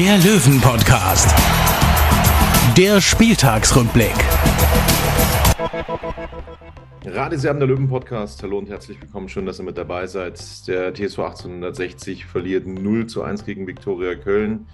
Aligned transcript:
der 0.00 0.16
Löwen-Podcast. 0.16 1.28
Der 2.74 3.02
Spieltagsrückblick. 3.02 4.14
Radisam, 7.04 7.58
der 7.58 7.68
Löwen-Podcast. 7.68 8.42
Hallo 8.42 8.56
und 8.56 8.70
herzlich 8.70 8.98
willkommen. 9.02 9.28
Schön, 9.28 9.44
dass 9.44 9.60
ihr 9.60 9.66
mit 9.66 9.76
dabei 9.76 10.06
seid. 10.06 10.40
Der 10.66 10.94
TSV 10.94 11.18
1860 11.18 12.24
verliert 12.24 12.66
0 12.66 13.08
zu 13.08 13.22
1 13.22 13.44
gegen 13.44 13.66
Viktoria 13.66 14.14
Köln. 14.14 14.66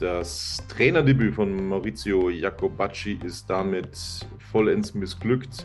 Das 0.00 0.60
Trainerdebüt 0.66 1.36
von 1.36 1.68
Maurizio 1.68 2.28
Jacobacci 2.28 3.20
ist 3.22 3.48
damit 3.48 4.26
vollends 4.50 4.94
missglückt. 4.94 5.64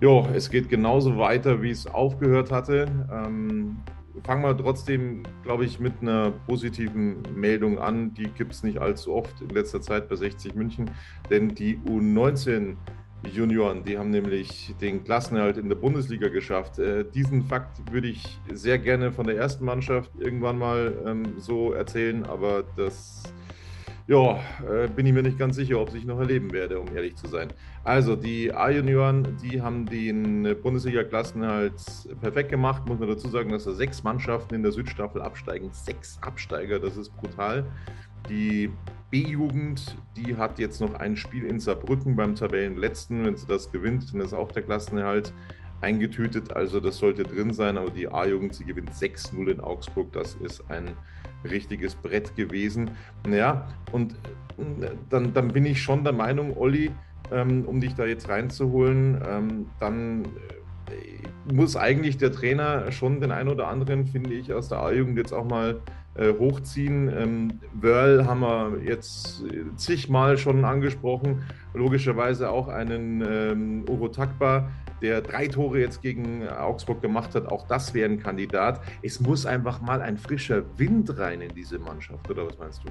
Ja, 0.00 0.26
es 0.30 0.48
geht 0.48 0.70
genauso 0.70 1.18
weiter, 1.18 1.60
wie 1.60 1.70
es 1.70 1.86
aufgehört 1.86 2.50
hatte. 2.50 2.86
Ähm, 3.12 3.76
fangen 4.24 4.42
wir 4.42 4.56
trotzdem, 4.56 5.22
glaube 5.42 5.64
ich, 5.64 5.80
mit 5.80 5.94
einer 6.00 6.32
positiven 6.46 7.22
Meldung 7.34 7.78
an. 7.78 8.14
Die 8.14 8.28
gibt 8.28 8.52
es 8.52 8.62
nicht 8.62 8.78
allzu 8.78 9.14
oft 9.14 9.40
in 9.40 9.50
letzter 9.50 9.80
Zeit 9.80 10.08
bei 10.08 10.16
60 10.16 10.54
München, 10.54 10.90
denn 11.30 11.54
die 11.54 11.78
U19 11.78 12.76
Junioren, 13.26 13.82
die 13.82 13.98
haben 13.98 14.10
nämlich 14.10 14.74
den 14.80 15.02
Klassenerhalt 15.02 15.56
in 15.56 15.68
der 15.68 15.76
Bundesliga 15.76 16.28
geschafft. 16.28 16.78
Äh, 16.78 17.04
diesen 17.04 17.42
Fakt 17.42 17.92
würde 17.92 18.08
ich 18.08 18.38
sehr 18.52 18.78
gerne 18.78 19.10
von 19.10 19.26
der 19.26 19.36
ersten 19.36 19.64
Mannschaft 19.64 20.12
irgendwann 20.20 20.58
mal 20.58 20.96
ähm, 21.04 21.34
so 21.36 21.72
erzählen, 21.72 22.24
aber 22.24 22.62
das 22.76 23.24
ja, 24.08 24.40
äh, 24.66 24.88
bin 24.88 25.04
ich 25.04 25.12
mir 25.12 25.22
nicht 25.22 25.38
ganz 25.38 25.56
sicher, 25.56 25.78
ob 25.78 25.94
ich 25.94 26.06
noch 26.06 26.18
erleben 26.18 26.50
werde, 26.50 26.80
um 26.80 26.88
ehrlich 26.96 27.14
zu 27.16 27.28
sein. 27.28 27.48
Also, 27.84 28.16
die 28.16 28.50
A-Junioren, 28.50 29.36
die 29.42 29.60
haben 29.60 29.84
den 29.84 30.56
Bundesliga-Klassenhalt 30.62 31.74
perfekt 32.18 32.48
gemacht. 32.48 32.88
Muss 32.88 32.98
man 32.98 33.08
dazu 33.08 33.28
sagen, 33.28 33.50
dass 33.50 33.64
da 33.64 33.72
sechs 33.72 34.02
Mannschaften 34.02 34.54
in 34.54 34.62
der 34.62 34.72
Südstaffel 34.72 35.20
absteigen. 35.20 35.68
Sechs 35.72 36.18
Absteiger, 36.22 36.78
das 36.78 36.96
ist 36.96 37.14
brutal. 37.18 37.66
Die 38.30 38.70
B-Jugend, 39.10 39.98
die 40.16 40.36
hat 40.36 40.58
jetzt 40.58 40.80
noch 40.80 40.94
ein 40.94 41.14
Spiel 41.14 41.44
in 41.44 41.60
Saarbrücken 41.60 42.16
beim 42.16 42.34
Tabellenletzten. 42.34 43.26
Wenn 43.26 43.36
sie 43.36 43.46
das 43.46 43.70
gewinnt, 43.70 44.14
dann 44.14 44.22
ist 44.22 44.32
auch 44.32 44.50
der 44.52 44.62
Klassenerhalt 44.62 45.34
eingetütet. 45.82 46.56
Also 46.56 46.80
das 46.80 46.96
sollte 46.96 47.24
drin 47.24 47.52
sein. 47.52 47.76
Aber 47.76 47.90
die 47.90 48.08
A-Jugend, 48.08 48.54
sie 48.54 48.64
gewinnt 48.64 48.90
6-0 48.90 49.50
in 49.50 49.60
Augsburg. 49.60 50.12
Das 50.12 50.34
ist 50.36 50.64
ein 50.70 50.92
richtiges 51.44 51.94
Brett 51.94 52.34
gewesen. 52.36 52.90
Naja, 53.26 53.68
und 53.92 54.12
äh, 54.12 54.90
dann, 55.10 55.32
dann 55.32 55.48
bin 55.48 55.64
ich 55.66 55.82
schon 55.82 56.04
der 56.04 56.12
Meinung, 56.12 56.56
Olli, 56.56 56.90
ähm, 57.30 57.64
um 57.66 57.80
dich 57.80 57.94
da 57.94 58.06
jetzt 58.06 58.28
reinzuholen, 58.28 59.20
ähm, 59.28 59.66
dann 59.80 60.24
äh, 60.24 61.52
muss 61.52 61.76
eigentlich 61.76 62.16
der 62.16 62.32
Trainer 62.32 62.90
schon 62.92 63.20
den 63.20 63.30
einen 63.30 63.48
oder 63.48 63.68
anderen, 63.68 64.06
finde 64.06 64.34
ich, 64.34 64.52
aus 64.52 64.68
der 64.68 64.78
A-Jugend 64.80 65.18
jetzt 65.18 65.32
auch 65.32 65.44
mal 65.44 65.80
äh, 66.14 66.32
hochziehen. 66.32 67.08
Ähm, 67.16 67.60
Wörl 67.74 68.26
haben 68.26 68.40
wir 68.40 68.80
jetzt 68.84 69.44
zigmal 69.76 70.36
schon 70.36 70.64
angesprochen. 70.64 71.42
Logischerweise 71.74 72.50
auch 72.50 72.68
einen 72.68 73.22
ähm, 73.22 73.84
Uro 73.88 74.08
Takba, 74.08 74.68
der 75.02 75.20
drei 75.22 75.48
Tore 75.48 75.80
jetzt 75.80 76.02
gegen 76.02 76.46
Augsburg 76.48 77.00
gemacht 77.02 77.34
hat. 77.34 77.46
Auch 77.46 77.66
das 77.66 77.94
wäre 77.94 78.10
ein 78.10 78.18
Kandidat. 78.18 78.80
Es 79.02 79.20
muss 79.20 79.46
einfach 79.46 79.80
mal 79.80 80.00
ein 80.00 80.18
frischer 80.18 80.64
Wind 80.78 81.16
rein 81.18 81.40
in 81.40 81.54
diese 81.54 81.78
Mannschaft, 81.78 82.30
oder 82.30 82.46
was 82.46 82.58
meinst 82.58 82.82
du? 82.84 82.88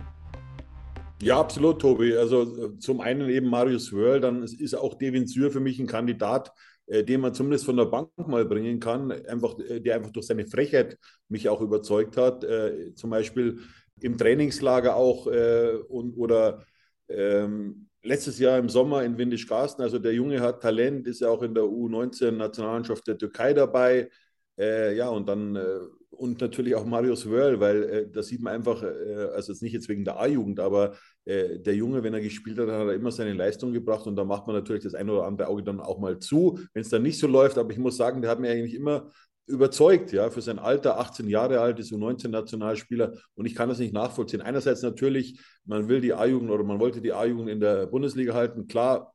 Ja, 1.22 1.40
absolut, 1.40 1.82
Tobi. 1.82 2.16
Also 2.16 2.44
äh, 2.44 2.78
zum 2.80 3.02
einen 3.02 3.28
eben 3.30 3.50
Marius 3.50 3.92
Wörl, 3.92 4.20
dann 4.20 4.44
ist 4.44 4.76
auch 4.76 4.94
Devin 4.94 5.26
Sür 5.26 5.50
für 5.50 5.60
mich 5.60 5.80
ein 5.80 5.88
Kandidat, 5.88 6.52
äh, 6.86 7.04
den 7.04 7.22
man 7.22 7.34
zumindest 7.34 7.66
von 7.66 7.76
der 7.76 7.86
Bank 7.86 8.10
mal 8.28 8.46
bringen 8.46 8.80
kann, 8.80 9.12
einfach, 9.12 9.58
äh, 9.60 9.80
der 9.80 9.96
einfach 9.96 10.12
durch 10.12 10.28
seine 10.28 10.46
Frechheit 10.46 10.98
mich 11.28 11.50
auch 11.50 11.62
überzeugt 11.62 12.18
hat. 12.18 12.44
Äh, 12.44 12.94
zum 12.94 13.10
Beispiel 13.10 13.60
im 14.00 14.16
Trainingslager 14.16 14.96
auch 14.96 15.26
äh, 15.28 15.78
und, 15.88 16.14
oder 16.18 16.64
ähm, 17.10 17.88
letztes 18.08 18.40
Jahr 18.40 18.58
im 18.58 18.70
Sommer 18.70 19.04
in 19.04 19.18
Windisch-Garsten. 19.18 19.82
Also 19.82 20.00
der 20.00 20.14
Junge 20.14 20.40
hat 20.42 20.62
Talent, 20.62 21.08
ist 21.08 21.22
ja 21.22 21.30
auch 21.30 21.44
in 21.44 21.54
der 21.54 21.64
U19-Nationalmannschaft 21.64 23.08
der 23.08 23.18
Türkei 23.18 23.54
dabei. 23.54 24.10
Äh, 24.58 24.96
ja, 24.96 25.10
und 25.10 25.28
dann 25.28 25.56
äh, 25.56 25.80
und 26.18 26.42
natürlich 26.42 26.76
auch 26.76 26.86
Marius 26.86 27.30
Wörl, 27.30 27.60
weil 27.60 27.84
äh, 27.84 28.10
da 28.10 28.24
sieht 28.24 28.42
man 28.42 28.54
einfach, 28.54 28.82
äh, 28.82 29.30
also 29.36 29.52
jetzt 29.52 29.62
nicht 29.62 29.74
jetzt 29.74 29.88
wegen 29.88 30.04
der 30.04 30.20
A-Jugend, 30.20 30.60
aber 30.60 30.96
äh, 31.26 31.60
der 31.60 31.76
Junge, 31.76 32.04
wenn 32.04 32.14
er 32.14 32.22
gespielt 32.22 32.58
hat, 32.58 32.68
hat 32.70 32.88
er 32.88 32.94
immer 32.94 33.12
seine 33.12 33.34
Leistung 33.34 33.72
gebracht 33.72 34.08
und 34.08 34.16
da 34.16 34.24
macht 34.24 34.48
man 34.48 34.56
natürlich 34.56 34.84
das 34.84 34.96
ein 34.96 35.10
oder 35.10 35.26
andere 35.26 35.48
Auge 35.48 35.64
dann 35.64 35.80
auch 35.80 36.00
mal 36.00 36.20
zu, 36.20 36.60
wenn 36.74 36.82
es 36.82 36.90
dann 36.90 37.04
nicht 37.04 37.20
so 37.20 37.28
läuft. 37.28 37.58
Aber 37.58 37.72
ich 37.72 37.78
muss 37.78 37.98
sagen, 37.98 38.22
der 38.22 38.32
hat 38.32 38.40
mir 38.40 38.50
eigentlich 38.50 38.74
immer 38.74 39.12
überzeugt, 39.48 40.12
ja, 40.12 40.30
für 40.30 40.42
sein 40.42 40.60
Alter, 40.60 41.00
18 41.00 41.28
Jahre 41.28 41.60
alt, 41.62 41.80
ist 41.80 41.92
U19-Nationalspieler 41.92 43.14
und 43.36 43.46
ich 43.46 43.56
kann 43.56 43.70
das 43.70 43.80
nicht 43.80 43.94
nachvollziehen. 43.94 44.42
Einerseits 44.42 44.82
natürlich, 44.82 45.40
man 45.66 45.88
will 45.88 46.02
die 46.02 46.14
A-Jugend 46.14 46.52
oder 46.52 46.64
man 46.64 46.80
wollte 46.80 47.02
die 47.02 47.14
A-Jugend 47.14 47.50
in 47.50 47.60
der 47.60 47.88
Bundesliga 47.88 48.34
halten, 48.34 48.68
klar, 48.68 49.14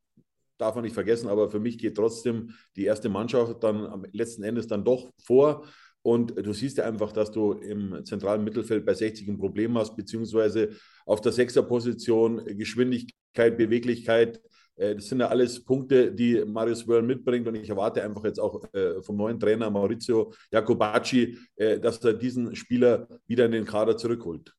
darf 0.58 0.74
man 0.74 0.84
nicht 0.84 0.94
vergessen, 0.94 1.28
aber 1.28 1.50
für 1.50 1.60
mich 1.60 1.76
geht 1.78 1.96
trotzdem 1.96 2.54
die 2.76 2.84
erste 2.84 3.08
Mannschaft 3.08 3.62
dann 3.62 3.86
am 3.86 4.06
letzten 4.12 4.42
Endes 4.42 4.66
dann 4.66 4.84
doch 4.84 5.10
vor. 5.22 5.66
Und 6.02 6.34
du 6.36 6.52
siehst 6.52 6.78
ja 6.78 6.84
einfach, 6.84 7.12
dass 7.12 7.30
du 7.30 7.52
im 7.52 8.04
zentralen 8.04 8.42
Mittelfeld 8.42 8.84
bei 8.84 8.94
60 8.94 9.28
ein 9.28 9.38
Problem 9.38 9.78
hast, 9.78 9.96
beziehungsweise 9.96 10.70
auf 11.06 11.20
der 11.20 11.32
Sechserposition 11.32 12.44
Geschwindigkeit, 12.44 13.56
Beweglichkeit. 13.56 14.40
Äh, 14.82 14.96
das 14.96 15.08
sind 15.08 15.20
ja 15.20 15.28
alles 15.28 15.64
Punkte, 15.64 16.12
die 16.12 16.44
Marius 16.44 16.86
Wörl 16.88 17.02
mitbringt. 17.02 17.46
Und 17.46 17.54
ich 17.54 17.70
erwarte 17.70 18.02
einfach 18.02 18.24
jetzt 18.24 18.40
auch 18.40 18.62
äh, 18.74 19.00
vom 19.02 19.16
neuen 19.16 19.38
Trainer 19.38 19.70
Maurizio 19.70 20.32
Jacobacci, 20.50 21.38
äh, 21.56 21.78
dass 21.78 22.02
er 22.04 22.14
diesen 22.14 22.54
Spieler 22.56 23.08
wieder 23.26 23.46
in 23.46 23.52
den 23.52 23.64
Kader 23.64 23.96
zurückholt. 23.96 24.52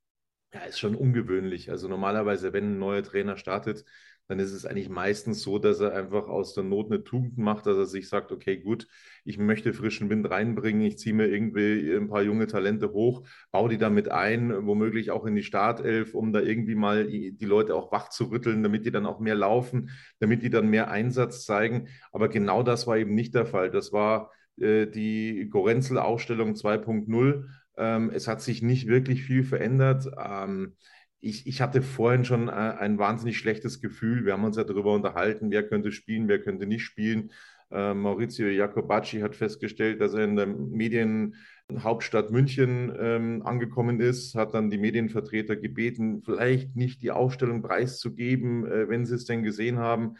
Ja, 0.53 0.61
ist 0.61 0.79
schon 0.79 0.95
ungewöhnlich. 0.95 1.71
Also 1.71 1.87
normalerweise, 1.87 2.53
wenn 2.53 2.75
ein 2.75 2.79
neuer 2.79 3.03
Trainer 3.03 3.37
startet, 3.37 3.83
dann 4.27 4.39
ist 4.39 4.53
es 4.53 4.65
eigentlich 4.65 4.89
meistens 4.89 5.41
so, 5.41 5.59
dass 5.59 5.79
er 5.79 5.93
einfach 5.93 6.27
aus 6.27 6.53
der 6.53 6.63
Not 6.63 6.87
eine 6.87 7.03
Tugend 7.03 7.37
macht, 7.37 7.65
dass 7.65 7.77
er 7.77 7.85
sich 7.85 8.07
sagt, 8.07 8.31
okay, 8.31 8.57
gut, 8.57 8.87
ich 9.25 9.37
möchte 9.37 9.73
frischen 9.73 10.09
Wind 10.09 10.29
reinbringen, 10.29 10.81
ich 10.83 10.97
ziehe 10.97 11.13
mir 11.13 11.27
irgendwie 11.27 11.93
ein 11.95 12.07
paar 12.07 12.21
junge 12.23 12.47
Talente 12.47 12.91
hoch, 12.93 13.27
baue 13.51 13.69
die 13.69 13.77
damit 13.77 14.09
ein, 14.09 14.65
womöglich 14.65 15.11
auch 15.11 15.25
in 15.25 15.35
die 15.35 15.43
Startelf, 15.43 16.15
um 16.15 16.31
da 16.33 16.39
irgendwie 16.39 16.75
mal 16.75 17.05
die 17.07 17.45
Leute 17.45 17.75
auch 17.75 17.91
wach 17.91 18.09
zu 18.09 18.25
rütteln, 18.25 18.63
damit 18.63 18.85
die 18.85 18.91
dann 18.91 19.05
auch 19.05 19.19
mehr 19.19 19.35
laufen, 19.35 19.89
damit 20.19 20.41
die 20.43 20.49
dann 20.49 20.69
mehr 20.69 20.89
Einsatz 20.89 21.45
zeigen. 21.45 21.87
Aber 22.11 22.29
genau 22.29 22.63
das 22.63 22.87
war 22.87 22.97
eben 22.97 23.13
nicht 23.13 23.35
der 23.35 23.45
Fall. 23.45 23.69
Das 23.71 23.91
war 23.91 24.31
äh, 24.57 24.87
die 24.87 25.49
Gorenzel-Ausstellung 25.49 26.55
2.0. 26.55 27.45
Ähm, 27.77 28.11
es 28.13 28.27
hat 28.27 28.41
sich 28.41 28.61
nicht 28.61 28.87
wirklich 28.87 29.23
viel 29.23 29.43
verändert. 29.43 30.07
Ähm, 30.17 30.75
ich, 31.23 31.47
ich 31.47 31.61
hatte 31.61 31.81
vorhin 31.81 32.25
schon 32.25 32.49
äh, 32.49 32.51
ein 32.51 32.99
wahnsinnig 32.99 33.37
schlechtes 33.37 33.79
Gefühl. 33.81 34.25
Wir 34.25 34.33
haben 34.33 34.43
uns 34.43 34.57
ja 34.57 34.65
darüber 34.65 34.93
unterhalten, 34.93 35.51
wer 35.51 35.63
könnte 35.67 35.91
spielen, 35.91 36.27
wer 36.27 36.41
könnte 36.41 36.65
nicht 36.65 36.83
spielen. 36.83 37.31
Äh, 37.71 37.93
Maurizio 37.93 38.47
Jacobacci 38.47 39.21
hat 39.21 39.35
festgestellt, 39.35 40.01
dass 40.01 40.13
er 40.13 40.25
in 40.25 40.35
der 40.35 40.47
Medienhauptstadt 40.47 42.29
München 42.29 42.93
ähm, 42.99 43.41
angekommen 43.43 44.01
ist, 44.01 44.35
hat 44.35 44.53
dann 44.53 44.69
die 44.69 44.77
Medienvertreter 44.77 45.55
gebeten, 45.55 46.21
vielleicht 46.23 46.75
nicht 46.75 47.01
die 47.01 47.11
Ausstellung 47.11 47.61
preiszugeben, 47.61 48.65
äh, 48.65 48.89
wenn 48.89 49.05
sie 49.05 49.15
es 49.15 49.25
denn 49.25 49.43
gesehen 49.43 49.79
haben. 49.79 50.17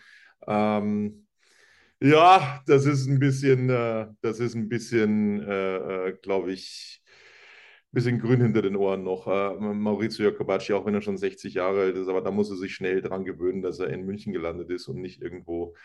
Ähm, 0.48 1.28
ja, 2.02 2.62
das 2.66 2.86
ist 2.86 3.08
ein 3.08 3.20
bisschen, 3.20 3.70
äh, 3.70 4.08
das 4.22 4.40
ist 4.40 4.56
ein 4.56 4.70
bisschen, 4.70 5.42
äh, 5.42 6.08
äh, 6.08 6.18
glaube 6.22 6.54
ich, 6.54 7.03
bisschen 7.94 8.20
grün 8.20 8.42
hinter 8.42 8.62
den 8.62 8.76
Ohren 8.76 9.04
noch. 9.04 9.28
Äh, 9.28 9.56
Maurizio 9.74 10.26
Jacobacci, 10.26 10.74
auch 10.74 10.86
wenn 10.86 10.96
er 10.96 11.02
schon 11.02 11.18
60 11.18 11.54
Jahre 11.54 11.82
alt 11.82 11.96
ist, 11.96 12.08
aber 12.08 12.22
da 12.22 12.32
muss 12.32 12.50
er 12.50 12.58
sich 12.58 12.74
schnell 12.74 13.02
dran 13.02 13.24
gewöhnen, 13.24 13.62
dass 13.62 13.80
er 13.80 13.90
in 13.90 14.06
München 14.06 14.34
gelandet 14.34 14.70
ist 14.72 14.88
und 14.88 15.00
nicht 15.00 15.22
irgendwo 15.22 15.76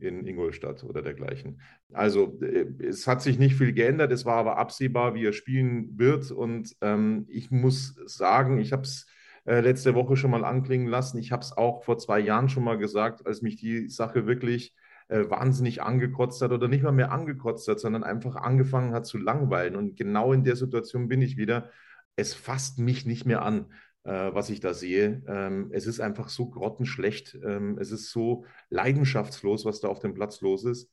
in 0.00 0.26
Ingolstadt 0.26 0.82
oder 0.84 1.02
dergleichen. 1.02 1.60
Also 1.92 2.38
äh, 2.42 2.66
es 2.84 3.06
hat 3.06 3.22
sich 3.22 3.38
nicht 3.38 3.54
viel 3.54 3.72
geändert, 3.72 4.12
es 4.12 4.24
war 4.24 4.36
aber 4.36 4.58
absehbar, 4.58 5.14
wie 5.14 5.24
er 5.24 5.32
spielen 5.32 5.98
wird 5.98 6.30
und 6.32 6.74
ähm, 6.80 7.26
ich 7.28 7.50
muss 7.50 7.94
sagen, 8.06 8.58
ich 8.58 8.72
habe 8.72 8.82
es 8.82 9.06
äh, 9.44 9.60
letzte 9.60 9.94
Woche 9.94 10.16
schon 10.16 10.32
mal 10.32 10.44
anklingen 10.44 10.88
lassen, 10.88 11.18
ich 11.18 11.30
habe 11.30 11.42
es 11.42 11.56
auch 11.56 11.84
vor 11.84 11.98
zwei 11.98 12.18
Jahren 12.18 12.48
schon 12.48 12.64
mal 12.64 12.78
gesagt, 12.78 13.24
als 13.26 13.40
mich 13.40 13.56
die 13.56 13.88
Sache 13.88 14.26
wirklich 14.26 14.74
äh, 15.08 15.28
wahnsinnig 15.30 15.82
angekotzt 15.82 16.42
hat 16.42 16.52
oder 16.52 16.68
nicht 16.68 16.82
mal 16.82 16.92
mehr 16.92 17.12
angekotzt 17.12 17.68
hat, 17.68 17.80
sondern 17.80 18.04
einfach 18.04 18.36
angefangen 18.36 18.92
hat 18.94 19.06
zu 19.06 19.18
langweilen. 19.18 19.76
Und 19.76 19.96
genau 19.96 20.32
in 20.32 20.44
der 20.44 20.56
Situation 20.56 21.08
bin 21.08 21.22
ich 21.22 21.36
wieder. 21.36 21.70
Es 22.16 22.34
fasst 22.34 22.78
mich 22.78 23.06
nicht 23.06 23.26
mehr 23.26 23.42
an. 23.42 23.66
äh, 24.04 24.34
was 24.34 24.50
ich 24.50 24.60
da 24.60 24.74
sehe. 24.74 25.22
Ähm, 25.28 25.70
es 25.72 25.86
ist 25.86 26.00
einfach 26.00 26.28
so 26.28 26.50
grottenschlecht. 26.50 27.38
Ähm, 27.44 27.78
es 27.78 27.92
ist 27.92 28.10
so 28.10 28.44
leidenschaftslos, 28.70 29.64
was 29.64 29.80
da 29.80 29.88
auf 29.88 30.00
dem 30.00 30.14
Platz 30.14 30.40
los 30.40 30.64
ist. 30.64 30.90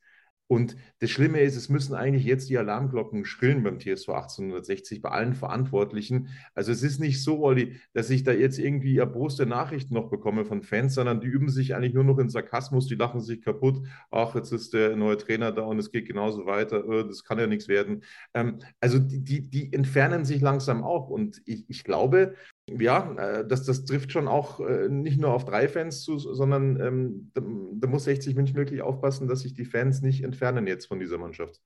Und 0.50 0.74
das 0.98 1.10
Schlimme 1.10 1.42
ist, 1.42 1.54
es 1.54 1.68
müssen 1.68 1.94
eigentlich 1.94 2.24
jetzt 2.24 2.50
die 2.50 2.58
Alarmglocken 2.58 3.24
schrillen 3.24 3.62
beim 3.62 3.78
TSV 3.78 4.08
1860, 4.08 5.00
bei 5.00 5.10
allen 5.10 5.34
Verantwortlichen. 5.34 6.26
Also 6.56 6.72
es 6.72 6.82
ist 6.82 6.98
nicht 6.98 7.22
so, 7.22 7.44
Olli, 7.44 7.76
dass 7.92 8.10
ich 8.10 8.24
da 8.24 8.32
jetzt 8.32 8.58
irgendwie 8.58 8.96
erboste 8.96 9.46
Nachrichten 9.46 9.94
noch 9.94 10.10
bekomme 10.10 10.44
von 10.44 10.62
Fans, 10.62 10.94
sondern 10.94 11.20
die 11.20 11.28
üben 11.28 11.50
sich 11.50 11.76
eigentlich 11.76 11.94
nur 11.94 12.02
noch 12.02 12.18
in 12.18 12.30
Sarkasmus, 12.30 12.88
die 12.88 12.96
lachen 12.96 13.20
sich 13.20 13.42
kaputt. 13.42 13.86
Ach, 14.10 14.34
jetzt 14.34 14.50
ist 14.50 14.74
der 14.74 14.96
neue 14.96 15.16
Trainer 15.18 15.52
da 15.52 15.62
und 15.62 15.78
es 15.78 15.92
geht 15.92 16.08
genauso 16.08 16.46
weiter. 16.46 16.84
Äh, 16.84 17.06
das 17.06 17.22
kann 17.22 17.38
ja 17.38 17.46
nichts 17.46 17.68
werden. 17.68 18.02
Ähm, 18.34 18.58
also 18.80 18.98
die, 18.98 19.22
die, 19.22 19.48
die 19.48 19.72
entfernen 19.72 20.24
sich 20.24 20.40
langsam 20.40 20.82
auch. 20.82 21.10
Und 21.10 21.40
ich, 21.44 21.64
ich 21.68 21.84
glaube, 21.84 22.34
ja, 22.78 23.14
äh, 23.16 23.46
das, 23.46 23.64
das 23.64 23.84
trifft 23.84 24.12
schon 24.12 24.28
auch 24.28 24.60
äh, 24.60 24.88
nicht 24.88 25.20
nur 25.20 25.32
auf 25.32 25.44
drei 25.44 25.68
Fans 25.68 26.02
zu, 26.02 26.18
sondern 26.18 26.80
ähm, 26.80 27.30
da, 27.34 27.42
da, 27.74 27.88
muss 27.88 28.04
60 28.04 28.34
München 28.36 28.56
wirklich 28.56 28.82
aufpassen, 28.82 29.28
dass 29.28 29.40
sich 29.40 29.54
die 29.54 29.64
Fans 29.64 30.02
nicht 30.02 30.22
entfernen 30.22 30.66
jetzt 30.66 30.86
von 30.86 31.00
dieser 31.00 31.18
Mannschaft. 31.18 31.60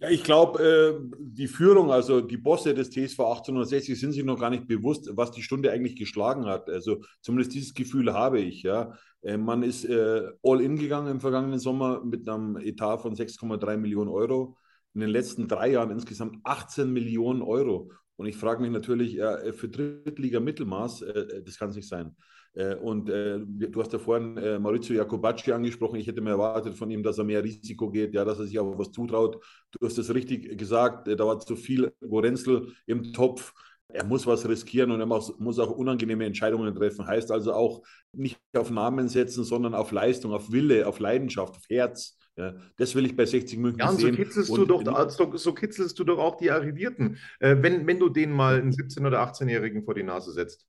Ja, 0.00 0.10
ich 0.10 0.24
glaube, 0.24 0.62
äh, 0.62 1.16
die 1.18 1.46
Führung, 1.46 1.90
also 1.90 2.20
die 2.20 2.36
Bosse 2.36 2.74
des 2.74 2.90
TSV 2.90 3.20
1860 3.20 3.98
sind 3.98 4.12
sich 4.12 4.24
noch 4.24 4.40
gar 4.40 4.50
nicht 4.50 4.66
bewusst, 4.66 5.08
was 5.14 5.30
die 5.30 5.42
Stunde 5.42 5.70
eigentlich 5.70 5.96
geschlagen 5.96 6.46
hat. 6.46 6.68
Also 6.68 7.02
zumindest 7.20 7.54
dieses 7.54 7.74
Gefühl 7.74 8.12
habe 8.12 8.40
ich. 8.40 8.62
Ja. 8.64 8.94
Äh, 9.22 9.36
man 9.36 9.62
ist 9.62 9.84
äh, 9.84 10.30
all 10.42 10.60
in 10.60 10.76
gegangen 10.76 11.08
im 11.08 11.20
vergangenen 11.20 11.60
Sommer 11.60 12.04
mit 12.04 12.28
einem 12.28 12.56
Etat 12.56 12.98
von 12.98 13.14
6,3 13.14 13.76
Millionen 13.76 14.10
Euro. 14.10 14.56
In 14.94 15.00
den 15.00 15.10
letzten 15.10 15.48
drei 15.48 15.70
Jahren 15.70 15.90
insgesamt 15.90 16.38
18 16.44 16.92
Millionen 16.92 17.42
Euro. 17.42 17.90
Und 18.16 18.26
ich 18.26 18.36
frage 18.36 18.62
mich 18.62 18.70
natürlich, 18.70 19.18
äh, 19.18 19.52
für 19.52 19.68
Drittliga-Mittelmaß, 19.68 21.02
äh, 21.02 21.10
äh, 21.10 21.42
das 21.42 21.58
kann 21.58 21.70
es 21.70 21.76
nicht 21.76 21.88
sein. 21.88 22.14
Äh, 22.54 22.76
und 22.76 23.08
äh, 23.10 23.40
du 23.40 23.80
hast 23.80 23.92
ja 23.92 23.98
vorhin 23.98 24.36
äh, 24.36 24.58
Maurizio 24.58 24.94
Jacobacci 24.94 25.52
angesprochen. 25.52 25.96
Ich 25.96 26.06
hätte 26.06 26.20
mir 26.20 26.30
erwartet 26.30 26.74
von 26.74 26.90
ihm, 26.90 27.02
dass 27.02 27.18
er 27.18 27.24
mehr 27.24 27.42
Risiko 27.42 27.90
geht, 27.90 28.14
ja, 28.14 28.24
dass 28.24 28.38
er 28.38 28.46
sich 28.46 28.58
auch 28.58 28.78
was 28.78 28.92
zutraut. 28.92 29.44
Du 29.72 29.84
hast 29.84 29.98
es 29.98 30.14
richtig 30.14 30.56
gesagt, 30.56 31.08
da 31.08 31.26
war 31.26 31.40
zu 31.40 31.56
viel 31.56 31.92
Gorenzel 32.00 32.72
im 32.86 33.12
Topf. 33.12 33.52
Er 33.88 34.04
muss 34.04 34.26
was 34.26 34.48
riskieren 34.48 34.90
und 34.90 35.00
er 35.00 35.06
muss 35.06 35.58
auch 35.58 35.70
unangenehme 35.70 36.24
Entscheidungen 36.24 36.74
treffen. 36.74 37.06
Heißt 37.06 37.30
also 37.30 37.52
auch 37.52 37.82
nicht 38.12 38.38
auf 38.56 38.70
Namen 38.70 39.08
setzen, 39.08 39.44
sondern 39.44 39.74
auf 39.74 39.92
Leistung, 39.92 40.32
auf 40.32 40.50
Wille, 40.50 40.86
auf 40.88 40.98
Leidenschaft, 41.00 41.56
auf 41.56 41.64
Herz. 41.68 42.16
Ja, 42.36 42.54
das 42.76 42.94
will 42.96 43.06
ich 43.06 43.14
bei 43.14 43.26
60 43.26 43.58
München 43.58 43.78
ja, 43.78 43.90
und 43.90 44.00
sehen. 44.00 44.14
So 44.14 44.22
kitzelst, 44.22 44.50
und, 44.50 44.68
du 44.68 44.82
doch, 44.82 45.10
so, 45.10 45.36
so 45.36 45.54
kitzelst 45.54 45.98
du 45.98 46.04
doch 46.04 46.18
auch 46.18 46.36
die 46.36 46.50
Arrivierten, 46.50 47.18
äh, 47.38 47.56
wenn, 47.60 47.86
wenn 47.86 48.00
du 48.00 48.08
denen 48.08 48.32
mal 48.32 48.60
einen 48.60 48.72
17- 48.72 49.06
oder 49.06 49.22
18-Jährigen 49.22 49.84
vor 49.84 49.94
die 49.94 50.02
Nase 50.02 50.32
setzt. 50.32 50.66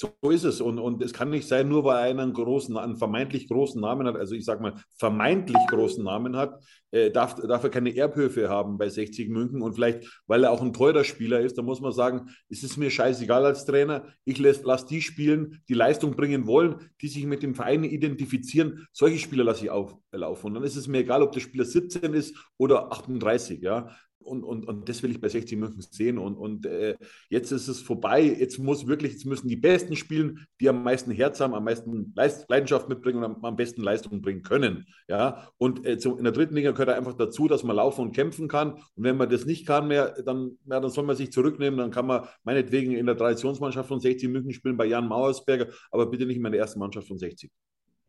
So 0.00 0.30
ist 0.30 0.44
es. 0.44 0.62
Und, 0.62 0.78
und 0.78 1.02
es 1.02 1.12
kann 1.12 1.28
nicht 1.28 1.46
sein, 1.46 1.68
nur 1.68 1.84
weil 1.84 1.98
einer 1.98 2.22
einen 2.22 2.32
großen, 2.32 2.74
einen 2.78 2.96
vermeintlich 2.96 3.48
großen 3.48 3.78
Namen 3.78 4.06
hat, 4.06 4.16
also 4.16 4.34
ich 4.34 4.46
sage 4.46 4.62
mal, 4.62 4.72
vermeintlich 4.96 5.58
großen 5.68 6.02
Namen 6.02 6.38
hat, 6.38 6.58
äh, 6.90 7.10
darf, 7.10 7.34
darf 7.34 7.64
er 7.64 7.68
keine 7.68 7.94
Erbhöfe 7.94 8.48
haben 8.48 8.78
bei 8.78 8.88
60 8.88 9.28
München. 9.28 9.60
Und 9.60 9.74
vielleicht, 9.74 10.22
weil 10.26 10.44
er 10.44 10.52
auch 10.52 10.62
ein 10.62 10.72
teurer 10.72 11.04
Spieler 11.04 11.40
ist, 11.40 11.58
da 11.58 11.62
muss 11.62 11.82
man 11.82 11.92
sagen, 11.92 12.30
es 12.48 12.62
ist 12.62 12.78
mir 12.78 12.88
scheißegal 12.88 13.44
als 13.44 13.66
Trainer. 13.66 14.06
Ich 14.24 14.38
lasse 14.38 14.62
lass 14.64 14.86
die 14.86 15.02
spielen, 15.02 15.62
die 15.68 15.74
Leistung 15.74 16.16
bringen 16.16 16.46
wollen, 16.46 16.76
die 17.02 17.08
sich 17.08 17.26
mit 17.26 17.42
dem 17.42 17.54
Verein 17.54 17.84
identifizieren. 17.84 18.86
Solche 18.92 19.18
Spieler 19.18 19.44
lasse 19.44 19.64
ich 19.64 19.70
auflaufen. 19.70 20.46
Und 20.48 20.54
dann 20.54 20.64
ist 20.64 20.76
es 20.76 20.88
mir 20.88 21.00
egal, 21.00 21.22
ob 21.22 21.32
der 21.32 21.40
Spieler 21.40 21.66
17 21.66 22.14
ist 22.14 22.34
oder 22.56 22.90
38. 22.90 23.60
Ja? 23.60 23.94
Und, 24.22 24.44
und, 24.44 24.66
und 24.66 24.88
das 24.88 25.02
will 25.02 25.10
ich 25.10 25.20
bei 25.20 25.28
60 25.28 25.58
München 25.58 25.80
sehen. 25.80 26.18
Und, 26.18 26.36
und 26.36 26.66
äh, 26.66 26.96
jetzt 27.28 27.50
ist 27.52 27.68
es 27.68 27.80
vorbei. 27.80 28.22
Jetzt 28.22 28.58
muss 28.58 28.86
wirklich, 28.86 29.12
jetzt 29.12 29.26
müssen 29.26 29.48
die 29.48 29.56
Besten 29.56 29.96
spielen, 29.96 30.46
die 30.60 30.68
am 30.68 30.82
meisten 30.82 31.10
Herz 31.10 31.40
haben, 31.40 31.54
am 31.54 31.64
meisten 31.64 32.14
Leidenschaft 32.14 32.88
mitbringen 32.88 33.18
und 33.18 33.24
am, 33.24 33.44
am 33.44 33.56
besten 33.56 33.82
Leistung 33.82 34.20
bringen 34.20 34.42
können. 34.42 34.86
Ja? 35.08 35.48
Und 35.58 35.86
äh, 35.86 35.94
in 35.94 36.24
der 36.24 36.32
dritten 36.32 36.54
Liga 36.54 36.72
gehört 36.72 36.90
einfach 36.90 37.14
dazu, 37.14 37.48
dass 37.48 37.64
man 37.64 37.76
laufen 37.76 38.02
und 38.02 38.12
kämpfen 38.12 38.48
kann. 38.48 38.72
Und 38.72 38.82
wenn 38.96 39.16
man 39.16 39.30
das 39.30 39.46
nicht 39.46 39.66
kann 39.66 39.88
mehr, 39.88 40.14
dann, 40.22 40.58
ja, 40.66 40.80
dann 40.80 40.90
soll 40.90 41.04
man 41.04 41.16
sich 41.16 41.32
zurücknehmen. 41.32 41.78
Dann 41.78 41.90
kann 41.90 42.06
man 42.06 42.26
meinetwegen 42.44 42.92
in 42.92 43.06
der 43.06 43.16
Traditionsmannschaft 43.16 43.88
von 43.88 44.00
60 44.00 44.28
München 44.28 44.52
spielen, 44.52 44.76
bei 44.76 44.86
Jan 44.86 45.08
Mauersberger, 45.08 45.68
aber 45.90 46.06
bitte 46.06 46.26
nicht 46.26 46.36
in 46.36 46.42
der 46.42 46.54
ersten 46.54 46.78
Mannschaft 46.78 47.08
von 47.08 47.18
60. 47.18 47.50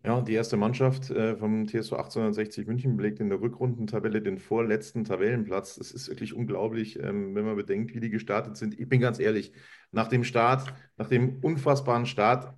Ja, 0.03 0.19
die 0.21 0.33
erste 0.33 0.57
Mannschaft 0.57 1.11
äh, 1.11 1.35
vom 1.37 1.67
TSV 1.67 1.93
1860 1.93 2.65
München 2.65 2.97
belegt 2.97 3.19
in 3.19 3.29
der 3.29 3.39
Rückrundentabelle 3.39 4.21
den 4.21 4.39
vorletzten 4.39 5.03
Tabellenplatz. 5.03 5.75
Das 5.75 5.91
ist 5.91 6.09
wirklich 6.09 6.33
unglaublich, 6.33 6.97
ähm, 6.99 7.35
wenn 7.35 7.45
man 7.45 7.55
bedenkt, 7.55 7.93
wie 7.93 7.99
die 7.99 8.09
gestartet 8.09 8.57
sind. 8.57 8.79
Ich 8.79 8.89
bin 8.89 8.99
ganz 8.99 9.19
ehrlich, 9.19 9.53
nach 9.91 10.07
dem 10.07 10.23
Start, 10.23 10.73
nach 10.97 11.07
dem 11.07 11.37
unfassbaren 11.43 12.07
Start, 12.07 12.55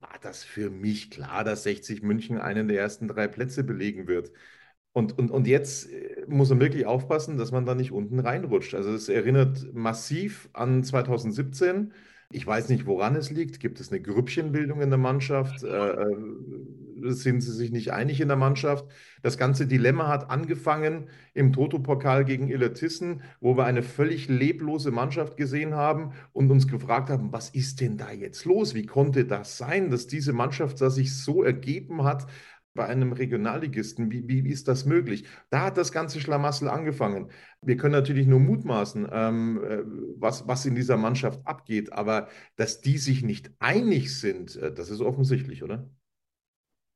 war 0.00 0.18
das 0.22 0.44
für 0.44 0.70
mich 0.70 1.10
klar, 1.10 1.44
dass 1.44 1.64
60 1.64 2.02
München 2.02 2.38
einen 2.38 2.68
der 2.68 2.80
ersten 2.80 3.08
drei 3.08 3.28
Plätze 3.28 3.64
belegen 3.64 4.08
wird. 4.08 4.32
Und, 4.92 5.18
und, 5.18 5.30
und 5.30 5.46
jetzt 5.46 5.90
äh, 5.90 6.24
muss 6.28 6.50
man 6.50 6.60
wirklich 6.60 6.86
aufpassen, 6.86 7.38
dass 7.38 7.52
man 7.52 7.66
da 7.66 7.74
nicht 7.74 7.92
unten 7.92 8.18
reinrutscht. 8.18 8.74
Also 8.74 8.92
es 8.94 9.08
erinnert 9.10 9.72
massiv 9.74 10.48
an 10.54 10.84
2017 10.84 11.92
ich 12.32 12.46
weiß 12.46 12.68
nicht, 12.68 12.86
woran 12.86 13.14
es 13.16 13.30
liegt. 13.30 13.60
Gibt 13.60 13.80
es 13.80 13.90
eine 13.90 14.00
Grüppchenbildung 14.00 14.80
in 14.80 14.90
der 14.90 14.98
Mannschaft? 14.98 15.62
Äh, 15.62 15.90
äh, 15.90 16.06
sind 17.10 17.40
sie 17.40 17.52
sich 17.52 17.72
nicht 17.72 17.92
einig 17.92 18.20
in 18.20 18.28
der 18.28 18.36
Mannschaft? 18.36 18.86
Das 19.22 19.36
ganze 19.36 19.66
Dilemma 19.66 20.08
hat 20.08 20.30
angefangen 20.30 21.08
im 21.34 21.52
Toto-Pokal 21.52 22.24
gegen 22.24 22.48
Illertissen, 22.48 23.22
wo 23.40 23.56
wir 23.56 23.64
eine 23.64 23.82
völlig 23.82 24.28
leblose 24.28 24.90
Mannschaft 24.90 25.36
gesehen 25.36 25.74
haben 25.74 26.12
und 26.32 26.50
uns 26.50 26.68
gefragt 26.68 27.10
haben, 27.10 27.32
was 27.32 27.50
ist 27.50 27.80
denn 27.80 27.96
da 27.96 28.12
jetzt 28.12 28.44
los? 28.44 28.74
Wie 28.74 28.86
konnte 28.86 29.24
das 29.24 29.58
sein, 29.58 29.90
dass 29.90 30.06
diese 30.06 30.32
Mannschaft 30.32 30.78
sich 30.78 31.16
so 31.16 31.42
ergeben 31.42 32.04
hat? 32.04 32.26
Bei 32.74 32.86
einem 32.86 33.12
Regionalligisten. 33.12 34.10
Wie, 34.10 34.26
wie, 34.28 34.48
ist 34.48 34.68
das 34.68 34.84
möglich? 34.84 35.24
Da 35.50 35.64
hat 35.66 35.76
das 35.76 35.92
ganze 35.92 36.20
Schlamassel 36.20 36.68
angefangen. 36.68 37.30
Wir 37.60 37.76
können 37.76 37.92
natürlich 37.92 38.26
nur 38.26 38.40
mutmaßen, 38.40 39.08
ähm, 39.10 39.64
äh, 39.64 39.82
was, 40.16 40.48
was 40.48 40.64
in 40.66 40.74
dieser 40.74 40.96
Mannschaft 40.96 41.40
abgeht, 41.44 41.92
aber 41.92 42.28
dass 42.56 42.80
die 42.80 42.98
sich 42.98 43.22
nicht 43.22 43.50
einig 43.58 44.18
sind, 44.18 44.56
äh, 44.56 44.72
das 44.72 44.90
ist 44.90 45.00
offensichtlich, 45.00 45.62
oder? 45.62 45.90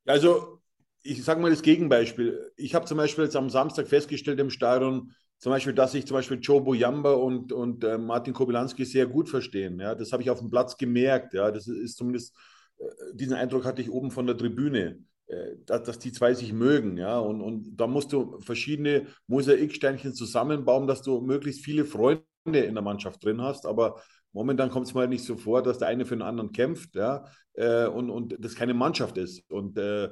Also, 0.06 0.62
ich 1.02 1.22
sage 1.22 1.40
mal 1.40 1.50
das 1.50 1.62
Gegenbeispiel. 1.62 2.52
Ich 2.56 2.74
habe 2.74 2.86
zum 2.86 2.98
Beispiel 2.98 3.24
jetzt 3.24 3.36
am 3.36 3.50
Samstag 3.50 3.86
festgestellt 3.86 4.40
im 4.40 4.50
Stadion, 4.50 5.12
zum 5.38 5.52
Beispiel, 5.52 5.74
dass 5.74 5.92
sich 5.92 6.06
zum 6.06 6.16
Beispiel 6.16 6.38
Joe 6.40 6.62
Boyamba 6.62 7.12
und, 7.12 7.52
und 7.52 7.84
äh, 7.84 7.98
Martin 7.98 8.32
Kobylanski 8.32 8.84
sehr 8.84 9.06
gut 9.06 9.28
verstehen. 9.28 9.78
Ja? 9.78 9.94
Das 9.94 10.12
habe 10.12 10.22
ich 10.22 10.30
auf 10.30 10.38
dem 10.38 10.50
Platz 10.50 10.76
gemerkt. 10.78 11.34
Ja? 11.34 11.50
Das 11.50 11.68
ist 11.68 11.96
zumindest, 11.96 12.34
äh, 12.78 12.84
diesen 13.14 13.34
Eindruck 13.34 13.64
hatte 13.64 13.82
ich 13.82 13.90
oben 13.90 14.10
von 14.10 14.26
der 14.26 14.36
Tribüne. 14.36 14.98
Äh, 15.28 15.56
dass, 15.66 15.98
die 15.98 16.12
zwei 16.12 16.34
sich 16.34 16.52
mögen, 16.52 16.96
ja, 16.98 17.18
und, 17.18 17.40
und 17.40 17.76
da 17.76 17.86
musst 17.86 18.12
du 18.12 18.38
verschiedene 18.40 19.06
Mosaiksteinchen 19.26 20.14
zusammenbauen, 20.14 20.86
dass 20.86 21.02
du 21.02 21.20
möglichst 21.20 21.64
viele 21.64 21.84
Freunde 21.84 22.22
in 22.44 22.74
der 22.74 22.82
Mannschaft 22.82 23.24
drin 23.24 23.42
hast, 23.42 23.66
aber 23.66 24.00
momentan 24.32 24.70
kommt 24.70 24.86
es 24.86 24.94
mal 24.94 25.08
nicht 25.08 25.24
so 25.24 25.36
vor, 25.36 25.62
dass 25.62 25.78
der 25.78 25.88
eine 25.88 26.06
für 26.06 26.14
den 26.14 26.22
anderen 26.22 26.52
kämpft, 26.52 26.94
ja, 26.94 27.24
äh, 27.54 27.86
und, 27.86 28.08
und 28.08 28.36
das 28.38 28.54
keine 28.54 28.74
Mannschaft 28.74 29.18
ist. 29.18 29.42
Und 29.50 29.76
äh, 29.78 30.10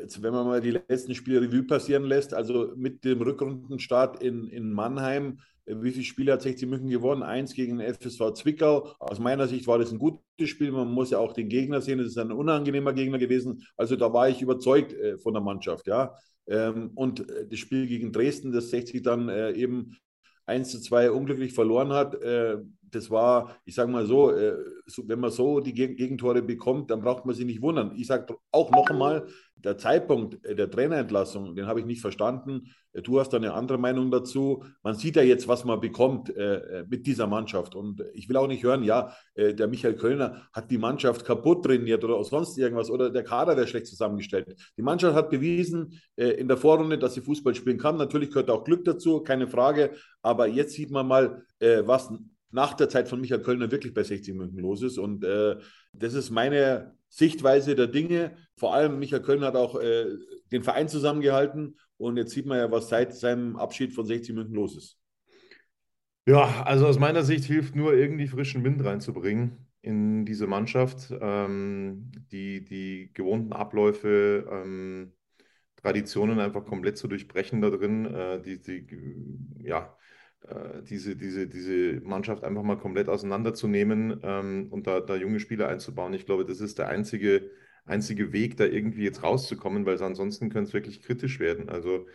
Jetzt, 0.00 0.22
wenn 0.22 0.32
man 0.32 0.46
mal 0.46 0.60
die 0.60 0.72
letzten 0.72 1.14
Spiele 1.14 1.40
Revue 1.40 1.62
passieren 1.62 2.04
lässt, 2.04 2.34
also 2.34 2.72
mit 2.76 3.04
dem 3.04 3.22
Rückrundenstart 3.22 4.22
in, 4.22 4.46
in 4.48 4.72
Mannheim, 4.72 5.40
wie 5.68 5.90
viele 5.92 6.04
Spiele 6.04 6.32
hat 6.32 6.42
60 6.42 6.68
München 6.68 6.88
gewonnen? 6.88 7.22
Eins 7.22 7.54
gegen 7.54 7.78
den 7.78 7.94
FSV 7.94 8.32
Zwickau. 8.34 8.92
Aus 8.98 9.18
meiner 9.18 9.46
Sicht 9.46 9.66
war 9.66 9.78
das 9.78 9.92
ein 9.92 9.98
gutes 9.98 10.22
Spiel. 10.44 10.72
Man 10.72 10.90
muss 10.90 11.10
ja 11.10 11.18
auch 11.18 11.32
den 11.32 11.48
Gegner 11.48 11.80
sehen. 11.80 12.00
Es 12.00 12.08
ist 12.08 12.18
ein 12.18 12.32
unangenehmer 12.32 12.92
Gegner 12.92 13.18
gewesen. 13.18 13.62
Also 13.76 13.96
da 13.96 14.12
war 14.12 14.28
ich 14.28 14.42
überzeugt 14.42 14.92
äh, 14.92 15.18
von 15.18 15.34
der 15.34 15.42
Mannschaft. 15.42 15.86
Ja. 15.86 16.14
Ähm, 16.46 16.92
und 16.94 17.28
äh, 17.28 17.46
das 17.46 17.58
Spiel 17.58 17.86
gegen 17.86 18.12
Dresden, 18.12 18.52
das 18.52 18.70
60 18.70 19.02
dann 19.02 19.28
äh, 19.28 19.52
eben 19.52 19.96
1 20.46 20.70
zu 20.70 20.80
2 20.80 21.10
unglücklich 21.10 21.52
verloren 21.52 21.92
hat, 21.92 22.14
äh, 22.22 22.56
das 22.90 23.10
war, 23.10 23.56
ich 23.64 23.74
sage 23.74 23.90
mal 23.90 24.06
so, 24.06 24.30
äh, 24.30 24.56
so, 24.86 25.06
wenn 25.06 25.20
man 25.20 25.30
so 25.30 25.60
die 25.60 25.74
Gegentore 25.74 26.42
bekommt, 26.42 26.90
dann 26.90 27.00
braucht 27.00 27.26
man 27.26 27.34
sich 27.34 27.44
nicht 27.44 27.62
wundern. 27.62 27.92
Ich 27.96 28.06
sage 28.06 28.36
auch 28.52 28.70
noch 28.70 28.88
einmal, 28.88 29.26
der 29.64 29.76
Zeitpunkt 29.76 30.38
der 30.44 30.70
Trainerentlassung, 30.70 31.56
den 31.56 31.66
habe 31.66 31.80
ich 31.80 31.86
nicht 31.86 32.00
verstanden. 32.00 32.70
Äh, 32.92 33.02
du 33.02 33.18
hast 33.20 33.30
da 33.30 33.36
eine 33.36 33.54
andere 33.54 33.78
Meinung 33.78 34.10
dazu. 34.10 34.64
Man 34.82 34.94
sieht 34.94 35.16
ja 35.16 35.22
jetzt, 35.22 35.48
was 35.48 35.64
man 35.64 35.80
bekommt 35.80 36.34
äh, 36.36 36.84
mit 36.88 37.06
dieser 37.06 37.26
Mannschaft. 37.26 37.74
Und 37.74 38.02
ich 38.14 38.28
will 38.28 38.36
auch 38.36 38.46
nicht 38.46 38.62
hören, 38.62 38.84
ja, 38.84 39.12
äh, 39.34 39.54
der 39.54 39.68
Michael 39.68 39.96
Kölner 39.96 40.48
hat 40.52 40.70
die 40.70 40.78
Mannschaft 40.78 41.24
kaputt 41.24 41.64
trainiert 41.64 42.04
oder 42.04 42.22
sonst 42.24 42.56
irgendwas 42.58 42.90
oder 42.90 43.10
der 43.10 43.24
Kader 43.24 43.56
wäre 43.56 43.66
schlecht 43.66 43.86
zusammengestellt. 43.86 44.54
Die 44.76 44.82
Mannschaft 44.82 45.14
hat 45.14 45.30
bewiesen 45.30 46.00
äh, 46.16 46.30
in 46.30 46.48
der 46.48 46.56
Vorrunde, 46.56 46.98
dass 46.98 47.14
sie 47.14 47.20
Fußball 47.20 47.54
spielen 47.54 47.78
kann. 47.78 47.96
Natürlich 47.96 48.30
gehört 48.30 48.50
auch 48.50 48.64
Glück 48.64 48.84
dazu, 48.84 49.20
keine 49.20 49.48
Frage. 49.48 49.92
Aber 50.22 50.46
jetzt 50.46 50.74
sieht 50.74 50.90
man 50.90 51.06
mal, 51.06 51.44
äh, 51.58 51.82
was 51.84 52.10
nach 52.50 52.74
der 52.74 52.88
Zeit 52.88 53.08
von 53.08 53.20
Michael 53.20 53.42
Kölner 53.42 53.70
wirklich 53.70 53.94
bei 53.94 54.02
60 54.02 54.34
München 54.34 54.60
los 54.60 54.82
ist. 54.82 54.98
Und 54.98 55.24
äh, 55.24 55.56
das 55.92 56.14
ist 56.14 56.30
meine 56.30 56.94
Sichtweise 57.08 57.74
der 57.74 57.86
Dinge. 57.86 58.36
Vor 58.56 58.74
allem 58.74 58.98
Michael 58.98 59.22
Kölner 59.22 59.48
hat 59.48 59.56
auch 59.56 59.80
äh, 59.80 60.06
den 60.50 60.62
Verein 60.62 60.88
zusammengehalten. 60.88 61.78
Und 61.96 62.16
jetzt 62.16 62.32
sieht 62.32 62.46
man 62.46 62.58
ja, 62.58 62.70
was 62.70 62.88
seit 62.88 63.14
seinem 63.14 63.56
Abschied 63.56 63.92
von 63.92 64.06
60 64.06 64.34
München 64.34 64.54
los 64.54 64.76
ist. 64.76 64.98
Ja, 66.26 66.62
also 66.64 66.86
aus 66.86 66.98
meiner 66.98 67.22
Sicht 67.22 67.44
hilft 67.44 67.74
nur 67.74 67.94
irgendwie 67.94 68.28
frischen 68.28 68.62
Wind 68.62 68.84
reinzubringen 68.84 69.66
in 69.80 70.26
diese 70.26 70.46
Mannschaft, 70.46 71.10
ähm, 71.20 72.12
die, 72.30 72.64
die 72.64 73.10
gewohnten 73.14 73.52
Abläufe, 73.52 74.46
ähm, 74.50 75.12
Traditionen 75.76 76.40
einfach 76.40 76.64
komplett 76.64 76.98
zu 76.98 77.08
durchbrechen 77.08 77.62
da 77.62 77.70
drin, 77.70 78.04
äh, 78.06 78.42
die, 78.42 78.60
die, 78.60 78.86
ja, 79.62 79.96
diese, 80.88 81.16
diese, 81.16 81.46
diese 81.46 82.00
Mannschaft 82.00 82.44
einfach 82.44 82.62
mal 82.62 82.78
komplett 82.78 83.08
auseinanderzunehmen 83.08 84.20
ähm, 84.22 84.68
und 84.70 84.86
da, 84.86 85.00
da 85.00 85.16
junge 85.16 85.40
Spieler 85.40 85.68
einzubauen. 85.68 86.14
Ich 86.14 86.26
glaube, 86.26 86.44
das 86.44 86.60
ist 86.60 86.78
der 86.78 86.88
einzige, 86.88 87.50
einzige 87.84 88.32
Weg, 88.32 88.56
da 88.56 88.64
irgendwie 88.64 89.04
jetzt 89.04 89.22
rauszukommen, 89.22 89.84
weil 89.86 90.02
ansonsten 90.02 90.48
könnte 90.50 90.68
es 90.68 90.74
wirklich 90.74 91.02
kritisch 91.02 91.40
werden. 91.40 91.68
Also 91.68 92.06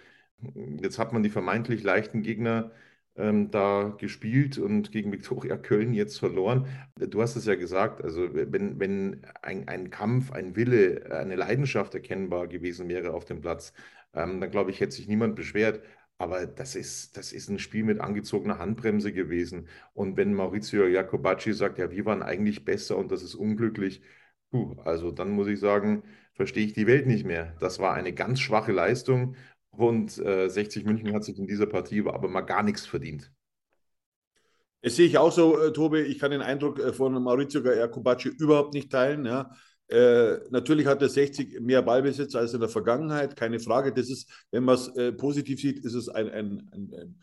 jetzt 0.81 0.99
hat 0.99 1.13
man 1.13 1.23
die 1.23 1.29
vermeintlich 1.29 1.83
leichten 1.83 2.21
Gegner 2.23 2.71
ähm, 3.15 3.51
da 3.51 3.95
gespielt 3.99 4.57
und 4.57 4.91
gegen 4.91 5.11
Viktoria 5.11 5.57
Köln 5.57 5.93
jetzt 5.93 6.17
verloren. 6.19 6.67
Du 6.97 7.21
hast 7.21 7.35
es 7.35 7.45
ja 7.45 7.55
gesagt, 7.55 8.03
also 8.03 8.29
wenn, 8.33 8.79
wenn 8.79 9.21
ein, 9.41 9.67
ein 9.67 9.89
Kampf, 9.89 10.31
ein 10.31 10.55
Wille, 10.55 11.11
eine 11.11 11.35
Leidenschaft 11.35 11.93
erkennbar 11.93 12.47
gewesen 12.47 12.89
wäre 12.89 13.13
auf 13.13 13.25
dem 13.25 13.41
Platz, 13.41 13.73
ähm, 14.13 14.41
dann 14.41 14.51
glaube 14.51 14.71
ich, 14.71 14.79
hätte 14.79 14.93
sich 14.95 15.07
niemand 15.07 15.35
beschwert. 15.35 15.81
Aber 16.17 16.45
das 16.47 16.75
ist, 16.75 17.17
das 17.17 17.33
ist 17.33 17.49
ein 17.49 17.59
Spiel 17.59 17.83
mit 17.83 17.99
angezogener 17.99 18.59
Handbremse 18.59 19.11
gewesen. 19.13 19.67
Und 19.93 20.15
wenn 20.17 20.33
Maurizio 20.33 20.87
Jacobacci 20.87 21.53
sagt, 21.53 21.79
ja, 21.79 21.91
wir 21.91 22.05
waren 22.05 22.23
eigentlich 22.23 22.63
besser 22.65 22.97
und 22.97 23.11
das 23.11 23.23
ist 23.23 23.35
unglücklich, 23.35 24.01
puh, 24.51 24.75
also 24.83 25.11
dann 25.11 25.31
muss 25.31 25.47
ich 25.47 25.59
sagen, 25.59 26.03
verstehe 26.33 26.65
ich 26.65 26.73
die 26.73 26.87
Welt 26.87 27.07
nicht 27.07 27.25
mehr. 27.25 27.55
Das 27.59 27.79
war 27.79 27.93
eine 27.93 28.13
ganz 28.13 28.39
schwache 28.39 28.71
Leistung 28.71 29.35
und 29.71 30.17
äh, 30.19 30.49
60 30.49 30.85
München 30.85 31.13
hat 31.13 31.23
sich 31.23 31.37
in 31.37 31.47
dieser 31.47 31.65
Partie 31.67 32.01
aber 32.07 32.27
mal 32.29 32.41
gar 32.41 32.63
nichts 32.63 32.85
verdient. 32.85 33.31
Das 34.81 34.97
sehe 34.97 35.07
ich 35.07 35.17
auch 35.17 35.31
so, 35.31 35.59
äh, 35.59 35.71
Tobi. 35.71 36.01
Ich 36.01 36.19
kann 36.19 36.31
den 36.31 36.41
Eindruck 36.41 36.77
äh, 36.79 36.93
von 36.93 37.13
Maurizio 37.23 37.61
Jacobacci 37.61 38.29
überhaupt 38.29 38.73
nicht 38.73 38.91
teilen. 38.91 39.25
Ja. 39.25 39.51
Äh, 39.87 40.37
natürlich 40.49 40.87
hat 40.87 41.01
der 41.01 41.09
60 41.09 41.59
mehr 41.61 41.81
Ballbesitz 41.81 42.35
als 42.35 42.53
in 42.53 42.59
der 42.59 42.69
Vergangenheit, 42.69 43.35
keine 43.35 43.59
Frage. 43.59 43.93
Das 43.93 44.09
ist, 44.09 44.29
wenn 44.51 44.63
man 44.63 44.75
es 44.75 44.87
äh, 44.95 45.11
positiv 45.11 45.59
sieht, 45.59 45.83
ist 45.83 45.93
es 45.93 46.09
ein, 46.09 46.29
ein, 46.29 46.69
ein, 46.71 46.93
ein 46.93 47.15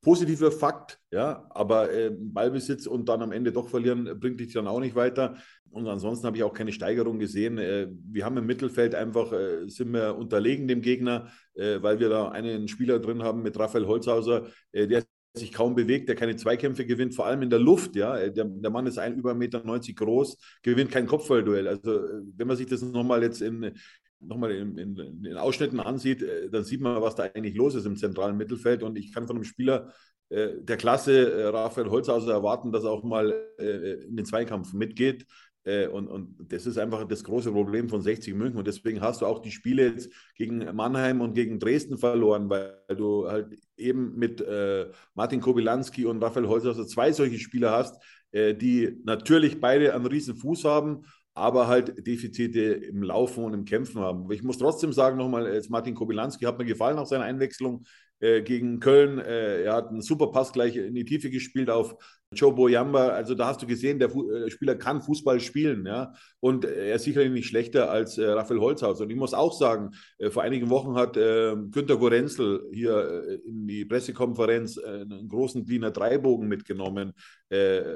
positiver 0.00 0.52
Fakt, 0.52 1.00
ja, 1.10 1.46
aber 1.50 1.92
äh, 1.92 2.10
Ballbesitz 2.16 2.86
und 2.86 3.08
dann 3.08 3.22
am 3.22 3.32
Ende 3.32 3.52
doch 3.52 3.68
verlieren, 3.68 4.20
bringt 4.20 4.38
dich 4.38 4.52
dann 4.52 4.68
auch 4.68 4.80
nicht 4.80 4.94
weiter. 4.94 5.36
Und 5.70 5.88
ansonsten 5.88 6.26
habe 6.26 6.36
ich 6.36 6.44
auch 6.44 6.54
keine 6.54 6.72
Steigerung 6.72 7.18
gesehen. 7.18 7.58
Äh, 7.58 7.88
wir 7.90 8.24
haben 8.24 8.36
im 8.36 8.46
Mittelfeld 8.46 8.94
einfach, 8.94 9.32
äh, 9.32 9.68
sind 9.68 9.92
wir 9.92 10.16
unterlegen 10.16 10.68
dem 10.68 10.80
Gegner, 10.80 11.28
äh, 11.54 11.82
weil 11.82 11.98
wir 11.98 12.08
da 12.08 12.28
einen 12.28 12.68
Spieler 12.68 12.98
drin 12.98 13.22
haben 13.22 13.42
mit 13.42 13.58
Raphael 13.58 13.86
Holzhauser, 13.86 14.46
äh, 14.72 14.86
der 14.86 15.04
sich 15.38 15.52
kaum 15.52 15.74
bewegt, 15.74 16.08
der 16.08 16.16
keine 16.16 16.36
Zweikämpfe 16.36 16.86
gewinnt, 16.86 17.14
vor 17.14 17.26
allem 17.26 17.42
in 17.42 17.50
der 17.50 17.58
Luft, 17.58 17.96
ja. 17.96 18.28
Der, 18.28 18.44
der 18.44 18.70
Mann 18.70 18.86
ist 18.86 18.98
ein 18.98 19.16
über 19.16 19.32
1,90 19.32 19.36
Meter 19.36 19.60
groß, 19.94 20.38
gewinnt 20.62 20.90
kein 20.90 21.06
Kopfballduell. 21.06 21.68
Also 21.68 21.92
äh, 21.92 22.22
wenn 22.36 22.48
man 22.48 22.56
sich 22.56 22.66
das 22.66 22.82
nochmal 22.82 23.22
jetzt 23.22 23.42
in, 23.42 23.72
nochmal 24.20 24.52
in, 24.52 24.78
in, 24.78 24.96
in, 25.24 25.36
Ausschnitten 25.36 25.80
ansieht, 25.80 26.22
äh, 26.22 26.48
dann 26.50 26.64
sieht 26.64 26.80
man, 26.80 27.00
was 27.02 27.14
da 27.14 27.24
eigentlich 27.24 27.54
los 27.54 27.74
ist 27.74 27.86
im 27.86 27.96
zentralen 27.96 28.36
Mittelfeld. 28.36 28.82
Und 28.82 28.96
ich 28.96 29.12
kann 29.12 29.26
von 29.26 29.36
einem 29.36 29.44
Spieler 29.44 29.92
äh, 30.28 30.54
der 30.60 30.76
Klasse 30.76 31.32
äh, 31.32 31.44
Raphael 31.46 31.90
Holzhauser 31.90 32.32
erwarten, 32.32 32.72
dass 32.72 32.84
er 32.84 32.90
auch 32.90 33.04
mal 33.04 33.32
äh, 33.58 34.04
in 34.04 34.16
den 34.16 34.26
Zweikampf 34.26 34.72
mitgeht. 34.72 35.26
Äh, 35.66 35.88
und, 35.88 36.08
und 36.08 36.36
das 36.48 36.64
ist 36.64 36.78
einfach 36.78 37.06
das 37.06 37.24
große 37.24 37.50
Problem 37.50 37.88
von 37.88 38.00
60 38.00 38.34
München. 38.34 38.58
Und 38.58 38.66
deswegen 38.66 39.00
hast 39.00 39.20
du 39.20 39.26
auch 39.26 39.40
die 39.40 39.50
Spiele 39.50 39.88
jetzt 39.88 40.10
gegen 40.36 40.64
Mannheim 40.74 41.20
und 41.20 41.34
gegen 41.34 41.58
Dresden 41.58 41.98
verloren, 41.98 42.48
weil 42.48 42.78
du 42.96 43.28
halt 43.28 43.58
eben 43.76 44.16
mit 44.16 44.40
äh, 44.40 44.86
Martin 45.14 45.40
Kobilanski 45.40 46.06
und 46.06 46.22
Raphael 46.22 46.48
Holzhauser 46.48 46.86
zwei 46.86 47.12
solche 47.12 47.38
Spieler 47.38 47.72
hast, 47.72 48.00
die 48.34 49.00
natürlich 49.04 49.60
beide 49.60 49.94
einen 49.94 50.04
riesen 50.04 50.36
Fuß 50.36 50.64
haben, 50.64 51.04
aber 51.32 51.68
halt 51.68 52.06
Defizite 52.06 52.60
im 52.60 53.02
Laufen 53.02 53.44
und 53.44 53.54
im 53.54 53.64
Kämpfen 53.64 54.00
haben. 54.00 54.30
Ich 54.30 54.42
muss 54.42 54.58
trotzdem 54.58 54.92
sagen, 54.92 55.16
nochmal, 55.16 55.52
jetzt 55.54 55.70
Martin 55.70 55.94
Kobilanski 55.94 56.44
hat 56.44 56.58
mir 56.58 56.64
gefallen 56.64 56.96
nach 56.96 57.06
seiner 57.06 57.24
Einwechslung 57.24 57.84
äh, 58.18 58.42
gegen 58.42 58.80
Köln. 58.80 59.18
Äh, 59.18 59.64
er 59.64 59.74
hat 59.74 59.88
einen 59.88 60.00
super 60.00 60.28
Pass 60.28 60.52
gleich 60.52 60.76
in 60.76 60.94
die 60.94 61.04
Tiefe 61.04 61.28
gespielt 61.30 61.68
auf 61.68 61.96
Joe 62.32 62.52
Boyamba. 62.52 63.08
Also 63.08 63.34
da 63.34 63.48
hast 63.48 63.60
du 63.62 63.66
gesehen, 63.66 63.98
der 63.98 64.08
Fu 64.08 64.30
äh, 64.30 64.50
Spieler 64.50 64.74
kann 64.74 65.02
Fußball 65.02 65.38
spielen. 65.38 65.84
Ja? 65.86 66.14
Und 66.40 66.64
er 66.64 66.94
ist 66.94 67.04
sicherlich 67.04 67.30
nicht 67.30 67.46
schlechter 67.46 67.90
als 67.90 68.16
äh, 68.16 68.24
Raphael 68.24 68.60
Holzhaus. 68.60 69.00
Und 69.02 69.10
ich 69.10 69.16
muss 69.16 69.34
auch 69.34 69.52
sagen, 69.52 69.90
äh, 70.16 70.30
vor 70.30 70.42
einigen 70.42 70.70
Wochen 70.70 70.94
hat 70.94 71.18
äh, 71.18 71.56
Günter 71.70 71.98
Gorenzel 71.98 72.66
hier 72.72 73.40
in 73.46 73.66
die 73.66 73.84
Pressekonferenz 73.84 74.78
einen 74.78 75.28
großen 75.28 75.66
DIN 75.66 75.84
A3-Bogen 75.84 76.48
mitgenommen 76.48 77.12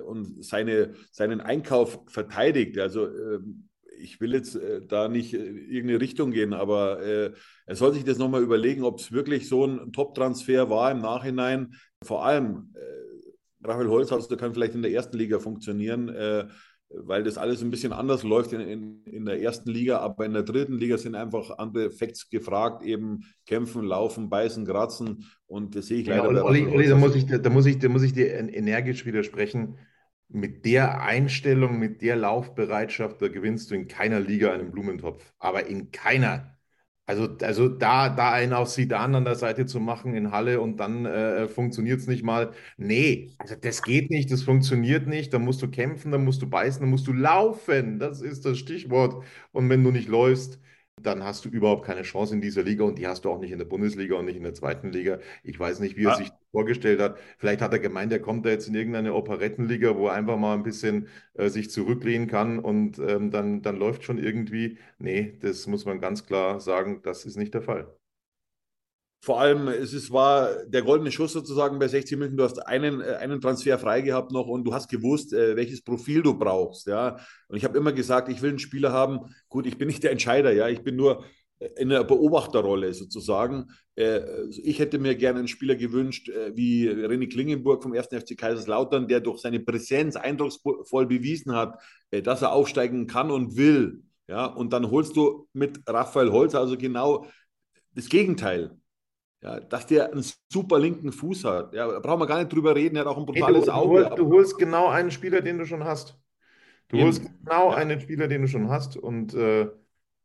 und 0.07 0.45
seine, 0.45 0.95
seinen 1.11 1.41
Einkauf 1.41 2.01
verteidigt. 2.07 2.79
Also 2.79 3.07
ähm, 3.07 3.70
ich 4.01 4.21
will 4.21 4.33
jetzt 4.33 4.57
äh, 4.57 4.81
da 4.87 5.09
nicht 5.09 5.35
äh, 5.35 5.39
irgendeine 5.39 6.01
Richtung 6.01 6.31
gehen, 6.31 6.53
aber 6.53 7.03
äh, 7.03 7.33
er 7.67 7.77
soll 7.77 7.93
sich 7.93 8.05
das 8.05 8.19
nochmal 8.19 8.43
überlegen, 8.43 8.85
ob 8.85 8.99
es 8.99 9.13
wirklich 9.13 9.49
so 9.49 9.67
ein 9.67 9.93
Top-Transfer 9.93 10.71
war 10.71 10.91
im 10.91 11.01
Nachhinein. 11.01 11.75
Vor 12.03 12.25
allem, 12.25 12.73
äh, 12.75 13.67
Raphael 13.67 13.89
Holzhaus, 13.89 14.29
der 14.29 14.39
kann 14.39 14.55
vielleicht 14.55 14.75
in 14.75 14.83
der 14.83 14.93
ersten 14.93 15.17
Liga 15.17 15.39
funktionieren, 15.39 16.09
äh, 16.09 16.47
weil 16.93 17.23
das 17.23 17.39
alles 17.39 17.63
ein 17.63 17.71
bisschen 17.71 17.93
anders 17.93 18.25
läuft 18.25 18.53
in, 18.53 18.61
in, 18.61 19.05
in, 19.05 19.25
der 19.25 19.41
ersten 19.41 19.71
Liga, 19.71 19.99
aber 19.99 20.27
in 20.27 20.33
der 20.33 20.43
dritten 20.43 20.79
Liga 20.79 20.99
sind 20.99 21.15
einfach 21.15 21.59
andere 21.59 21.91
Facts 21.91 22.29
gefragt, 22.31 22.83
eben 22.83 23.21
kämpfen, 23.47 23.85
laufen, 23.85 24.29
beißen, 24.29 24.67
kratzen 24.67 25.25
und 25.47 25.77
das 25.77 25.87
sehe 25.87 26.01
ich 26.01 26.07
leider. 26.09 26.33
Ja, 26.33 26.43
Olli, 26.43 26.67
Olli, 26.67 26.89
da 26.89 26.97
muss 26.97 27.15
ich, 27.15 27.27
da 27.27 27.51
muss 27.51 27.67
ich, 27.67 27.79
da 27.79 27.89
muss 27.89 28.03
ich 28.03 28.13
dir 28.13 28.33
energisch 28.33 29.07
widersprechen 29.07 29.77
mit 30.33 30.65
der 30.65 31.03
Einstellung, 31.03 31.79
mit 31.79 32.03
der 32.03 32.17
Laufbereitschaft, 32.17 33.21
da 33.21 33.29
gewinnst 33.29 33.71
du 33.71 33.75
in 33.75 33.89
keiner 33.89 34.21
Liga 34.21 34.53
einen 34.53 34.71
Blumentopf. 34.71 35.33
Aber 35.39 35.67
in 35.67 35.91
keiner. 35.91 36.57
Also, 37.07 37.29
also 37.43 37.69
da, 37.69 38.09
da 38.09 38.31
einen 38.31 38.53
auf 38.53 38.69
Sidan 38.69 39.17
an 39.17 39.25
der 39.25 39.35
Seite 39.35 39.67
zu 39.67 39.81
machen 39.81 40.15
in 40.15 40.31
Halle 40.31 40.61
und 40.61 40.79
dann 40.79 41.07
äh, 41.07 41.49
funktioniert 41.49 41.99
es 41.99 42.07
nicht 42.07 42.23
mal. 42.23 42.53
Nee, 42.77 43.35
also 43.39 43.57
das 43.57 43.83
geht 43.83 44.11
nicht, 44.11 44.31
das 44.31 44.43
funktioniert 44.45 45.09
nicht. 45.09 45.35
Da 45.35 45.41
musst 45.41 45.61
du 45.61 45.69
kämpfen, 45.69 46.13
da 46.13 46.19
musst 46.19 46.41
du 46.43 46.49
beißen, 46.49 46.81
da 46.81 46.87
musst 46.87 47.09
du 47.09 47.13
laufen. 47.13 47.99
Das 47.99 48.23
ist 48.23 48.45
das 48.45 48.59
Stichwort. 48.59 49.25
Und 49.51 49.69
wenn 49.69 49.83
du 49.83 49.91
nicht 49.91 50.09
läufst, 50.09 50.61
dann 51.03 51.25
hast 51.25 51.45
du 51.45 51.49
überhaupt 51.49 51.85
keine 51.85 52.03
Chance 52.03 52.35
in 52.35 52.41
dieser 52.41 52.63
Liga 52.63 52.85
und 52.85 52.99
die 52.99 53.09
hast 53.09 53.25
du 53.25 53.31
auch 53.31 53.41
nicht 53.41 53.51
in 53.51 53.59
der 53.59 53.65
Bundesliga 53.65 54.17
und 54.17 54.27
nicht 54.27 54.37
in 54.37 54.45
der 54.45 54.55
zweiten 54.55 54.91
Liga. 54.93 55.19
Ich 55.43 55.59
weiß 55.59 55.81
nicht, 55.81 55.97
wie 55.97 56.05
er 56.05 56.13
ah. 56.13 56.17
sich 56.17 56.31
vorgestellt 56.51 57.01
hat. 57.01 57.19
Vielleicht 57.39 57.61
hat 57.61 57.73
er 57.73 57.79
gemeint, 57.79 58.13
er 58.13 58.21
kommt 58.21 58.47
da 58.47 58.51
jetzt 58.51 58.69
in 58.69 58.75
irgendeine 58.75 59.15
Operettenliga, 59.15 59.97
wo 59.97 60.09
er 60.09 60.15
einfach 60.15 60.37
mal 60.37 60.55
ein 60.55 60.63
bisschen 60.63 61.09
äh, 61.35 61.49
sich 61.49 61.71
zurücklehnen 61.71 62.29
kann 62.29 62.59
und 62.59 62.99
ähm, 62.99 63.31
dann, 63.31 63.63
dann 63.63 63.77
läuft 63.79 64.05
schon 64.05 64.19
irgendwie. 64.19 64.79
Nee, 64.99 65.39
das 65.41 65.67
muss 65.67 65.85
man 65.85 66.01
ganz 66.01 66.27
klar 66.27 66.61
sagen, 66.61 67.01
das 67.03 67.25
ist 67.25 67.37
nicht 67.37 67.55
der 67.55 67.63
Fall 67.63 67.95
vor 69.23 69.39
allem, 69.39 69.69
es 69.69 69.93
ist, 69.93 70.11
war 70.11 70.65
der 70.65 70.83
goldene 70.83 71.13
Schuss 71.13 71.33
sozusagen 71.35 71.79
bei 71.79 71.89
60 71.89 72.19
München. 72.19 72.39
Du 72.39 72.45
hast 72.45 72.59
einen, 72.67 73.03
äh, 73.03 73.17
einen 73.17 73.41
Transfer 73.41 73.79
frei 73.79 74.01
gehabt 74.01 74.33
noch 74.33 74.47
und 74.47 74.65
du 74.65 74.73
hast 74.73 74.89
gewusst, 74.89 75.35
äh, 75.35 75.57
welches 75.57 75.83
Profil 75.83 76.23
du 76.23 76.39
brauchst. 76.39 76.87
Ja? 76.87 77.19
Und 77.49 77.57
ich 77.57 77.65
habe 77.65 77.77
immer 77.77 77.93
gesagt, 77.93 78.31
ich 78.31 78.41
will 78.41 78.51
einen 78.51 78.59
Spieler 78.59 78.93
haben. 78.93 79.21
Gut, 79.49 79.67
ich 79.67 79.77
bin 79.77 79.89
nicht 79.89 80.03
der 80.03 80.13
Entscheider, 80.13 80.53
ja, 80.53 80.69
ich 80.69 80.83
bin 80.83 80.97
nur 80.97 81.25
in 81.77 81.91
der 81.91 82.05
Beobachterrolle 82.05 82.93
sozusagen. 82.95 83.71
Also 83.97 84.63
ich 84.65 84.79
hätte 84.79 84.99
mir 84.99 85.15
gerne 85.15 85.41
einen 85.41 85.49
Spieler 85.49 85.77
gewünscht, 85.77 86.31
wie 86.55 86.89
René 86.89 87.31
Klingenburg 87.31 87.83
vom 87.83 87.93
1. 87.93 88.07
FC 88.07 88.37
Kaiserslautern, 88.37 89.09
der 89.09 89.21
durch 89.21 89.41
seine 89.41 89.61
Präsenz 89.61 90.17
eindrucksvoll 90.17 91.07
bewiesen 91.07 91.55
hat, 91.55 91.79
dass 92.11 92.41
er 92.41 92.53
aufsteigen 92.53 93.07
kann 93.07 93.31
und 93.31 93.57
will. 93.57 94.03
Ja, 94.27 94.47
und 94.47 94.73
dann 94.73 94.91
holst 94.91 95.17
du 95.17 95.49
mit 95.53 95.81
Raphael 95.87 96.31
Holz 96.31 96.55
also 96.55 96.79
genau 96.79 97.27
das 97.95 98.09
Gegenteil. 98.09 98.71
Ja, 99.43 99.59
dass 99.59 99.87
der 99.87 100.13
einen 100.13 100.25
super 100.53 100.79
linken 100.79 101.13
Fuß 101.13 101.45
hat. 101.45 101.75
Ja, 101.75 101.91
da 101.91 101.99
brauchen 101.99 102.21
wir 102.21 102.27
gar 102.27 102.39
nicht 102.39 102.53
drüber 102.53 102.75
reden, 102.77 102.97
er 102.97 103.01
hat 103.01 103.09
auch 103.09 103.17
ein 103.17 103.25
brutales 103.25 103.63
hey, 103.63 103.67
du, 103.67 103.73
Auge. 103.73 104.11
Du, 104.11 104.25
du, 104.25 104.33
holst 104.33 104.59
genau 104.59 104.89
einen 104.89 105.11
Spieler, 105.11 105.41
den 105.41 105.59
du 105.59 105.65
schon 105.65 105.83
hast. 105.83 106.19
Du 106.89 106.97
Eben. 106.97 107.07
holst 107.07 107.23
genau 107.23 107.71
ja. 107.71 107.77
einen 107.77 108.01
Spieler, 108.01 108.29
den 108.29 108.43
du 108.43 108.49
schon 108.49 108.69
hast. 108.69 108.97
Und, 108.97 109.33
äh, 109.33 109.63
und 109.63 109.73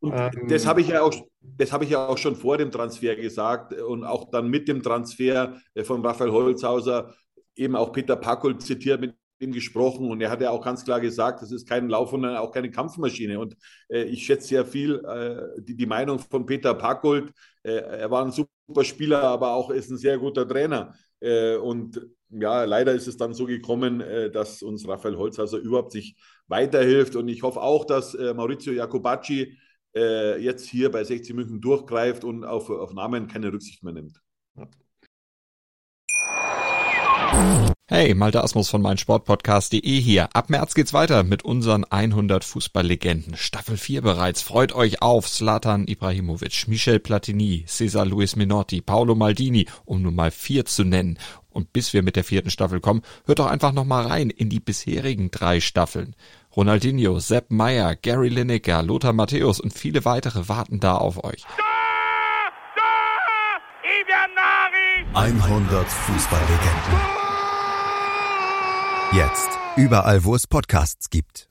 ähm, 0.02 0.48
das 0.48 0.66
habe 0.66 0.80
ich 0.80 0.88
ja 0.88 1.02
auch, 1.02 1.14
das 1.40 1.72
habe 1.72 1.84
ich 1.84 1.90
ja 1.90 2.06
auch 2.06 2.18
schon 2.18 2.36
vor 2.36 2.58
dem 2.58 2.70
Transfer 2.70 3.16
gesagt 3.16 3.72
und 3.80 4.04
auch 4.04 4.30
dann 4.30 4.48
mit 4.48 4.68
dem 4.68 4.82
Transfer 4.82 5.56
äh, 5.74 5.84
von 5.84 6.04
Raphael 6.04 6.32
Holzhauser 6.32 7.14
eben 7.54 7.76
auch 7.76 7.92
Peter 7.92 8.16
Packel 8.16 8.58
zitiert 8.58 9.00
mit 9.00 9.14
ihm 9.38 9.52
gesprochen 9.52 10.10
und 10.10 10.20
er 10.20 10.30
hat 10.30 10.40
ja 10.40 10.50
auch 10.50 10.64
ganz 10.64 10.84
klar 10.84 11.00
gesagt, 11.00 11.42
das 11.42 11.52
ist 11.52 11.68
kein 11.68 11.88
Lauf 11.88 12.12
und 12.12 12.24
auch 12.24 12.52
keine 12.52 12.70
Kampfmaschine. 12.70 13.38
Und 13.38 13.56
äh, 13.88 14.04
ich 14.04 14.24
schätze 14.24 14.48
sehr 14.48 14.64
viel 14.64 15.04
äh, 15.04 15.60
die, 15.60 15.76
die, 15.76 15.86
Meinung 15.86 16.18
von 16.18 16.46
Peter 16.46 16.74
Packold. 16.74 17.32
Äh, 17.62 17.72
er 17.72 18.10
war 18.10 18.24
ein 18.24 18.32
super 18.32 18.84
Spieler, 18.84 19.22
aber 19.22 19.52
auch 19.52 19.70
ist 19.70 19.90
ein 19.90 19.98
sehr 19.98 20.18
guter 20.18 20.48
Trainer. 20.48 20.94
Äh, 21.20 21.56
und 21.56 22.00
ja, 22.30 22.64
leider 22.64 22.92
ist 22.92 23.06
es 23.06 23.16
dann 23.16 23.34
so 23.34 23.44
gekommen, 23.46 24.00
äh, 24.00 24.30
dass 24.30 24.62
uns 24.62 24.88
Raphael 24.88 25.16
Holzhauser 25.16 25.58
überhaupt 25.58 25.92
sich 25.92 26.16
weiterhilft. 26.48 27.14
Und 27.14 27.28
ich 27.28 27.42
hoffe 27.42 27.60
auch, 27.60 27.84
dass 27.84 28.14
äh, 28.14 28.32
Maurizio 28.32 28.72
Jacobacci 28.72 29.56
jetzt 29.98 30.66
hier 30.68 30.90
bei 30.90 31.04
60 31.04 31.34
München 31.34 31.60
durchgreift 31.60 32.24
und 32.24 32.44
auf, 32.44 32.68
auf 32.70 32.92
Namen 32.92 33.28
keine 33.28 33.52
Rücksicht 33.52 33.82
mehr 33.82 33.94
nimmt. 33.94 34.20
Hey, 37.88 38.14
Malte 38.14 38.42
Asmus 38.42 38.68
von 38.68 38.82
meinsportpodcast.de 38.82 40.00
hier. 40.00 40.28
Ab 40.34 40.50
März 40.50 40.74
geht's 40.74 40.92
weiter 40.92 41.22
mit 41.22 41.44
unseren 41.44 41.84
100 41.84 42.42
Fußballlegenden. 42.42 43.36
Staffel 43.36 43.76
4 43.76 44.02
bereits. 44.02 44.42
Freut 44.42 44.74
euch 44.74 45.02
auf 45.02 45.30
Zlatan 45.30 45.86
Ibrahimovic, 45.86 46.66
Michel 46.66 46.98
Platini, 46.98 47.64
Cesar 47.68 48.04
Luis 48.04 48.34
Minotti, 48.34 48.80
Paolo 48.80 49.14
Maldini, 49.14 49.66
um 49.84 50.02
nur 50.02 50.10
mal 50.10 50.32
vier 50.32 50.64
zu 50.64 50.82
nennen. 50.82 51.16
Und 51.48 51.72
bis 51.72 51.92
wir 51.92 52.02
mit 52.02 52.16
der 52.16 52.24
vierten 52.24 52.50
Staffel 52.50 52.80
kommen, 52.80 53.02
hört 53.24 53.38
doch 53.38 53.46
einfach 53.46 53.72
noch 53.72 53.84
mal 53.84 54.04
rein 54.04 54.30
in 54.30 54.48
die 54.48 54.60
bisherigen 54.60 55.30
drei 55.30 55.60
Staffeln. 55.60 56.16
Ronaldinho, 56.56 57.18
Sepp 57.18 57.50
Meyer, 57.50 57.96
Gary 57.96 58.30
Lineker, 58.30 58.82
Lothar 58.82 59.12
Matthäus 59.12 59.60
und 59.60 59.74
viele 59.74 60.06
weitere 60.06 60.48
warten 60.48 60.80
da 60.80 60.96
auf 60.96 61.22
euch. 61.22 61.44
100 65.12 65.86
Fußballlegenden. 65.86 66.98
Jetzt. 69.12 69.50
Überall, 69.76 70.24
wo 70.24 70.34
es 70.34 70.46
Podcasts 70.46 71.10
gibt. 71.10 71.46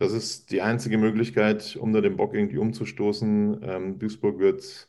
Das 0.00 0.10
ist 0.10 0.50
die 0.50 0.60
einzige 0.60 0.98
Möglichkeit, 0.98 1.76
unter 1.76 2.02
dem 2.02 2.16
Bock 2.16 2.34
irgendwie 2.34 2.58
umzustoßen. 2.58 3.60
Ähm, 3.62 3.98
Duisburg 4.00 4.40
wird 4.40 4.88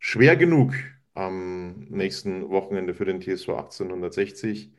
schwer 0.00 0.34
genug 0.34 0.74
am 1.14 1.86
nächsten 1.88 2.48
Wochenende 2.50 2.94
für 2.94 3.04
den 3.04 3.20
TSV 3.20 3.50
1860. 3.50 4.72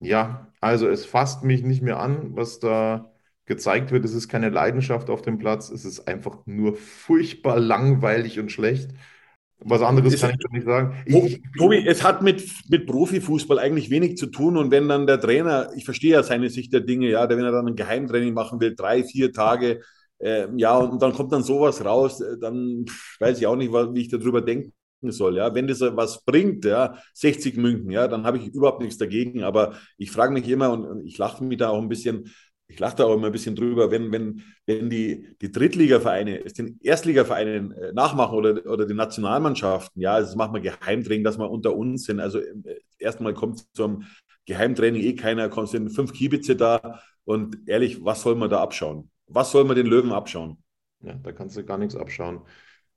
Ja, 0.00 0.52
also 0.60 0.88
es 0.88 1.06
fasst 1.06 1.42
mich 1.44 1.62
nicht 1.62 1.82
mehr 1.82 1.98
an, 1.98 2.36
was 2.36 2.60
da 2.60 3.12
gezeigt 3.46 3.90
wird. 3.90 4.04
Es 4.04 4.14
ist 4.14 4.28
keine 4.28 4.50
Leidenschaft 4.50 5.10
auf 5.10 5.22
dem 5.22 5.38
Platz. 5.38 5.70
Es 5.70 5.84
ist 5.84 6.06
einfach 6.06 6.46
nur 6.46 6.76
furchtbar 6.76 7.58
langweilig 7.58 8.38
und 8.38 8.52
schlecht. 8.52 8.90
Was 9.60 9.82
anderes 9.82 10.14
Es- 10.14 10.20
kann 10.20 10.30
ich 10.32 10.38
doch 10.38 10.50
nicht 10.52 10.66
sagen. 10.66 10.96
Ich, 11.06 11.42
Tobi, 11.56 11.84
es 11.86 12.02
hat 12.04 12.22
mit, 12.22 12.44
mit 12.68 12.86
Profifußball 12.86 13.58
eigentlich 13.58 13.90
wenig 13.90 14.16
zu 14.16 14.26
tun. 14.26 14.56
Und 14.56 14.70
wenn 14.70 14.88
dann 14.88 15.06
der 15.06 15.20
Trainer, 15.20 15.70
ich 15.76 15.84
verstehe 15.84 16.12
ja 16.12 16.22
seine 16.22 16.50
Sicht 16.50 16.72
der 16.72 16.80
Dinge, 16.80 17.08
ja, 17.10 17.28
wenn 17.28 17.40
er 17.44 17.52
dann 17.52 17.66
ein 17.68 17.76
Geheimtraining 17.76 18.34
machen 18.34 18.60
will, 18.60 18.74
drei, 18.76 19.04
vier 19.04 19.32
Tage, 19.32 19.80
äh, 20.20 20.46
ja, 20.56 20.76
und 20.76 21.02
dann 21.02 21.12
kommt 21.12 21.32
dann 21.32 21.42
sowas 21.42 21.84
raus, 21.84 22.20
äh, 22.20 22.38
dann 22.40 22.84
pff, 22.88 23.20
weiß 23.20 23.38
ich 23.38 23.46
auch 23.46 23.56
nicht, 23.56 23.72
wie 23.72 24.00
ich 24.00 24.08
darüber 24.08 24.40
denken 24.42 24.72
soll. 25.02 25.36
Ja, 25.36 25.54
wenn 25.54 25.66
das 25.66 25.80
was 25.80 26.24
bringt, 26.24 26.64
ja, 26.64 26.98
60 27.14 27.56
München, 27.56 27.90
ja, 27.90 28.08
dann 28.08 28.24
habe 28.24 28.38
ich 28.38 28.48
überhaupt 28.48 28.80
nichts 28.80 28.98
dagegen. 28.98 29.44
Aber 29.44 29.74
ich 29.96 30.10
frage 30.10 30.32
mich 30.32 30.48
immer 30.48 30.70
und, 30.70 31.06
ich 31.06 31.18
lache 31.18 31.44
mich 31.44 31.58
da 31.58 31.68
auch 31.70 31.80
ein 31.80 31.88
bisschen, 31.88 32.30
ich 32.68 32.78
lache 32.78 32.96
da 32.96 33.04
auch 33.04 33.14
immer 33.14 33.26
ein 33.26 33.32
bisschen 33.32 33.56
drüber, 33.56 33.90
wenn, 33.90 34.12
wenn, 34.12 34.42
wenn 34.66 34.90
die, 34.90 35.36
die 35.40 35.50
Drittligavereine 35.50 36.44
es 36.44 36.54
den 36.54 36.78
Erstligavereinen 36.82 37.72
äh, 37.72 37.92
nachmachen 37.92 38.36
oder, 38.36 38.66
oder 38.70 38.86
die 38.86 38.94
Nationalmannschaften, 38.94 40.02
ja, 40.02 40.20
das 40.20 40.36
machen 40.36 40.54
wir 40.54 40.60
Geheimtraining, 40.60 41.24
dass 41.24 41.38
wir 41.38 41.50
unter 41.50 41.74
uns 41.74 42.04
sind. 42.04 42.20
Also 42.20 42.40
äh, 42.40 42.80
erstmal 42.98 43.34
kommt 43.34 43.64
zum 43.74 44.04
Geheimtraining 44.46 45.02
eh 45.02 45.14
keiner, 45.14 45.48
kommt 45.48 45.68
sind 45.68 45.90
fünf 45.90 46.12
Kiebitze 46.12 46.56
da 46.56 47.00
und 47.24 47.58
ehrlich, 47.66 48.04
was 48.04 48.22
soll 48.22 48.34
man 48.34 48.50
da 48.50 48.60
abschauen? 48.60 49.10
Was 49.26 49.50
soll 49.52 49.64
man 49.64 49.76
den 49.76 49.86
Löwen 49.86 50.12
abschauen? 50.12 50.62
Ja, 51.00 51.14
da 51.14 51.32
kannst 51.32 51.56
du 51.56 51.64
gar 51.64 51.78
nichts 51.78 51.94
abschauen. 51.94 52.40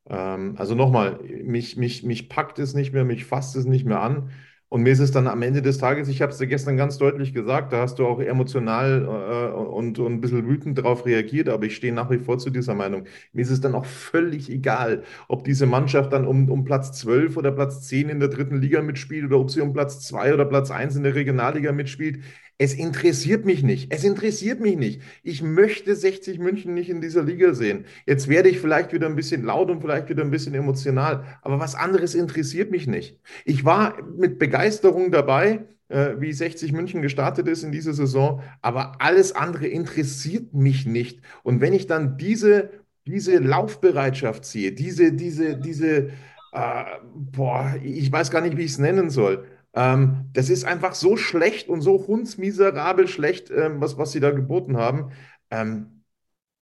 Ähm, 0.09 0.55
also 0.57 0.75
nochmal, 0.75 1.19
mich, 1.43 1.77
mich, 1.77 2.03
mich 2.03 2.29
packt 2.29 2.59
es 2.59 2.73
nicht 2.73 2.93
mehr, 2.93 3.05
mich 3.05 3.25
fasst 3.25 3.55
es 3.55 3.65
nicht 3.65 3.85
mehr 3.85 4.01
an. 4.01 4.31
Und 4.69 4.83
mir 4.83 4.93
ist 4.93 4.99
es 4.99 5.11
dann 5.11 5.27
am 5.27 5.41
Ende 5.41 5.61
des 5.61 5.79
Tages, 5.79 6.07
ich 6.07 6.21
habe 6.21 6.31
es 6.31 6.37
dir 6.37 6.47
gestern 6.47 6.77
ganz 6.77 6.97
deutlich 6.97 7.33
gesagt, 7.33 7.73
da 7.73 7.81
hast 7.81 7.99
du 7.99 8.07
auch 8.07 8.21
emotional 8.21 9.03
äh, 9.03 9.53
und, 9.53 9.99
und 9.99 10.13
ein 10.13 10.21
bisschen 10.21 10.47
wütend 10.47 10.77
darauf 10.77 11.05
reagiert, 11.05 11.49
aber 11.49 11.65
ich 11.65 11.75
stehe 11.75 11.93
nach 11.93 12.09
wie 12.09 12.19
vor 12.19 12.37
zu 12.37 12.49
dieser 12.49 12.73
Meinung. 12.73 13.03
Mir 13.33 13.41
ist 13.41 13.49
es 13.49 13.59
dann 13.59 13.75
auch 13.75 13.85
völlig 13.85 14.49
egal, 14.49 15.03
ob 15.27 15.43
diese 15.43 15.65
Mannschaft 15.65 16.13
dann 16.13 16.25
um, 16.25 16.49
um 16.49 16.63
Platz 16.63 16.93
12 16.97 17.35
oder 17.35 17.51
Platz 17.51 17.81
10 17.87 18.07
in 18.07 18.21
der 18.21 18.29
dritten 18.29 18.61
Liga 18.61 18.81
mitspielt 18.81 19.25
oder 19.25 19.39
ob 19.39 19.51
sie 19.51 19.59
um 19.59 19.73
Platz 19.73 19.99
2 20.07 20.33
oder 20.33 20.45
Platz 20.45 20.71
1 20.71 20.95
in 20.95 21.03
der 21.03 21.15
Regionalliga 21.15 21.73
mitspielt. 21.73 22.23
Es 22.61 22.75
interessiert 22.75 23.43
mich 23.43 23.63
nicht. 23.63 23.91
Es 23.91 24.03
interessiert 24.03 24.59
mich 24.59 24.77
nicht. 24.77 25.01
Ich 25.23 25.41
möchte 25.41 25.95
60 25.95 26.37
München 26.37 26.75
nicht 26.75 26.91
in 26.91 27.01
dieser 27.01 27.23
Liga 27.23 27.55
sehen. 27.55 27.85
Jetzt 28.05 28.27
werde 28.27 28.49
ich 28.49 28.59
vielleicht 28.59 28.93
wieder 28.93 29.07
ein 29.07 29.15
bisschen 29.15 29.43
laut 29.43 29.71
und 29.71 29.81
vielleicht 29.81 30.09
wieder 30.09 30.23
ein 30.23 30.29
bisschen 30.29 30.53
emotional, 30.53 31.25
aber 31.41 31.59
was 31.59 31.73
anderes 31.73 32.13
interessiert 32.13 32.69
mich 32.69 32.85
nicht. 32.85 33.17
Ich 33.45 33.65
war 33.65 33.97
mit 34.15 34.37
Begeisterung 34.37 35.11
dabei, 35.11 35.65
äh, 35.87 36.11
wie 36.19 36.31
60 36.31 36.71
München 36.71 37.01
gestartet 37.01 37.47
ist 37.47 37.63
in 37.63 37.71
dieser 37.71 37.93
Saison, 37.93 38.43
aber 38.61 39.01
alles 39.01 39.35
andere 39.35 39.65
interessiert 39.65 40.53
mich 40.53 40.85
nicht. 40.85 41.19
Und 41.41 41.61
wenn 41.61 41.73
ich 41.73 41.87
dann 41.87 42.19
diese, 42.19 42.69
diese 43.07 43.39
Laufbereitschaft 43.39 44.45
sehe, 44.45 44.71
diese, 44.71 45.13
diese, 45.13 45.57
diese, 45.57 46.09
äh, 46.51 46.83
boah, 47.15 47.73
ich 47.83 48.11
weiß 48.11 48.29
gar 48.29 48.41
nicht, 48.41 48.55
wie 48.55 48.65
ich 48.65 48.71
es 48.73 48.77
nennen 48.77 49.09
soll. 49.09 49.47
Ähm, 49.73 50.29
das 50.33 50.49
ist 50.49 50.65
einfach 50.65 50.95
so 50.95 51.17
schlecht 51.17 51.69
und 51.69 51.81
so 51.81 52.05
hundsmiserabel 52.07 53.07
schlecht, 53.07 53.49
ähm, 53.51 53.79
was, 53.81 53.97
was 53.97 54.11
sie 54.11 54.19
da 54.19 54.31
geboten 54.31 54.77
haben. 54.77 55.11
Ähm, 55.49 56.03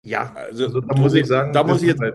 ja, 0.03 0.33
Also, 0.33 0.65
also 0.65 0.81
da 0.81 0.95
muss 0.95 1.13
ich 1.13 1.25
sagen, 1.27 1.53
da 1.53 1.63
muss 1.63 1.81
ich 1.81 1.89
jetzt, 1.89 1.99
mir. 1.99 2.13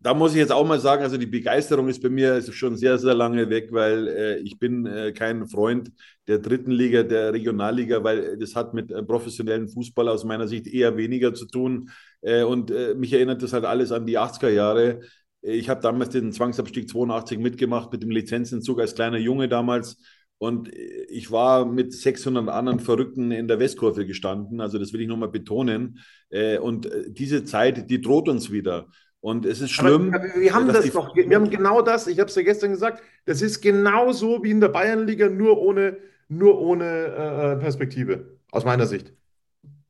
da 0.00 0.12
muss 0.12 0.32
ich 0.32 0.38
jetzt 0.38 0.52
auch 0.52 0.66
mal 0.66 0.78
sagen, 0.80 1.02
also 1.02 1.16
die 1.16 1.26
Begeisterung 1.26 1.88
ist 1.88 2.02
bei 2.02 2.10
mir 2.10 2.42
schon 2.42 2.76
sehr, 2.76 2.98
sehr 2.98 3.14
lange 3.14 3.48
weg, 3.48 3.68
weil 3.72 4.08
äh, 4.08 4.36
ich 4.38 4.58
bin 4.58 4.84
äh, 4.86 5.12
kein 5.12 5.46
Freund 5.46 5.90
der 6.28 6.38
dritten 6.40 6.70
Liga, 6.72 7.02
der 7.02 7.32
Regionalliga, 7.32 8.04
weil 8.04 8.36
das 8.36 8.54
hat 8.54 8.74
mit 8.74 8.90
äh, 8.90 9.02
professionellen 9.02 9.68
Fußball 9.68 10.08
aus 10.08 10.24
meiner 10.24 10.46
Sicht 10.46 10.66
eher 10.66 10.96
weniger 10.98 11.32
zu 11.32 11.46
tun. 11.46 11.90
Äh, 12.20 12.42
und 12.42 12.70
äh, 12.70 12.94
mich 12.94 13.12
erinnert 13.14 13.42
das 13.42 13.54
halt 13.54 13.64
alles 13.64 13.92
an 13.92 14.04
die 14.06 14.18
80er 14.18 14.50
Jahre. 14.50 15.00
Ich 15.46 15.68
habe 15.68 15.82
damals 15.82 16.08
den 16.10 16.32
Zwangsabstieg 16.32 16.88
82 16.88 17.38
mitgemacht 17.38 17.92
mit 17.92 18.02
dem 18.02 18.10
Lizenzentzug 18.10 18.80
als 18.80 18.94
kleiner 18.94 19.18
Junge 19.18 19.46
damals. 19.46 19.98
Und 20.38 20.70
ich 20.74 21.30
war 21.30 21.66
mit 21.66 21.92
600 21.92 22.48
anderen 22.48 22.80
Verrückten 22.80 23.30
in 23.30 23.46
der 23.46 23.58
Westkurve 23.58 24.06
gestanden. 24.06 24.60
Also 24.62 24.78
das 24.78 24.94
will 24.94 25.02
ich 25.02 25.06
nochmal 25.06 25.28
betonen. 25.28 26.00
Äh, 26.30 26.58
Und 26.58 26.86
äh, 26.86 27.04
diese 27.08 27.44
Zeit, 27.44 27.90
die 27.90 28.00
droht 28.00 28.28
uns 28.28 28.50
wieder. 28.50 28.88
Und 29.20 29.44
es 29.44 29.60
ist 29.60 29.70
schlimm. 29.70 30.14
Aber 30.14 30.24
wir 30.34 30.54
haben 30.54 30.68
das 30.68 30.90
doch, 30.90 31.14
wir 31.14 31.36
haben 31.36 31.48
genau 31.50 31.82
das, 31.82 32.06
ich 32.06 32.18
habe 32.20 32.28
es 32.28 32.34
ja 32.36 32.42
gestern 32.42 32.72
gesagt, 32.72 33.02
das 33.24 33.40
ist 33.40 33.60
genauso 33.60 34.42
wie 34.42 34.50
in 34.50 34.60
der 34.60 34.68
Bayernliga, 34.68 35.28
nur 35.28 35.58
ohne, 35.60 35.96
nur 36.28 36.60
ohne 36.60 36.84
äh, 36.84 37.56
Perspektive, 37.56 38.38
aus 38.50 38.64
meiner 38.66 38.86
Sicht. 38.86 39.14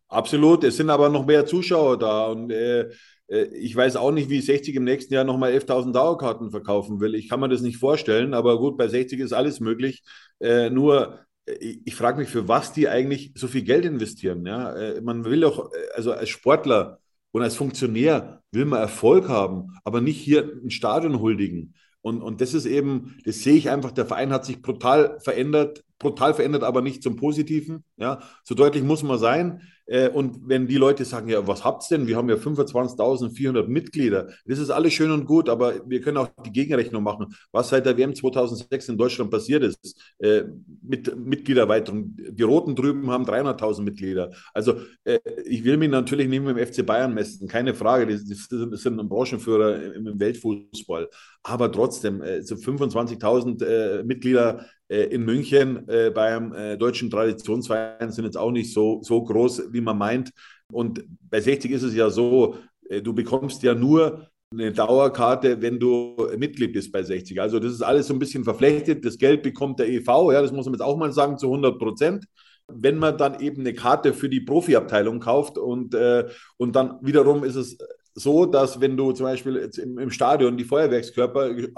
Absolut, 0.07 0.63
es 0.63 0.77
sind 0.77 0.89
aber 0.89 1.09
noch 1.09 1.27
mehr 1.27 1.47
Zuschauer 1.47 1.99
da 1.99 2.27
und 2.27 2.53
äh, 2.53 2.91
ich 3.29 3.75
weiß 3.75 3.97
auch 3.97 4.11
nicht, 4.11 4.29
wie 4.29 4.41
60 4.41 4.75
im 4.77 4.85
nächsten 4.85 5.15
Jahr 5.15 5.25
nochmal 5.25 5.53
11.000 5.53 5.93
Dauerkarten 5.93 6.51
verkaufen 6.51 7.01
will. 7.01 7.15
Ich 7.15 7.29
kann 7.29 7.41
mir 7.41 7.49
das 7.49 7.63
nicht 7.63 7.79
vorstellen, 7.79 8.35
aber 8.35 8.59
gut, 8.59 8.77
bei 8.77 8.87
60 8.89 9.19
ist 9.21 9.33
alles 9.33 9.61
möglich. 9.61 10.03
Äh, 10.41 10.71
nur, 10.71 11.21
äh, 11.47 11.55
ich, 11.85 11.95
frage 11.95 12.19
mich, 12.19 12.29
für 12.29 12.49
was 12.49 12.73
die 12.73 12.89
eigentlich 12.89 13.33
so 13.35 13.49
viel 13.49 13.63
Geld 13.63 13.85
investieren. 13.85 14.45
Ja? 14.47 14.75
Äh, 14.75 15.01
man 15.01 15.25
will 15.25 15.41
doch, 15.41 15.73
äh, 15.73 15.77
also 15.95 16.13
als 16.13 16.29
Sportler 16.29 16.99
und 17.33 17.43
als 17.43 17.57
Funktionär 17.57 18.43
will 18.53 18.65
man 18.65 18.81
Erfolg 18.81 19.29
haben, 19.29 19.77
aber 19.85 20.01
nicht 20.01 20.21
hier 20.21 20.61
ein 20.63 20.71
Stadion 20.71 21.21
huldigen. 21.21 21.75
Und, 22.01 22.23
und 22.23 22.43
das 22.43 22.53
ist 22.53 22.67
eben, 22.67 23.17
das 23.25 23.43
sehe 23.43 23.55
ich 23.57 23.71
einfach, 23.71 23.91
der 23.91 24.05
Verein 24.05 24.33
hat 24.33 24.45
sich 24.45 24.61
brutal 24.61 25.19
verändert, 25.21 25.83
brutal 25.99 26.35
verändert, 26.35 26.63
aber 26.63 26.83
nicht 26.83 27.03
zum 27.03 27.17
Positiven. 27.17 27.85
Ja, 27.97 28.21
so 28.45 28.55
deutlich 28.55 28.85
muss 28.85 29.03
man 29.03 29.19
sein. 29.19 29.63
Äh, 29.87 30.09
Und 30.09 30.49
wenn 30.49 30.67
die 30.67 30.77
Leute 30.77 31.05
sagen, 31.05 31.29
ja, 31.29 31.47
was 31.47 31.65
habt's 31.65 31.89
denn? 31.89 32.07
Wir 32.07 32.17
haben 32.17 32.29
ja 32.29 32.37
25.400 32.37 33.67
Mitglieder. 33.69 34.29
Das 34.47 34.59
ist 34.59 34.71
alles 34.71 34.93
schön 34.95 35.11
und 35.11 35.27
gut, 35.27 35.49
aber 35.49 35.89
wir 35.89 36.01
können 36.01 36.17
auch 36.17 36.29
die 36.45 36.53
Gegenrechnung 36.53 37.03
machen, 37.03 37.35
was 37.53 37.69
seit 37.69 37.87
der 37.87 37.97
WM 37.97 38.15
2006 38.15 38.89
in 38.89 38.99
Deutschland 38.99 39.31
passiert 39.31 39.63
ist 39.63 39.97
äh, 40.19 40.45
mit 40.83 41.15
Mitgliedererweiterung. 41.17 42.17
Die 42.17 42.43
Roten 42.43 42.75
drüben 42.75 43.11
haben 43.11 43.25
300.000 43.25 43.85
Mitglieder. 43.85 44.31
Also 44.53 44.75
äh, 45.05 45.19
ich 45.45 45.65
will 45.65 45.77
mich 45.77 45.91
natürlich 45.91 46.29
nicht 46.29 46.43
mit 46.43 46.57
dem 46.57 46.67
FC 46.67 46.85
Bayern 46.85 47.15
messen, 47.15 47.49
keine 47.49 47.75
Frage. 47.75 48.07
Das, 48.07 48.25
sind- 48.83 48.99
ein 49.01 49.09
Branchenführer 49.09 49.95
im, 49.95 50.19
Weltfußball. 50.21 51.09
Aber 51.43 51.71
trotzdem, 51.73 52.23
so 52.43 52.57
25.000 52.57 53.63
äh, 53.65 54.03
Mitglieder 54.05 54.67
in 55.03 55.25
München 55.25 55.89
äh, 55.89 56.11
beim 56.11 56.53
äh, 56.53 56.77
deutschen 56.77 57.11
Traditionsverein 57.11 58.11
sind 58.13 58.25
jetzt 58.25 58.37
auch 58.37 58.51
nicht 58.51 58.73
so, 58.73 59.01
so 59.03 59.23
groß, 59.23 59.73
wie 59.73 59.81
man 59.81 59.99
meint. 59.99 60.31
Und 60.73 61.05
bei 61.31 61.41
60 61.41 61.71
ist 61.71 61.83
es 61.83 61.95
ja 61.95 62.11
so, 62.11 62.57
äh, 62.89 63.03
du 63.03 63.13
bekommst 63.13 63.63
ja 63.63 63.75
nur 63.75 64.29
eine 64.53 64.73
Dauerkarte, 64.73 65.61
wenn 65.61 65.81
du 65.81 66.29
Mitglied 66.37 66.73
bist 66.73 66.93
bei 66.93 67.03
60. 67.03 67.41
Also 67.41 67.59
das 67.59 67.73
ist 67.73 67.83
alles 67.83 68.07
so 68.07 68.15
ein 68.15 68.19
bisschen 68.19 68.45
verflechtet. 68.45 69.05
Das 69.05 69.19
Geld 69.19 69.43
bekommt 69.43 69.81
der 69.81 69.89
EV, 69.89 70.33
ja, 70.33 70.43
das 70.43 70.53
muss 70.53 70.67
man 70.67 70.75
jetzt 70.75 70.83
auch 70.83 70.97
mal 70.97 71.13
sagen, 71.13 71.39
zu 71.39 71.47
100 71.47 71.79
Prozent. 71.79 72.27
Wenn 72.69 72.97
man 72.97 73.19
dann 73.19 73.41
eben 73.41 73.61
eine 73.61 73.75
Karte 73.75 74.15
für 74.15 74.29
die 74.29 74.41
Profiabteilung 74.41 75.21
kauft 75.21 75.59
und, 75.59 75.95
äh, 75.95 76.29
und 76.57 76.77
dann 76.77 76.99
wiederum 77.03 77.45
ist 77.45 77.57
es 77.57 77.77
so, 78.15 78.47
dass 78.47 78.81
wenn 78.81 78.97
du 78.97 79.13
zum 79.13 79.27
Beispiel 79.27 79.57
jetzt 79.57 79.79
im, 79.79 79.99
im 79.99 80.11
Stadion 80.11 80.57
die 80.57 80.65
Feuerwerkskörper 80.65 81.51
äh, 81.51 81.69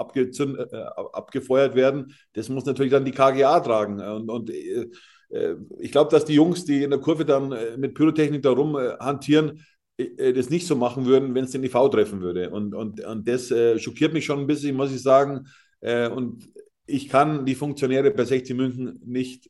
abgefeuert 1.13 1.75
werden, 1.75 2.13
das 2.33 2.49
muss 2.49 2.65
natürlich 2.65 2.91
dann 2.91 3.05
die 3.05 3.11
KGA 3.11 3.59
tragen. 3.59 3.99
Und, 3.99 4.29
und 4.29 4.49
äh, 4.51 4.87
äh, 5.29 5.55
ich 5.79 5.91
glaube, 5.91 6.11
dass 6.11 6.25
die 6.25 6.35
Jungs, 6.35 6.65
die 6.65 6.83
in 6.83 6.89
der 6.89 6.99
Kurve 6.99 7.25
dann 7.25 7.51
äh, 7.51 7.77
mit 7.77 7.93
Pyrotechnik 7.93 8.41
da 8.41 8.51
rumhantieren, 8.51 9.65
äh, 9.97 10.33
das 10.33 10.49
nicht 10.49 10.67
so 10.67 10.75
machen 10.75 11.05
würden, 11.05 11.35
wenn 11.35 11.45
es 11.45 11.51
den 11.51 11.63
EV 11.63 11.89
treffen 11.89 12.21
würde. 12.21 12.49
Und, 12.49 12.73
und, 12.73 13.03
und 13.03 13.27
das 13.27 13.53
schockiert 13.81 14.13
mich 14.13 14.25
schon 14.25 14.39
ein 14.39 14.47
bisschen, 14.47 14.75
muss 14.75 14.93
ich 14.93 15.01
sagen. 15.01 15.47
Und 15.81 16.49
ich 16.87 17.07
kann 17.07 17.45
die 17.45 17.55
Funktionäre 17.55 18.09
bei 18.11 18.25
60 18.25 18.55
München 18.55 18.99
nicht, 19.05 19.49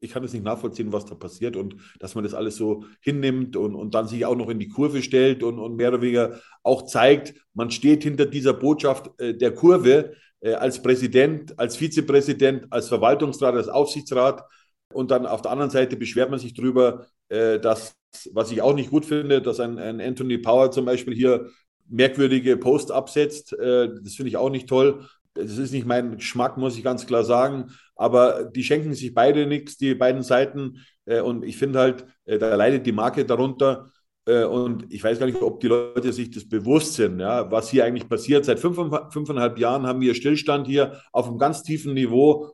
ich 0.00 0.12
kann 0.12 0.24
es 0.24 0.32
nicht 0.32 0.44
nachvollziehen, 0.44 0.92
was 0.92 1.06
da 1.06 1.14
passiert 1.14 1.56
und 1.56 1.76
dass 1.98 2.14
man 2.14 2.24
das 2.24 2.34
alles 2.34 2.56
so 2.56 2.84
hinnimmt 3.00 3.56
und, 3.56 3.74
und 3.74 3.94
dann 3.94 4.08
sich 4.08 4.24
auch 4.24 4.36
noch 4.36 4.48
in 4.48 4.58
die 4.58 4.68
Kurve 4.68 5.02
stellt 5.02 5.42
und, 5.42 5.58
und 5.58 5.76
mehr 5.76 5.88
oder 5.88 6.02
weniger 6.02 6.40
auch 6.62 6.82
zeigt, 6.86 7.34
man 7.54 7.70
steht 7.70 8.04
hinter 8.04 8.26
dieser 8.26 8.54
Botschaft 8.54 9.10
äh, 9.20 9.36
der 9.36 9.54
Kurve 9.54 10.14
äh, 10.40 10.54
als 10.54 10.82
Präsident, 10.82 11.58
als 11.58 11.76
Vizepräsident, 11.76 12.66
als 12.70 12.88
Verwaltungsrat, 12.88 13.54
als 13.54 13.68
Aufsichtsrat. 13.68 14.44
Und 14.92 15.10
dann 15.10 15.26
auf 15.26 15.42
der 15.42 15.50
anderen 15.50 15.70
Seite 15.70 15.96
beschwert 15.96 16.30
man 16.30 16.38
sich 16.38 16.54
darüber, 16.54 17.06
äh, 17.28 17.58
dass, 17.58 17.94
was 18.32 18.52
ich 18.52 18.62
auch 18.62 18.74
nicht 18.74 18.90
gut 18.90 19.04
finde, 19.04 19.42
dass 19.42 19.60
ein, 19.60 19.78
ein 19.78 20.00
Anthony 20.00 20.38
Power 20.38 20.70
zum 20.70 20.84
Beispiel 20.84 21.14
hier 21.14 21.50
merkwürdige 21.88 22.56
Post 22.56 22.92
absetzt. 22.92 23.52
Äh, 23.52 23.90
das 24.02 24.14
finde 24.14 24.28
ich 24.28 24.36
auch 24.36 24.50
nicht 24.50 24.68
toll. 24.68 25.06
Das 25.34 25.58
ist 25.58 25.72
nicht 25.72 25.86
mein 25.86 26.16
Geschmack, 26.16 26.56
muss 26.56 26.76
ich 26.76 26.84
ganz 26.84 27.06
klar 27.06 27.24
sagen. 27.24 27.70
Aber 27.98 28.44
die 28.44 28.64
schenken 28.64 28.94
sich 28.94 29.12
beide 29.12 29.46
nichts, 29.46 29.76
die 29.76 29.94
beiden 29.94 30.22
Seiten. 30.22 30.78
Äh, 31.04 31.20
und 31.20 31.44
ich 31.44 31.58
finde 31.58 31.80
halt, 31.80 32.06
äh, 32.24 32.38
da 32.38 32.54
leidet 32.54 32.86
die 32.86 32.92
Marke 32.92 33.26
darunter. 33.26 33.90
Äh, 34.24 34.44
und 34.44 34.86
ich 34.92 35.02
weiß 35.02 35.18
gar 35.18 35.26
nicht, 35.26 35.42
ob 35.42 35.60
die 35.60 35.68
Leute 35.68 36.12
sich 36.12 36.30
das 36.30 36.48
bewusst 36.48 36.94
sind, 36.94 37.18
ja, 37.18 37.50
was 37.50 37.70
hier 37.70 37.84
eigentlich 37.84 38.08
passiert. 38.08 38.44
Seit 38.44 38.60
fünf, 38.60 38.78
fünfeinhalb 39.10 39.58
Jahren 39.58 39.86
haben 39.86 40.00
wir 40.00 40.14
Stillstand 40.14 40.66
hier 40.66 41.00
auf 41.12 41.26
einem 41.26 41.38
ganz 41.38 41.62
tiefen 41.62 41.94
Niveau. 41.94 42.52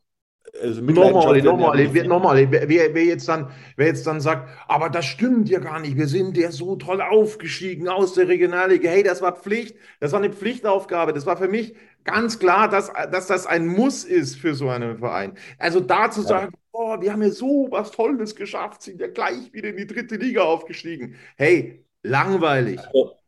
Also 0.62 0.82
nochmal, 0.82 1.42
nochmal, 1.42 2.06
nochmal, 2.06 2.50
wer, 2.50 2.68
wer, 2.68 3.04
jetzt 3.04 3.28
dann, 3.28 3.50
wer 3.76 3.86
jetzt 3.88 4.06
dann 4.06 4.20
sagt, 4.20 4.48
aber 4.68 4.88
das 4.88 5.06
stimmt 5.06 5.48
ja 5.48 5.58
gar 5.58 5.80
nicht, 5.80 5.96
wir 5.96 6.06
sind 6.06 6.36
ja 6.36 6.52
so 6.52 6.76
toll 6.76 7.00
aufgestiegen 7.00 7.88
aus 7.88 8.12
der 8.12 8.28
Regionalliga. 8.28 8.88
Hey, 8.88 9.02
das 9.02 9.20
war 9.20 9.34
Pflicht, 9.34 9.74
das 10.00 10.12
war 10.12 10.20
eine 10.20 10.32
Pflichtaufgabe. 10.32 11.12
Das 11.12 11.26
war 11.26 11.38
für 11.38 11.48
mich 11.48 11.74
ganz 12.04 12.38
klar, 12.38 12.68
dass, 12.68 12.92
dass 13.10 13.26
das 13.26 13.46
ein 13.46 13.66
Muss 13.66 14.04
ist 14.04 14.36
für 14.36 14.54
so 14.54 14.68
einen 14.68 14.98
Verein. 14.98 15.36
Also 15.58 15.80
da 15.80 16.10
zu 16.10 16.22
sagen, 16.22 16.52
ja. 16.52 16.58
oh, 16.72 17.00
wir 17.00 17.12
haben 17.12 17.22
ja 17.22 17.30
so 17.30 17.68
was 17.70 17.90
Tolles 17.90 18.36
geschafft, 18.36 18.82
sind 18.82 19.00
ja 19.00 19.08
gleich 19.08 19.52
wieder 19.52 19.70
in 19.70 19.76
die 19.76 19.86
dritte 19.86 20.16
Liga 20.16 20.42
aufgestiegen. 20.42 21.16
Hey, 21.36 21.84
langweilig. 22.02 22.78
Also, 22.78 23.18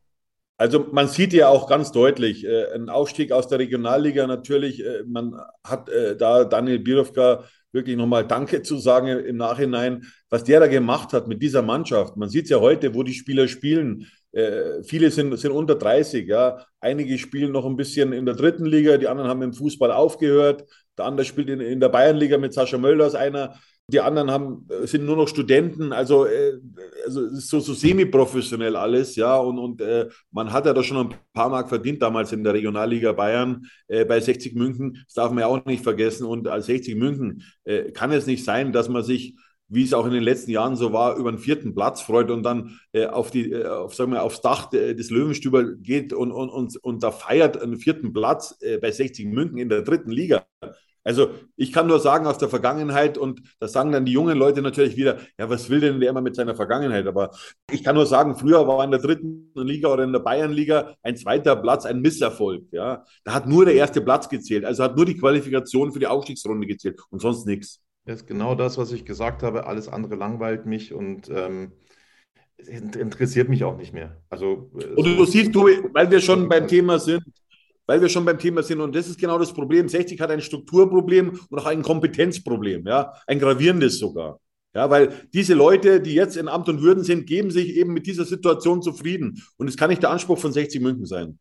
also 0.59 0.87
man 0.93 1.09
sieht 1.09 1.33
ja 1.33 1.49
auch 1.49 1.69
ganz 1.69 1.93
deutlich, 1.93 2.45
äh, 2.45 2.73
ein 2.75 2.89
Aufstieg 2.89 3.33
aus 3.33 3.49
der 3.49 3.59
Regionalliga 3.59 4.27
natürlich, 4.27 4.85
äh, 4.85 5.03
man 5.07 5.41
hat 5.65 5.89
äh, 5.89 6.17
da 6.17 6.45
Daniel 6.45 6.79
Birovka 6.79 7.45
wirklich 7.73 7.97
nochmal 7.97 8.27
Danke 8.27 8.63
zu 8.63 8.79
sagen 8.79 9.09
im 9.09 9.37
Nachhinein, 9.37 10.07
was 10.31 10.45
der 10.45 10.61
da 10.61 10.67
gemacht 10.67 11.13
hat 11.13 11.29
mit 11.29 11.43
dieser 11.43 11.63
Mannschaft. 11.63 12.17
Man 12.17 12.29
sieht 12.29 12.45
es 12.45 12.51
ja 12.51 12.61
heute, 12.61 12.95
wo 12.95 13.03
die 13.03 13.13
Spieler 13.13 13.49
spielen. 13.49 14.07
Äh, 14.37 14.83
viele 14.83 15.11
sind, 15.11 15.35
sind 15.39 15.53
unter 15.53 15.77
30, 15.77 16.29
ja. 16.29 16.59
Einige 16.79 17.17
spielen 17.17 17.53
noch 17.53 17.65
ein 17.65 17.77
bisschen 17.77 18.13
in 18.13 18.27
der 18.27 18.35
dritten 18.35 18.67
Liga, 18.67 18.99
die 18.99 19.09
anderen 19.09 19.31
haben 19.31 19.41
im 19.41 19.55
Fußball 19.55 19.91
aufgehört. 19.91 20.65
Der 20.99 21.07
andere 21.07 21.25
spielt 21.25 21.49
in, 21.49 21.61
in 21.61 21.81
der 21.81 21.89
Bayernliga 21.89 22.37
mit 22.37 22.53
Sascha 22.53 22.77
Mölders 22.77 23.15
einer. 23.15 23.55
Die 23.89 24.01
anderen 24.01 24.31
haben, 24.31 24.69
äh, 24.69 24.87
sind 24.87 25.07
nur 25.07 25.17
noch 25.17 25.29
Studenten, 25.29 25.91
also, 25.95 26.27
äh, 26.27 26.59
also 27.07 27.25
ist 27.25 27.49
so, 27.49 27.61
so 27.61 27.73
semi-professionell 27.73 28.77
alles, 28.77 29.17
ja. 29.17 29.39
Und, 29.39 29.59
und 29.59 29.81
äh, 29.81 30.11
man 30.31 30.53
hat 30.53 30.67
ja 30.67 30.75
da 30.75 30.83
schon 30.83 30.99
ein 30.99 31.15
paar 31.33 31.49
Mark 31.49 31.71
verdient 31.71 32.03
damals 32.03 32.31
in 32.33 32.45
der 32.45 32.53
Regionalliga 32.53 33.13
Bayern 33.13 33.65
äh, 33.89 34.05
bei 34.05 34.21
60 34.21 34.55
München. 34.55 35.03
Das 35.07 35.15
darf 35.15 35.31
man 35.31 35.39
ja 35.39 35.47
auch 35.47 35.65
nicht 35.65 35.83
vergessen. 35.83 36.27
Und 36.27 36.47
als 36.47 36.67
60 36.67 36.95
München 36.97 37.43
äh, 37.65 37.91
kann 37.91 38.13
es 38.13 38.27
nicht 38.27 38.45
sein, 38.45 38.71
dass 38.71 38.91
man 38.91 39.03
sich 39.03 39.35
wie 39.69 39.85
es 39.85 39.93
auch 39.93 40.07
in 40.07 40.13
den 40.13 40.23
letzten 40.23 40.51
Jahren 40.51 40.77
so 40.77 40.93
war, 40.93 41.17
über 41.17 41.33
den 41.33 41.39
vierten 41.39 41.75
Platz 41.75 42.01
freut 42.01 42.31
und 42.31 42.43
dann 42.43 42.79
äh, 42.93 43.07
auf 43.07 43.31
die, 43.31 43.51
äh, 43.51 43.67
auf, 43.67 43.95
sagen 43.95 44.13
wir, 44.13 44.23
aufs 44.23 44.41
Dach 44.41 44.71
des 44.71 45.11
Löwenstüber 45.11 45.65
geht 45.65 46.13
und, 46.13 46.31
und, 46.31 46.51
und, 46.51 46.77
und 46.77 47.03
da 47.03 47.11
feiert 47.11 47.61
einen 47.61 47.77
vierten 47.77 48.13
Platz 48.13 48.57
äh, 48.61 48.79
bei 48.79 48.91
60 48.91 49.27
München 49.27 49.59
in 49.59 49.69
der 49.69 49.83
dritten 49.83 50.11
Liga. 50.11 50.47
Also 51.07 51.31
ich 51.55 51.73
kann 51.73 51.87
nur 51.87 52.01
sagen 52.01 52.27
aus 52.27 52.39
der 52.39 52.49
Vergangenheit 52.49 53.17
und 53.17 53.41
das 53.61 53.71
sagen 53.71 53.93
dann 53.93 54.05
die 54.05 54.13
jungen 54.13 54.37
Leute 54.37 54.61
natürlich 54.61 54.97
wieder, 54.97 55.19
ja, 55.39 55.49
was 55.49 55.71
will 55.71 55.79
denn 55.79 56.01
der 56.01 56.11
immer 56.11 56.21
mit 56.21 56.35
seiner 56.35 56.57
Vergangenheit? 56.57 57.07
Aber 57.07 57.31
ich 57.71 57.85
kann 57.85 57.95
nur 57.95 58.07
sagen, 58.07 58.35
früher 58.35 58.67
war 58.67 58.83
in 58.83 58.91
der 58.91 58.99
dritten 58.99 59.53
Liga 59.55 59.89
oder 59.89 60.03
in 60.03 60.13
der 60.13 60.19
Bayernliga 60.19 60.97
ein 61.05 61.17
zweiter 61.17 61.55
Platz 61.55 61.87
ein 61.87 62.01
Misserfolg. 62.01 62.65
Ja, 62.73 63.05
da 63.23 63.35
hat 63.35 63.47
nur 63.47 63.65
der 63.65 63.75
erste 63.77 64.01
Platz 64.01 64.29
gezählt, 64.29 64.65
also 64.65 64.83
hat 64.83 64.97
nur 64.97 65.07
die 65.07 65.17
Qualifikation 65.17 65.93
für 65.93 66.01
die 66.01 66.09
Aufstiegsrunde 66.09 66.67
gezählt 66.67 67.01
und 67.11 67.21
sonst 67.21 67.47
nichts. 67.47 67.81
Das 68.07 68.21
ist 68.21 68.27
genau 68.27 68.55
das, 68.55 68.79
was 68.79 68.93
ich 68.93 69.05
gesagt 69.05 69.43
habe. 69.43 69.67
Alles 69.67 69.89
andere 69.89 70.15
langweilt 70.15 70.65
mich 70.65 70.95
und 70.95 71.29
ähm, 71.29 71.73
interessiert 72.57 73.49
mich 73.49 73.65
auch 73.65 73.77
nicht 73.77 73.93
mehr. 73.93 74.23
Also, 74.31 74.71
und 74.73 75.05
du 75.05 75.25
siehst, 75.25 75.55
du, 75.55 75.67
weil 75.93 76.11
wir 76.11 76.21
schon 76.21 76.49
beim 76.49 76.69
Thema 76.69 77.01
sind, 77.01 77.25
weil 77.85 78.01
wir 78.01 78.09
schon 78.09 78.25
beim 78.25 78.39
Thema 78.39 78.63
sind. 78.63 78.81
Und 78.81 78.95
das 78.95 79.09
ist 79.09 79.19
genau 79.19 79.39
das 79.41 79.53
Problem. 79.53 79.89
60 79.89 80.21
hat 80.21 80.31
ein 80.31 80.41
Strukturproblem 80.41 81.41
und 81.51 81.59
auch 81.59 81.67
ein 81.67 81.83
Kompetenzproblem, 81.83 82.87
ja, 82.87 83.13
ein 83.27 83.41
gravierendes 83.41 83.99
sogar. 83.99 84.39
Ja, 84.73 84.89
weil 84.89 85.29
diese 85.33 85.55
Leute, 85.55 86.01
die 86.01 86.15
jetzt 86.15 86.37
in 86.37 86.49
Amt 86.49 86.69
und 86.69 86.83
Würden 86.83 87.03
sind, 87.03 87.27
geben 87.27 87.51
sich 87.51 87.77
eben 87.77 87.93
mit 87.93 88.07
dieser 88.07 88.25
Situation 88.25 88.83
zufrieden. 88.83 89.43
Und 89.57 89.69
es 89.69 89.77
kann 89.77 89.91
nicht 89.91 90.03
der 90.03 90.11
Anspruch 90.11 90.39
von 90.39 90.53
60 90.53 90.81
München 90.81 91.07
sein. 91.07 91.39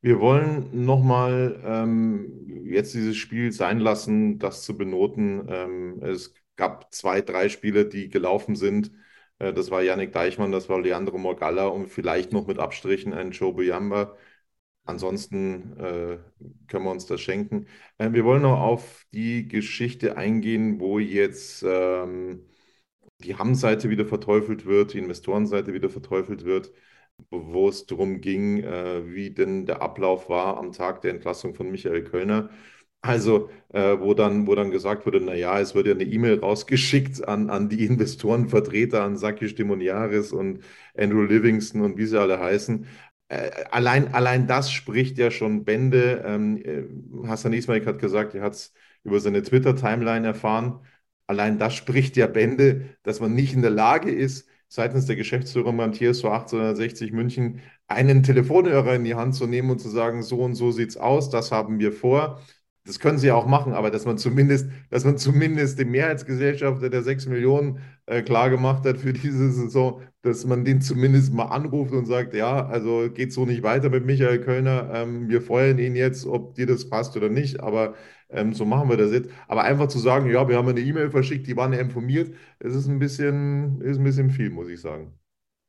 Wir 0.00 0.20
wollen 0.20 0.84
nochmal 0.84 1.60
ähm, 1.64 2.64
jetzt 2.66 2.94
dieses 2.94 3.16
Spiel 3.16 3.50
sein 3.52 3.80
lassen, 3.80 4.38
das 4.38 4.62
zu 4.64 4.76
benoten. 4.76 5.44
Ähm, 5.48 6.02
es 6.02 6.34
gab 6.56 6.92
zwei, 6.94 7.20
drei 7.20 7.48
Spiele, 7.48 7.84
die 7.86 8.08
gelaufen 8.08 8.54
sind. 8.54 8.92
Äh, 9.38 9.52
das 9.52 9.70
war 9.70 9.82
Yannick 9.82 10.12
Deichmann, 10.12 10.52
das 10.52 10.68
war 10.68 10.80
Leandro 10.80 11.18
Morgalla 11.18 11.66
und 11.66 11.88
vielleicht 11.88 12.32
noch 12.32 12.46
mit 12.46 12.58
Abstrichen 12.60 13.12
ein 13.12 13.32
Joe 13.32 13.52
Buyamba. 13.54 14.16
Ansonsten 14.84 15.78
äh, 15.78 16.18
können 16.68 16.84
wir 16.84 16.90
uns 16.92 17.06
das 17.06 17.20
schenken. 17.20 17.66
Äh, 17.98 18.12
wir 18.12 18.24
wollen 18.24 18.42
noch 18.42 18.60
auf 18.60 19.06
die 19.12 19.48
Geschichte 19.48 20.16
eingehen, 20.16 20.80
wo 20.80 20.98
jetzt 21.00 21.64
ähm, 21.66 22.46
die 23.20 23.36
Hamm-Seite 23.36 23.90
wieder 23.90 24.06
verteufelt 24.06 24.66
wird, 24.66 24.94
die 24.94 24.98
Investorenseite 24.98 25.72
wieder 25.74 25.90
verteufelt 25.90 26.44
wird, 26.44 26.72
wo 27.30 27.68
es 27.68 27.86
darum 27.86 28.20
ging, 28.20 28.62
äh, 28.62 29.14
wie 29.14 29.30
denn 29.30 29.66
der 29.66 29.82
Ablauf 29.82 30.28
war 30.28 30.56
am 30.58 30.72
Tag 30.72 31.00
der 31.02 31.10
Entlassung 31.12 31.54
von 31.54 31.70
Michael 31.70 32.04
Kölner. 32.04 32.50
Also, 33.00 33.48
äh, 33.72 33.98
wo 34.00 34.12
dann, 34.14 34.46
wo 34.46 34.54
dann 34.56 34.70
gesagt 34.72 35.06
wurde, 35.06 35.20
naja, 35.20 35.60
es 35.60 35.74
wird 35.74 35.86
ja 35.86 35.92
eine 35.94 36.02
E-Mail 36.04 36.40
rausgeschickt 36.40 37.26
an, 37.28 37.48
an 37.48 37.68
die 37.68 37.84
Investorenvertreter, 37.86 39.02
an 39.04 39.16
Sakis 39.16 39.54
Demoniaris 39.54 40.32
und 40.32 40.64
Andrew 40.96 41.22
Livingston 41.22 41.82
und 41.82 41.96
wie 41.96 42.06
sie 42.06 42.20
alle 42.20 42.40
heißen. 42.40 42.86
Äh, 43.28 43.50
allein, 43.70 44.14
allein 44.14 44.46
das 44.46 44.72
spricht 44.72 45.18
ja 45.18 45.30
schon 45.30 45.64
Bände. 45.64 46.22
Ähm, 46.26 46.56
äh, 46.64 47.28
Hassan 47.28 47.52
Ismail 47.52 47.84
hat 47.86 47.98
gesagt, 47.98 48.34
er 48.34 48.42
hat 48.42 48.54
es 48.54 48.72
über 49.04 49.20
seine 49.20 49.42
Twitter-Timeline 49.42 50.26
erfahren. 50.26 50.80
Allein 51.26 51.58
das 51.58 51.74
spricht 51.74 52.16
ja 52.16 52.26
Bände, 52.26 52.96
dass 53.02 53.20
man 53.20 53.34
nicht 53.34 53.52
in 53.54 53.62
der 53.62 53.70
Lage 53.70 54.10
ist, 54.10 54.48
seitens 54.68 55.06
der 55.06 55.16
Geschäftsführer 55.16 55.72
Matthias 55.72 56.18
TSV 56.18 56.26
1860 56.26 57.12
München 57.12 57.60
einen 57.86 58.22
Telefonhörer 58.22 58.94
in 58.94 59.04
die 59.04 59.14
Hand 59.14 59.34
zu 59.34 59.46
nehmen 59.46 59.70
und 59.70 59.80
zu 59.80 59.88
sagen, 59.88 60.22
so 60.22 60.40
und 60.40 60.54
so 60.54 60.70
sieht 60.70 60.90
es 60.90 60.96
aus, 60.96 61.30
das 61.30 61.52
haben 61.52 61.78
wir 61.78 61.92
vor. 61.92 62.40
Das 62.84 63.00
können 63.00 63.18
sie 63.18 63.30
auch 63.30 63.46
machen, 63.46 63.74
aber 63.74 63.90
dass 63.90 64.06
man 64.06 64.16
zumindest, 64.16 64.70
dass 64.88 65.04
man 65.04 65.18
zumindest 65.18 65.78
dem 65.78 65.90
Mehrheitsgesellschafter 65.90 66.88
der 66.88 67.02
6 67.02 67.26
Millionen 67.26 67.80
äh, 68.06 68.22
klar 68.22 68.50
hat 68.50 68.98
für 68.98 69.12
diese 69.12 69.50
Saison, 69.52 70.00
dass 70.22 70.46
man 70.46 70.64
den 70.64 70.80
zumindest 70.80 71.34
mal 71.34 71.46
anruft 71.46 71.92
und 71.92 72.06
sagt, 72.06 72.32
ja, 72.34 72.66
also 72.66 73.10
geht 73.12 73.32
so 73.32 73.44
nicht 73.44 73.62
weiter 73.62 73.90
mit 73.90 74.06
Michael 74.06 74.40
Kölner, 74.40 74.90
ähm, 74.94 75.28
wir 75.28 75.42
feuern 75.42 75.78
ihn 75.78 75.96
jetzt, 75.96 76.26
ob 76.26 76.54
dir 76.54 76.66
das 76.66 76.88
passt 76.88 77.14
oder 77.16 77.28
nicht, 77.28 77.60
aber 77.60 77.94
ähm, 78.30 78.52
so 78.54 78.64
machen 78.64 78.88
wir 78.88 78.96
das 78.96 79.12
jetzt. 79.12 79.30
Aber 79.48 79.62
einfach 79.64 79.88
zu 79.88 79.98
sagen, 79.98 80.30
ja, 80.30 80.48
wir 80.48 80.56
haben 80.56 80.68
eine 80.68 80.80
E-Mail 80.80 81.10
verschickt, 81.10 81.46
die 81.46 81.56
waren 81.56 81.72
informiert, 81.72 82.34
das 82.58 82.74
ist 82.74 82.88
ein 82.88 82.98
bisschen, 82.98 83.80
ist 83.80 83.98
ein 83.98 84.04
bisschen 84.04 84.30
viel, 84.30 84.50
muss 84.50 84.68
ich 84.68 84.80
sagen. 84.80 85.18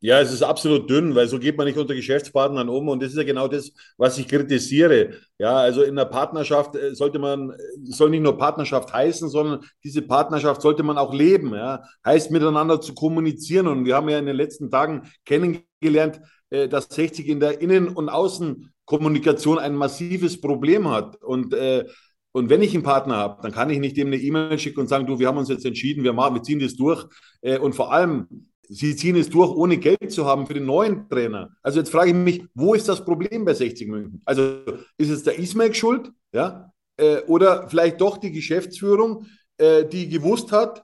Ja, 0.02 0.22
es 0.22 0.32
ist 0.32 0.44
absolut 0.44 0.90
dünn, 0.90 1.14
weil 1.14 1.28
so 1.28 1.40
geht 1.40 1.58
man 1.58 1.68
nicht 1.68 1.78
unter 1.78 1.94
Geschäftspartnern 1.94 2.70
um. 2.70 2.88
Und 2.88 3.04
das 3.04 3.12
ist 3.12 3.18
ja 3.18 3.24
genau 3.24 3.50
das, 3.50 3.74
was 3.98 4.18
ich 4.18 4.30
kritisiere. 4.30 5.16
Ja, 5.38 5.58
also 5.58 5.84
in 5.84 5.96
der 5.98 6.06
Partnerschaft 6.06 6.76
äh, 6.76 6.96
sollte 6.96 7.20
man, 7.20 7.54
soll 7.84 8.10
nicht 8.10 8.22
nur 8.24 8.38
Partnerschaft 8.38 8.94
heißen, 8.94 9.28
sondern 9.28 9.60
diese 9.84 10.02
Partnerschaft 10.02 10.62
sollte 10.62 10.84
man 10.84 10.98
auch 10.98 11.14
leben. 11.14 11.54
Ja, 11.54 11.84
heißt 12.06 12.32
miteinander 12.32 12.80
zu 12.80 12.94
kommunizieren. 12.94 13.68
Und 13.68 13.84
wir 13.86 13.96
haben 13.96 14.08
ja 14.08 14.20
in 14.20 14.26
den 14.26 14.38
letzten 14.38 14.72
Tagen 14.72 15.04
kennengelernt, 15.26 16.22
äh, 16.50 16.70
dass 16.70 16.88
60 16.90 17.28
in 17.28 17.42
der 17.42 17.60
Innen- 17.60 17.90
und 17.90 18.08
Außenkommunikation 18.08 19.60
ein 19.60 19.76
massives 19.76 20.40
Problem 20.40 20.90
hat. 20.90 21.22
Und 21.22 21.54
äh, 21.54 21.84
und 22.32 22.50
wenn 22.50 22.62
ich 22.62 22.74
einen 22.74 22.84
Partner 22.84 23.18
habe, 23.18 23.42
dann 23.42 23.52
kann 23.52 23.70
ich 23.70 23.80
nicht 23.80 23.98
dem 23.98 24.08
eine 24.08 24.18
E-Mail 24.18 24.60
schicken 24.60 24.82
und 24.82 24.88
sagen, 24.88 25.08
du, 25.08 25.20
wir 25.20 25.28
haben 25.28 25.38
uns 25.38 25.50
jetzt 25.50 25.66
entschieden, 25.66 26.04
wir 26.04 26.14
machen, 26.14 26.36
wir 26.36 26.44
ziehen 26.44 26.60
das 26.60 26.76
durch. 26.76 27.06
Und 27.42 27.74
vor 27.74 27.92
allem, 27.92 28.28
Sie 28.72 28.96
ziehen 28.96 29.16
es 29.16 29.30
durch, 29.30 29.50
ohne 29.50 29.78
Geld 29.78 30.12
zu 30.12 30.28
haben 30.28 30.46
für 30.46 30.54
den 30.54 30.68
neuen 30.68 31.10
Trainer. 31.10 31.50
Also 31.64 31.80
jetzt 31.80 31.90
frage 31.90 32.12
ich 32.12 32.16
mich, 32.16 32.46
wo 32.54 32.76
ist 32.76 32.88
das 32.88 33.04
Problem 33.04 33.44
bei 33.44 33.56
60 33.56 33.88
München? 33.88 34.22
Also 34.26 34.62
ist 34.96 35.10
es 35.10 35.24
der 35.24 35.40
Ismail 35.40 35.74
schuld? 35.74 36.12
Ja? 36.32 36.72
Äh, 36.96 37.22
oder 37.24 37.68
vielleicht 37.68 38.00
doch 38.00 38.18
die 38.18 38.32
Geschäftsführung, 38.32 39.26
äh, 39.58 39.86
die 39.86 40.08
gewusst 40.08 40.52
hat, 40.52 40.84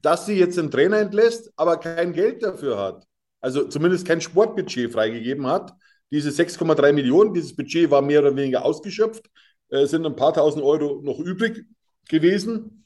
dass 0.00 0.24
sie 0.24 0.38
jetzt 0.38 0.58
einen 0.58 0.70
Trainer 0.70 0.98
entlässt, 0.98 1.52
aber 1.56 1.76
kein 1.76 2.14
Geld 2.14 2.42
dafür 2.42 2.78
hat. 2.78 3.06
Also 3.42 3.64
zumindest 3.64 4.06
kein 4.06 4.22
Sportbudget 4.22 4.90
freigegeben 4.90 5.46
hat. 5.46 5.74
Diese 6.10 6.30
6,3 6.30 6.94
Millionen, 6.94 7.34
dieses 7.34 7.54
Budget 7.54 7.90
war 7.90 8.00
mehr 8.00 8.20
oder 8.20 8.34
weniger 8.34 8.64
ausgeschöpft. 8.64 9.28
Äh, 9.68 9.86
sind 9.86 10.06
ein 10.06 10.16
paar 10.16 10.34
tausend 10.34 10.64
Euro 10.64 11.00
noch 11.02 11.18
übrig 11.18 11.64
gewesen. 12.08 12.84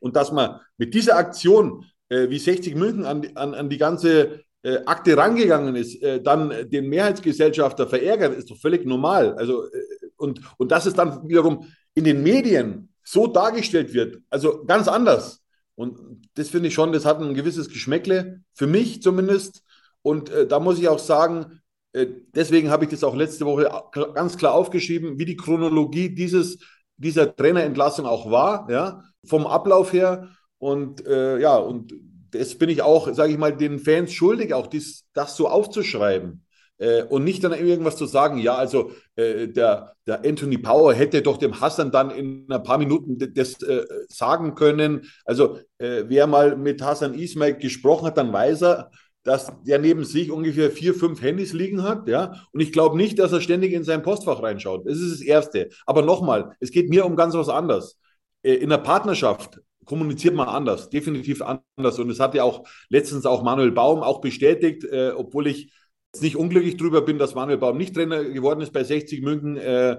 Und 0.00 0.16
dass 0.16 0.32
man 0.32 0.60
mit 0.76 0.94
dieser 0.94 1.16
Aktion, 1.16 1.84
äh, 2.08 2.28
wie 2.28 2.38
60 2.38 2.74
München 2.74 3.04
an, 3.04 3.26
an, 3.34 3.54
an 3.54 3.68
die 3.68 3.78
ganze 3.78 4.40
äh, 4.62 4.78
Akte 4.86 5.16
rangegangen 5.16 5.76
ist, 5.76 6.02
äh, 6.02 6.20
dann 6.20 6.70
den 6.70 6.88
Mehrheitsgesellschafter 6.88 7.86
verärgert, 7.86 8.36
ist 8.36 8.50
doch 8.50 8.58
völlig 8.58 8.84
normal. 8.84 9.34
Also, 9.34 9.64
äh, 9.64 9.70
und, 10.16 10.40
und 10.58 10.72
dass 10.72 10.86
es 10.86 10.94
dann 10.94 11.28
wiederum 11.28 11.66
in 11.94 12.04
den 12.04 12.22
Medien 12.22 12.92
so 13.04 13.26
dargestellt 13.26 13.94
wird, 13.94 14.20
also 14.30 14.64
ganz 14.64 14.88
anders. 14.88 15.42
Und 15.74 16.28
das 16.34 16.48
finde 16.48 16.68
ich 16.68 16.74
schon, 16.74 16.92
das 16.92 17.04
hat 17.04 17.20
ein 17.20 17.34
gewisses 17.34 17.68
Geschmäckle, 17.68 18.40
für 18.52 18.66
mich 18.66 19.00
zumindest. 19.00 19.62
Und 20.02 20.28
äh, 20.30 20.46
da 20.46 20.58
muss 20.58 20.78
ich 20.78 20.88
auch 20.88 20.98
sagen, 20.98 21.60
deswegen 21.94 22.70
habe 22.70 22.84
ich 22.84 22.90
das 22.90 23.04
auch 23.04 23.16
letzte 23.16 23.46
Woche 23.46 23.70
ganz 24.14 24.36
klar 24.36 24.54
aufgeschrieben, 24.54 25.18
wie 25.18 25.24
die 25.24 25.36
Chronologie 25.36 26.14
dieses, 26.14 26.58
dieser 26.96 27.34
Trainerentlassung 27.34 28.06
auch 28.06 28.30
war, 28.30 28.70
ja, 28.70 29.02
vom 29.26 29.46
Ablauf 29.46 29.92
her. 29.92 30.28
Und 30.58 31.06
äh, 31.06 31.38
ja, 31.38 31.56
und 31.56 31.94
das 32.30 32.56
bin 32.56 32.68
ich 32.68 32.82
auch, 32.82 33.12
sage 33.14 33.32
ich 33.32 33.38
mal, 33.38 33.56
den 33.56 33.78
Fans 33.78 34.12
schuldig, 34.12 34.52
auch 34.52 34.66
dies, 34.66 35.04
das 35.14 35.36
so 35.36 35.48
aufzuschreiben. 35.48 36.44
Äh, 36.78 37.02
und 37.04 37.24
nicht 37.24 37.42
dann 37.42 37.52
irgendwas 37.52 37.96
zu 37.96 38.06
sagen, 38.06 38.38
ja, 38.38 38.54
also 38.54 38.92
äh, 39.16 39.48
der, 39.48 39.94
der 40.06 40.24
Anthony 40.24 40.58
Power 40.58 40.94
hätte 40.94 41.22
doch 41.22 41.36
dem 41.36 41.60
Hassan 41.60 41.90
dann 41.90 42.10
in 42.10 42.46
ein 42.50 42.62
paar 42.62 42.78
Minuten 42.78 43.18
das 43.34 43.60
äh, 43.62 43.84
sagen 44.08 44.54
können. 44.54 45.06
Also 45.24 45.58
äh, 45.78 46.04
wer 46.06 46.26
mal 46.26 46.56
mit 46.56 46.82
Hassan 46.82 47.14
Ismail 47.14 47.54
gesprochen 47.54 48.06
hat, 48.06 48.18
dann 48.18 48.32
weiß 48.32 48.62
er, 48.62 48.90
dass 49.28 49.52
der 49.62 49.78
neben 49.78 50.04
sich 50.04 50.30
ungefähr 50.30 50.70
vier, 50.70 50.94
fünf 50.94 51.20
Handys 51.20 51.52
liegen 51.52 51.82
hat, 51.82 52.08
ja. 52.08 52.32
Und 52.50 52.60
ich 52.60 52.72
glaube 52.72 52.96
nicht, 52.96 53.18
dass 53.18 53.30
er 53.30 53.42
ständig 53.42 53.74
in 53.74 53.84
sein 53.84 54.02
Postfach 54.02 54.42
reinschaut. 54.42 54.86
Das 54.86 54.96
ist 54.96 55.20
das 55.20 55.20
Erste. 55.20 55.68
Aber 55.84 56.00
nochmal, 56.00 56.56
es 56.60 56.70
geht 56.70 56.88
mir 56.88 57.04
um 57.04 57.14
ganz 57.14 57.34
was 57.34 57.50
anderes. 57.50 57.98
Äh, 58.42 58.54
in 58.54 58.70
der 58.70 58.78
Partnerschaft 58.78 59.60
kommuniziert 59.84 60.34
man 60.34 60.48
anders, 60.48 60.88
definitiv 60.88 61.42
anders. 61.42 61.98
Und 61.98 62.08
es 62.08 62.20
hat 62.20 62.34
ja 62.34 62.42
auch 62.42 62.66
letztens 62.88 63.26
auch 63.26 63.42
Manuel 63.42 63.70
Baum 63.70 64.02
auch 64.02 64.22
bestätigt, 64.22 64.84
äh, 64.84 65.10
obwohl 65.14 65.46
ich 65.46 65.74
nicht 66.20 66.36
unglücklich 66.36 66.78
darüber 66.78 67.02
bin, 67.02 67.18
dass 67.18 67.34
Manuel 67.34 67.58
Baum 67.58 67.76
nicht 67.76 67.94
Trainer 67.94 68.24
geworden 68.24 68.62
ist 68.62 68.72
bei 68.72 68.82
60 68.82 69.20
München. 69.20 69.58
Äh, 69.58 69.98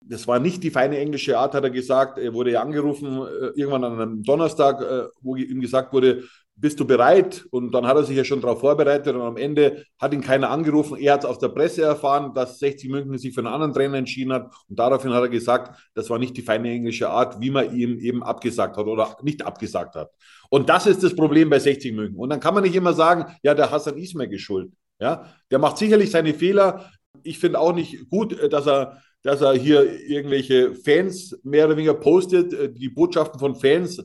das 0.00 0.28
war 0.28 0.38
nicht 0.38 0.62
die 0.62 0.70
feine 0.70 0.98
englische 0.98 1.36
Art, 1.36 1.54
hat 1.54 1.64
er 1.64 1.70
gesagt. 1.70 2.18
Er 2.18 2.32
wurde 2.32 2.52
ja 2.52 2.62
angerufen, 2.62 3.22
äh, 3.26 3.46
irgendwann 3.56 3.82
an 3.82 4.00
einem 4.00 4.22
Donnerstag, 4.22 4.80
äh, 4.80 5.08
wo 5.20 5.34
ihm 5.34 5.60
gesagt 5.60 5.92
wurde, 5.92 6.22
bist 6.60 6.80
du 6.80 6.84
bereit? 6.84 7.46
Und 7.50 7.72
dann 7.72 7.86
hat 7.86 7.96
er 7.96 8.04
sich 8.04 8.16
ja 8.16 8.24
schon 8.24 8.40
darauf 8.40 8.60
vorbereitet 8.60 9.14
und 9.14 9.22
am 9.22 9.36
Ende 9.36 9.84
hat 9.98 10.12
ihn 10.12 10.20
keiner 10.20 10.50
angerufen. 10.50 10.98
Er 10.98 11.14
hat 11.14 11.20
es 11.20 11.26
aus 11.26 11.38
der 11.38 11.48
Presse 11.48 11.82
erfahren, 11.82 12.34
dass 12.34 12.58
60 12.58 12.90
München 12.90 13.16
sich 13.18 13.32
für 13.32 13.40
einen 13.40 13.52
anderen 13.52 13.72
Trainer 13.72 13.96
entschieden 13.96 14.32
hat. 14.32 14.52
Und 14.68 14.78
daraufhin 14.78 15.12
hat 15.12 15.22
er 15.22 15.28
gesagt, 15.28 15.78
das 15.94 16.10
war 16.10 16.18
nicht 16.18 16.36
die 16.36 16.42
feine 16.42 16.70
englische 16.70 17.08
Art, 17.08 17.40
wie 17.40 17.50
man 17.50 17.74
ihm 17.76 17.98
eben 17.98 18.22
abgesagt 18.22 18.76
hat 18.76 18.86
oder 18.86 19.16
nicht 19.22 19.46
abgesagt 19.46 19.94
hat. 19.94 20.10
Und 20.50 20.68
das 20.68 20.86
ist 20.86 21.02
das 21.02 21.14
Problem 21.14 21.48
bei 21.48 21.58
60 21.58 21.94
München. 21.94 22.16
Und 22.16 22.30
dann 22.30 22.40
kann 22.40 22.54
man 22.54 22.64
nicht 22.64 22.74
immer 22.74 22.92
sagen, 22.92 23.26
ja, 23.42 23.54
der 23.54 23.70
Hassan 23.70 23.96
Ismail 23.96 24.28
geschuld. 24.28 24.72
Ja, 25.00 25.32
der 25.50 25.60
macht 25.60 25.78
sicherlich 25.78 26.10
seine 26.10 26.34
Fehler. 26.34 26.90
Ich 27.22 27.38
finde 27.38 27.60
auch 27.60 27.72
nicht 27.72 28.10
gut, 28.10 28.38
äh, 28.38 28.48
dass 28.48 28.66
er, 28.66 29.00
dass 29.22 29.40
er 29.40 29.52
hier 29.54 29.84
irgendwelche 30.08 30.74
Fans 30.74 31.38
mehr 31.44 31.66
oder 31.66 31.76
weniger 31.76 31.94
postet, 31.94 32.52
äh, 32.52 32.72
die 32.72 32.88
Botschaften 32.88 33.38
von 33.38 33.54
Fans 33.54 34.02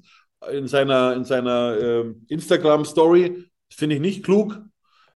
in 0.51 0.67
seiner, 0.67 1.15
in 1.15 1.23
seiner 1.23 1.77
äh, 1.77 2.13
Instagram-Story. 2.27 3.45
Finde 3.69 3.95
ich 3.95 4.01
nicht 4.01 4.23
klug. 4.23 4.61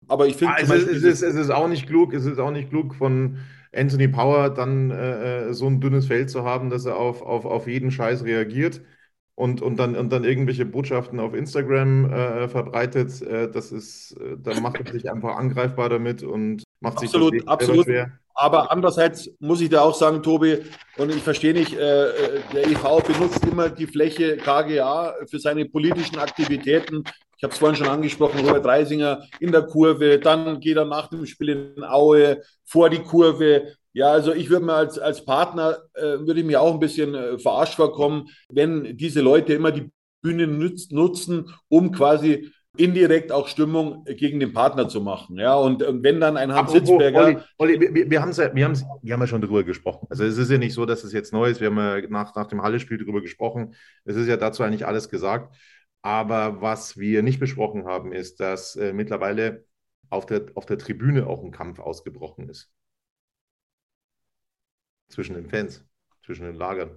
Aber 0.09 0.27
ich 0.27 0.37
finde. 0.37 0.55
Ah, 0.55 0.61
es, 0.61 0.71
es, 0.71 1.03
ist, 1.03 1.23
es 1.23 1.35
ist 1.35 1.51
auch 1.51 1.69
nicht 1.69 1.87
klug, 1.87 2.13
es 2.13 2.25
ist 2.25 2.39
auch 2.39 2.51
nicht 2.51 2.71
klug 2.71 2.95
von 2.95 3.39
Anthony 3.75 4.09
Power 4.09 4.51
dann 4.51 4.91
äh, 4.91 5.49
äh, 5.49 5.53
so 5.55 5.67
ein 5.67 5.81
dünnes 5.81 6.07
Feld 6.07 6.31
zu 6.31 6.45
haben, 6.45 6.71
dass 6.71 6.85
er 6.85 6.97
auf, 6.97 7.23
auf, 7.23 7.45
auf 7.45 7.67
jeden 7.67 7.91
Scheiß 7.91 8.25
reagiert 8.25 8.83
und, 9.35 9.63
und, 9.63 9.79
dann, 9.79 9.97
und 9.97 10.13
dann 10.13 10.25
irgendwelche 10.25 10.65
Botschaften 10.65 11.19
auf 11.21 11.35
Instagram 11.35 12.13
äh, 12.13 12.49
verbreitet. 12.49 13.21
Äh, 13.23 13.51
das 13.51 13.73
ist, 13.73 14.13
äh, 14.21 14.37
da 14.39 14.59
macht 14.61 14.81
er 14.81 14.93
sich 14.93 15.11
einfach 15.11 15.37
angreifbar 15.37 15.89
damit 15.89 16.23
und 16.23 16.64
macht 16.81 17.01
sich 17.01 17.09
absolut, 17.09 17.49
absolut. 17.49 17.85
schwer. 17.85 18.19
Aber 18.35 18.73
andererseits 18.73 19.31
muss 19.39 19.61
ich 19.61 19.71
da 19.71 19.83
auch 19.83 19.95
sagen, 19.95 20.23
Tobi, 20.23 20.59
und 20.99 21.15
ich 21.15 21.23
verstehe 21.23 21.55
nicht, 21.55 21.73
äh, 21.75 22.09
äh 22.09 22.41
der 22.53 22.67
EV 22.67 23.01
benutzt 23.01 23.45
immer 23.45 23.69
die 23.69 23.87
Fläche 23.87 24.37
KGA 24.37 25.15
für 25.31 25.39
seine 25.39 25.67
politischen 25.67 26.19
Aktivitäten. 26.19 27.05
Ich 27.37 27.45
habe 27.45 27.53
es 27.53 27.59
vorhin 27.59 27.77
schon 27.77 27.89
angesprochen, 27.89 28.41
Robert 28.41 28.65
Reisinger 28.65 29.23
in 29.39 29.53
der 29.53 29.63
Kurve, 29.63 30.19
dann 30.19 30.59
geht 30.61 30.77
er 30.77 30.85
nach 30.85 31.09
dem 31.09 31.27
Spiel 31.27 31.75
in 31.77 31.85
Aue 31.85 32.43
vor 32.65 32.91
die 32.91 33.03
Kurve. 33.03 33.75
Ja, 33.93 34.11
also 34.11 34.33
ich 34.33 34.51
würde 34.51 34.67
mir 34.67 34.75
als, 34.75 34.99
als 34.99 35.25
Partner, 35.25 35.79
äh, 35.95 36.19
würde 36.19 36.41
ich 36.41 36.47
mir 36.47 36.61
auch 36.61 36.75
ein 36.75 36.81
bisschen 36.81 37.15
äh, 37.15 37.39
verarscht 37.39 37.75
vorkommen, 37.75 38.29
wenn 38.49 38.97
diese 38.97 39.21
Leute 39.21 39.55
immer 39.55 39.71
die 39.71 39.93
Bühne 40.23 40.49
nütz, 40.49 40.91
nutzen, 40.91 41.55
um 41.69 41.93
quasi 41.93 42.51
indirekt 42.77 43.31
auch 43.31 43.49
Stimmung 43.49 44.05
gegen 44.05 44.41
den 44.41 44.53
Partner 44.53 44.89
zu 44.89 45.01
machen. 45.01 45.39
Ja, 45.39 45.55
und, 45.55 45.81
wenn 45.81 46.21
dann 46.21 46.37
ein 46.37 46.53
Hans 46.53 46.73
Sitzberger. 46.73 47.25
Olli, 47.25 47.39
Olli, 47.59 47.95
wir, 47.95 48.11
wir, 48.11 48.21
haben 48.21 48.33
ja, 48.33 48.55
wir, 48.55 48.65
haben, 48.65 48.83
wir 49.03 49.13
haben 49.13 49.21
ja 49.21 49.27
schon 49.27 49.41
darüber 49.41 49.63
gesprochen. 49.63 50.07
Also 50.11 50.25
es 50.25 50.39
ist 50.39 50.51
ja 50.51 50.59
nicht 50.59 50.75
so, 50.75 50.85
dass 50.85 51.05
es 51.05 51.13
jetzt 51.13 51.33
neu 51.33 51.49
ist. 51.49 51.61
Wir 51.61 51.69
haben 51.69 51.79
ja 51.79 52.01
nach, 52.09 52.35
nach 52.35 52.47
dem 52.47 52.63
Halle-Spiel 52.63 52.99
darüber 52.99 53.21
gesprochen. 53.21 53.75
Es 54.05 54.17
ist 54.17 54.27
ja 54.27 54.37
dazu 54.37 54.63
eigentlich 54.63 54.87
alles 54.87 55.09
gesagt. 55.09 55.55
Aber 56.03 56.61
was 56.61 56.99
wir 56.99 57.23
nicht 57.23 57.41
besprochen 57.41 57.87
haben, 57.87 58.13
ist, 58.13 58.41
dass 58.41 58.77
äh, 58.77 58.93
mittlerweile 58.93 59.65
auf 60.11 60.27
der, 60.27 60.47
auf 60.55 60.67
der 60.67 60.79
Tribüne 60.79 61.27
auch 61.27 61.43
ein 61.43 61.51
Kampf 61.51 61.79
ausgebrochen 61.79 62.49
ist. 62.49 62.71
Zwischen 65.09 65.35
den 65.35 65.49
Fans, 65.49 65.85
zwischen 66.25 66.45
den 66.45 66.57
Lagern. 66.57 66.91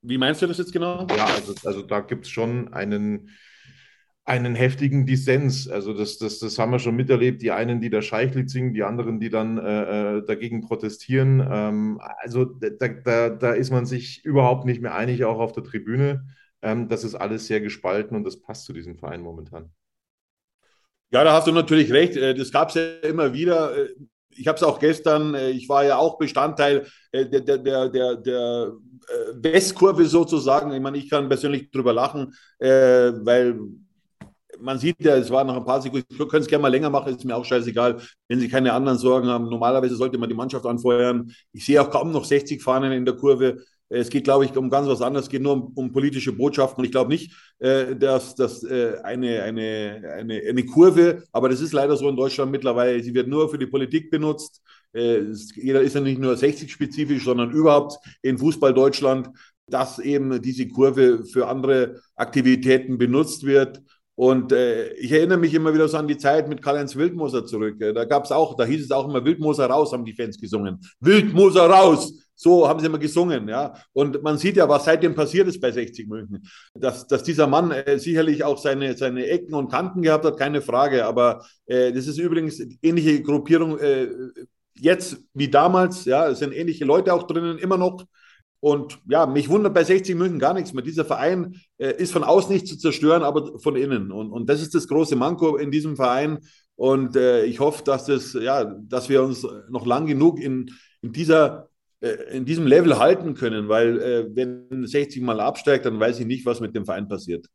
Wie 0.00 0.18
meinst 0.18 0.42
du 0.42 0.46
das 0.46 0.58
jetzt 0.58 0.72
genau? 0.72 1.06
Ja, 1.16 1.26
also, 1.26 1.54
also 1.64 1.82
da 1.82 2.00
gibt 2.00 2.26
es 2.26 2.30
schon 2.30 2.72
einen, 2.74 3.30
einen 4.24 4.54
heftigen 4.54 5.04
Dissens. 5.04 5.68
Also 5.68 5.92
das, 5.92 6.16
das, 6.18 6.38
das 6.38 6.58
haben 6.58 6.72
wir 6.72 6.78
schon 6.78 6.96
miterlebt. 6.96 7.42
Die 7.42 7.50
einen, 7.50 7.80
die 7.80 7.90
da 7.90 8.00
Scheichlied 8.00 8.48
singen, 8.48 8.72
die 8.72 8.82
anderen, 8.82 9.20
die 9.20 9.28
dann 9.28 9.58
äh, 9.58 10.18
äh, 10.18 10.24
dagegen 10.24 10.62
protestieren. 10.62 11.46
Ähm, 11.50 12.00
also 12.22 12.44
da, 12.46 12.88
da, 12.88 13.30
da 13.30 13.52
ist 13.52 13.70
man 13.70 13.84
sich 13.84 14.24
überhaupt 14.24 14.64
nicht 14.64 14.80
mehr 14.80 14.94
einig, 14.94 15.24
auch 15.24 15.38
auf 15.38 15.52
der 15.52 15.64
Tribüne. 15.64 16.26
Ähm, 16.62 16.88
das 16.88 17.04
ist 17.04 17.14
alles 17.14 17.46
sehr 17.46 17.60
gespalten 17.60 18.16
und 18.16 18.24
das 18.24 18.40
passt 18.40 18.64
zu 18.64 18.72
diesem 18.72 18.96
Verein 18.96 19.20
momentan. 19.20 19.70
Ja, 21.10 21.22
da 21.22 21.34
hast 21.34 21.46
du 21.46 21.52
natürlich 21.52 21.92
recht. 21.92 22.16
Äh, 22.16 22.34
das 22.34 22.50
gab 22.50 22.70
es 22.70 22.76
ja 22.76 23.08
immer 23.08 23.34
wieder. 23.34 23.76
Äh, 23.76 23.90
ich 24.36 24.48
habe 24.48 24.56
es 24.56 24.64
auch 24.64 24.80
gestern, 24.80 25.36
ich 25.36 25.68
war 25.68 25.84
ja 25.84 25.96
auch 25.96 26.18
Bestandteil 26.18 26.88
der, 27.12 27.24
der, 27.26 27.56
der, 27.58 27.88
der, 27.88 28.16
der 28.16 28.72
Westkurve 29.34 30.06
sozusagen. 30.06 30.72
Ich 30.72 30.80
meine, 30.80 30.98
ich 30.98 31.08
kann 31.08 31.28
persönlich 31.28 31.70
drüber 31.70 31.92
lachen, 31.92 32.34
weil 32.58 33.56
man 34.64 34.78
sieht 34.78 34.96
ja, 35.00 35.16
es 35.16 35.30
war 35.30 35.44
noch 35.44 35.56
ein 35.56 35.64
paar 35.64 35.80
Sekunden, 35.80 36.06
ich 36.08 36.18
könnte 36.18 36.38
es 36.38 36.46
gerne 36.46 36.62
mal 36.62 36.68
länger 36.68 36.90
machen, 36.90 37.14
ist 37.14 37.24
mir 37.24 37.36
auch 37.36 37.44
scheißegal, 37.44 38.00
wenn 38.28 38.40
sie 38.40 38.48
keine 38.48 38.72
anderen 38.72 38.98
Sorgen 38.98 39.28
haben. 39.28 39.48
Normalerweise 39.48 39.94
sollte 39.94 40.18
man 40.18 40.28
die 40.28 40.34
Mannschaft 40.34 40.64
anfeuern. 40.66 41.30
Ich 41.52 41.66
sehe 41.66 41.80
auch 41.80 41.90
kaum 41.90 42.10
noch 42.10 42.24
60 42.24 42.62
Fahnen 42.62 42.92
in 42.92 43.04
der 43.04 43.14
Kurve. 43.14 43.58
Es 43.90 44.08
geht, 44.08 44.24
glaube 44.24 44.44
ich, 44.44 44.56
um 44.56 44.70
ganz 44.70 44.88
was 44.88 45.02
anderes. 45.02 45.26
Es 45.26 45.30
geht 45.30 45.42
nur 45.42 45.52
um, 45.52 45.72
um 45.74 45.92
politische 45.92 46.32
Botschaften. 46.32 46.80
Und 46.80 46.86
ich 46.86 46.90
glaube 46.90 47.10
nicht, 47.10 47.32
äh, 47.58 47.94
dass 47.94 48.34
das 48.34 48.64
äh, 48.64 48.96
eine, 49.02 49.42
eine, 49.42 50.14
eine, 50.18 50.40
eine 50.48 50.66
Kurve, 50.66 51.22
aber 51.32 51.48
das 51.48 51.60
ist 51.60 51.72
leider 51.72 51.96
so 51.96 52.08
in 52.08 52.16
Deutschland 52.16 52.50
mittlerweile, 52.50 53.02
sie 53.02 53.14
wird 53.14 53.28
nur 53.28 53.48
für 53.50 53.58
die 53.58 53.66
Politik 53.66 54.10
benutzt. 54.10 54.62
Äh, 54.94 55.32
jeder 55.54 55.82
ist 55.82 55.94
ja 55.94 56.00
nicht 56.00 56.18
nur 56.18 56.34
60-spezifisch, 56.34 57.24
sondern 57.24 57.50
überhaupt 57.50 57.98
in 58.22 58.38
Fußball 58.38 58.72
Deutschland, 58.72 59.28
dass 59.66 59.98
eben 59.98 60.40
diese 60.42 60.68
Kurve 60.68 61.24
für 61.24 61.48
andere 61.48 62.00
Aktivitäten 62.16 62.98
benutzt 62.98 63.44
wird. 63.44 63.82
Und 64.16 64.52
äh, 64.52 64.92
ich 64.94 65.10
erinnere 65.10 65.38
mich 65.38 65.54
immer 65.54 65.74
wieder 65.74 65.88
so 65.88 65.96
an 65.96 66.06
die 66.06 66.16
Zeit 66.16 66.48
mit 66.48 66.62
Karl-Heinz 66.62 66.94
Wildmoser 66.94 67.44
zurück. 67.46 67.76
Da 67.78 68.04
gab 68.04 68.24
es 68.24 68.32
auch, 68.32 68.56
da 68.56 68.64
hieß 68.64 68.84
es 68.84 68.90
auch 68.90 69.08
immer 69.08 69.24
Wildmoser 69.24 69.66
raus, 69.66 69.92
haben 69.92 70.04
die 70.04 70.14
Fans 70.14 70.38
gesungen. 70.38 70.80
Wildmoser 71.00 71.68
raus! 71.68 72.12
So 72.36 72.68
haben 72.68 72.80
sie 72.80 72.86
immer 72.86 72.98
gesungen, 72.98 73.48
ja. 73.48 73.74
Und 73.92 74.22
man 74.22 74.38
sieht 74.38 74.56
ja, 74.56 74.68
was 74.68 74.84
seitdem 74.84 75.14
passiert 75.14 75.46
ist 75.46 75.60
bei 75.60 75.70
60 75.70 76.08
München. 76.08 76.42
Dass, 76.74 77.06
dass 77.06 77.22
dieser 77.22 77.46
Mann 77.46 77.70
äh, 77.70 77.98
sicherlich 77.98 78.42
auch 78.42 78.58
seine, 78.58 78.96
seine 78.96 79.26
Ecken 79.26 79.54
und 79.54 79.70
Kanten 79.70 80.02
gehabt 80.02 80.24
hat, 80.24 80.36
keine 80.36 80.60
Frage. 80.60 81.06
Aber 81.06 81.44
äh, 81.66 81.92
das 81.92 82.06
ist 82.06 82.18
übrigens 82.18 82.60
ähnliche 82.82 83.22
Gruppierung 83.22 83.78
äh, 83.78 84.08
jetzt 84.74 85.18
wie 85.32 85.48
damals. 85.48 86.04
Ja, 86.04 86.28
es 86.28 86.40
sind 86.40 86.52
ähnliche 86.52 86.84
Leute 86.84 87.14
auch 87.14 87.24
drinnen, 87.24 87.58
immer 87.58 87.78
noch. 87.78 88.04
Und 88.64 88.98
ja, 89.06 89.26
mich 89.26 89.50
wundert 89.50 89.74
bei 89.74 89.84
60 89.84 90.16
München 90.16 90.38
gar 90.38 90.54
nichts 90.54 90.72
mehr. 90.72 90.82
Dieser 90.82 91.04
Verein 91.04 91.60
äh, 91.76 91.92
ist 91.98 92.12
von 92.14 92.24
außen 92.24 92.50
nicht 92.50 92.66
zu 92.66 92.78
zerstören, 92.78 93.22
aber 93.22 93.58
von 93.58 93.76
innen. 93.76 94.10
Und, 94.10 94.32
und 94.32 94.48
das 94.48 94.62
ist 94.62 94.74
das 94.74 94.88
große 94.88 95.16
Manko 95.16 95.58
in 95.58 95.70
diesem 95.70 95.96
Verein. 95.96 96.38
Und 96.74 97.14
äh, 97.14 97.44
ich 97.44 97.60
hoffe, 97.60 97.84
dass, 97.84 98.06
das, 98.06 98.32
ja, 98.32 98.64
dass 98.64 99.10
wir 99.10 99.22
uns 99.22 99.46
noch 99.68 99.84
lang 99.84 100.06
genug 100.06 100.40
in, 100.40 100.70
in, 101.02 101.12
dieser, 101.12 101.68
äh, 102.00 102.34
in 102.34 102.46
diesem 102.46 102.66
Level 102.66 102.98
halten 102.98 103.34
können, 103.34 103.68
weil 103.68 104.00
äh, 104.00 104.34
wenn 104.34 104.86
60 104.86 105.20
mal 105.20 105.40
absteigt, 105.40 105.84
dann 105.84 106.00
weiß 106.00 106.20
ich 106.20 106.26
nicht, 106.26 106.46
was 106.46 106.60
mit 106.60 106.74
dem 106.74 106.86
Verein 106.86 107.06
passiert. 107.06 107.46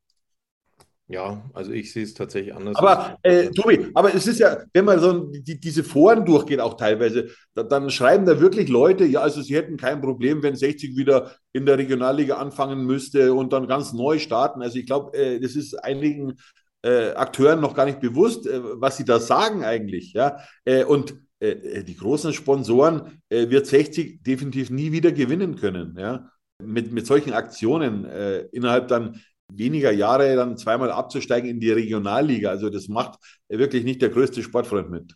Ja, 1.12 1.44
also 1.56 1.72
ich 1.72 1.92
sehe 1.92 2.04
es 2.04 2.14
tatsächlich 2.14 2.54
anders. 2.54 2.76
Aber, 2.76 3.18
äh, 3.24 3.50
Tobi, 3.50 3.88
aber 3.96 4.14
es 4.14 4.28
ist 4.28 4.40
ja, 4.40 4.60
wenn 4.74 4.86
man 4.86 5.00
so 5.00 5.32
die, 5.32 5.60
diese 5.60 5.84
Foren 5.84 6.24
durchgeht, 6.24 6.60
auch 6.60 6.76
teilweise, 6.76 7.30
da, 7.56 7.64
dann 7.64 7.90
schreiben 7.90 8.28
da 8.28 8.40
wirklich 8.40 8.70
Leute, 8.70 9.06
ja, 9.06 9.22
also 9.22 9.42
sie 9.42 9.56
hätten 9.56 9.76
kein 9.76 10.02
Problem, 10.02 10.44
wenn 10.44 10.56
60 10.56 10.96
wieder 10.96 11.32
in 11.52 11.66
der 11.66 11.80
Regionalliga 11.80 12.38
anfangen 12.38 12.86
müsste 12.86 13.34
und 13.34 13.54
dann 13.54 13.68
ganz 13.68 13.92
neu 13.92 14.20
starten. 14.20 14.62
Also 14.62 14.78
ich 14.78 14.86
glaube, 14.86 15.18
äh, 15.18 15.40
das 15.40 15.56
ist 15.56 15.74
einigen 15.84 16.36
äh, 16.84 17.14
Akteuren 17.14 17.60
noch 17.60 17.74
gar 17.74 17.86
nicht 17.86 18.02
bewusst, 18.02 18.46
äh, 18.46 18.62
was 18.80 18.98
sie 18.98 19.06
da 19.06 19.20
sagen 19.20 19.64
eigentlich. 19.64 20.14
Ja? 20.14 20.38
Äh, 20.64 20.84
und 20.84 21.16
äh, 21.40 21.84
die 21.84 21.98
großen 21.98 22.34
Sponsoren 22.34 23.22
wird 23.30 23.66
60 23.66 24.22
definitiv 24.22 24.70
nie 24.70 24.92
wieder 24.92 25.12
gewinnen 25.12 25.56
können. 25.56 25.96
Ja? 25.98 26.30
Mit, 26.62 26.92
mit 26.92 27.08
solchen 27.08 27.34
Aktionen 27.34 28.06
innerhalb 28.52 28.90
dann 28.90 29.22
weniger 29.52 29.92
Jahre 29.92 30.36
dann 30.36 30.58
zweimal 30.58 30.92
abzusteigen 30.92 31.50
in 31.50 31.60
die 31.60 31.72
Regionalliga. 31.72 32.50
Also 32.50 32.70
das 32.70 32.88
macht 32.88 33.20
wirklich 33.48 33.84
nicht 33.84 34.02
der 34.02 34.10
größte 34.10 34.44
Sportfreund 34.44 34.90
mit. 34.90 35.16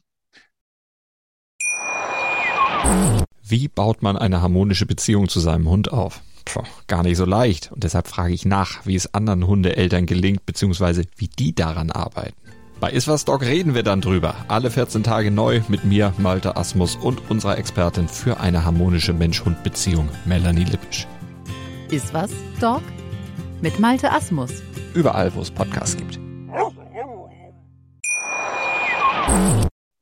Wie 3.46 3.68
baut 3.68 4.02
man 4.02 4.18
eine 4.18 4.42
harmonische 4.42 4.86
Beziehung 4.86 5.30
zu 5.30 5.40
seinem 5.40 5.70
Hund 5.70 5.92
auf? 5.92 6.22
Puh, 6.46 6.64
gar 6.88 7.04
nicht 7.04 7.18
so 7.18 7.26
leicht. 7.26 7.72
Und 7.72 7.84
deshalb 7.84 8.08
frage 8.08 8.34
ich 8.34 8.46
nach, 8.46 8.86
wie 8.86 8.96
es 8.96 9.14
anderen 9.14 9.48
Hundeeltern 9.48 10.06
gelingt, 10.06 10.46
beziehungsweise 10.46 11.04
wie 11.18 11.28
die 11.28 11.54
daran 11.54 11.92
arbeiten. 11.92 12.36
Bei 12.80 12.92
Iswas 12.92 13.24
Dog 13.24 13.44
reden 13.44 13.76
wir 13.76 13.84
dann 13.84 14.02
drüber. 14.02 14.36
Alle 14.50 14.70
14 14.70 15.04
Tage 15.04 15.32
neu 15.32 15.62
mit 15.70 15.86
mir, 15.86 16.14
Malte 16.18 16.58
Asmus 16.58 16.98
und 16.98 17.30
unserer 17.30 17.58
Expertin 17.58 18.10
für 18.10 18.40
eine 18.40 18.66
harmonische 18.66 19.14
Mensch-Hund-Beziehung, 19.14 20.10
Melanie 20.26 20.66
Lippisch. 20.66 21.08
Iswas 21.92 22.32
Dog? 22.60 22.82
Mit 23.64 23.80
Malte 23.80 24.12
Asmus. 24.12 24.62
Überall, 24.94 25.34
wo 25.34 25.40
es 25.40 25.50
Podcasts 25.50 25.96
gibt. 25.96 26.20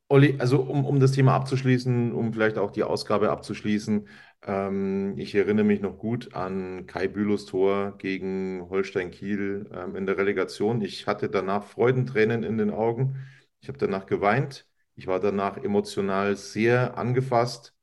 Olli, 0.09 0.35
also 0.39 0.61
um, 0.61 0.83
um 0.83 0.99
das 0.99 1.11
Thema 1.11 1.35
abzuschließen, 1.35 2.11
um 2.11 2.33
vielleicht 2.33 2.57
auch 2.57 2.71
die 2.71 2.83
Ausgabe 2.83 3.29
abzuschließen, 3.29 4.07
ähm, 4.47 5.13
ich 5.15 5.35
erinnere 5.35 5.63
mich 5.63 5.79
noch 5.79 5.99
gut 5.99 6.33
an 6.33 6.87
Kai 6.87 7.07
Bülows 7.07 7.45
Tor 7.45 7.97
gegen 7.99 8.67
Holstein 8.67 9.11
Kiel 9.11 9.69
ähm, 9.71 9.95
in 9.95 10.07
der 10.07 10.17
Relegation. 10.17 10.81
Ich 10.81 11.05
hatte 11.05 11.29
danach 11.29 11.63
Freudentränen 11.63 12.41
in 12.43 12.57
den 12.57 12.71
Augen. 12.71 13.15
Ich 13.61 13.67
habe 13.67 13.77
danach 13.77 14.07
geweint. 14.07 14.67
Ich 14.95 15.05
war 15.05 15.19
danach 15.19 15.57
emotional 15.57 16.35
sehr 16.35 16.97
angefasst. 16.97 17.75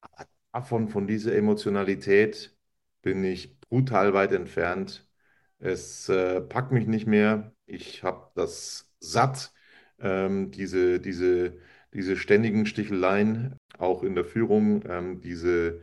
Aber 0.00 0.26
davon, 0.52 0.88
von 0.88 1.06
dieser 1.08 1.34
Emotionalität 1.34 2.54
bin 3.02 3.22
ich 3.24 3.53
brutal 3.68 4.14
weit 4.14 4.32
entfernt. 4.32 5.06
Es 5.58 6.08
äh, 6.08 6.40
packt 6.42 6.72
mich 6.72 6.86
nicht 6.86 7.06
mehr. 7.06 7.52
Ich 7.66 8.02
habe 8.02 8.30
das 8.34 8.90
satt, 9.00 9.52
ähm, 10.00 10.50
diese, 10.50 11.00
diese, 11.00 11.58
diese 11.94 12.16
ständigen 12.16 12.66
Sticheleien, 12.66 13.56
auch 13.78 14.02
in 14.02 14.14
der 14.14 14.24
Führung, 14.24 14.82
ähm, 14.88 15.20
diese, 15.20 15.82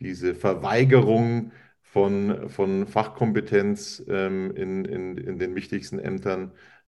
diese 0.00 0.34
Verweigerung 0.34 1.52
von, 1.82 2.48
von 2.50 2.86
Fachkompetenz 2.86 4.02
ähm, 4.08 4.52
in, 4.56 4.84
in, 4.84 5.16
in 5.18 5.38
den 5.38 5.54
wichtigsten 5.54 5.98
Ämtern, 5.98 6.52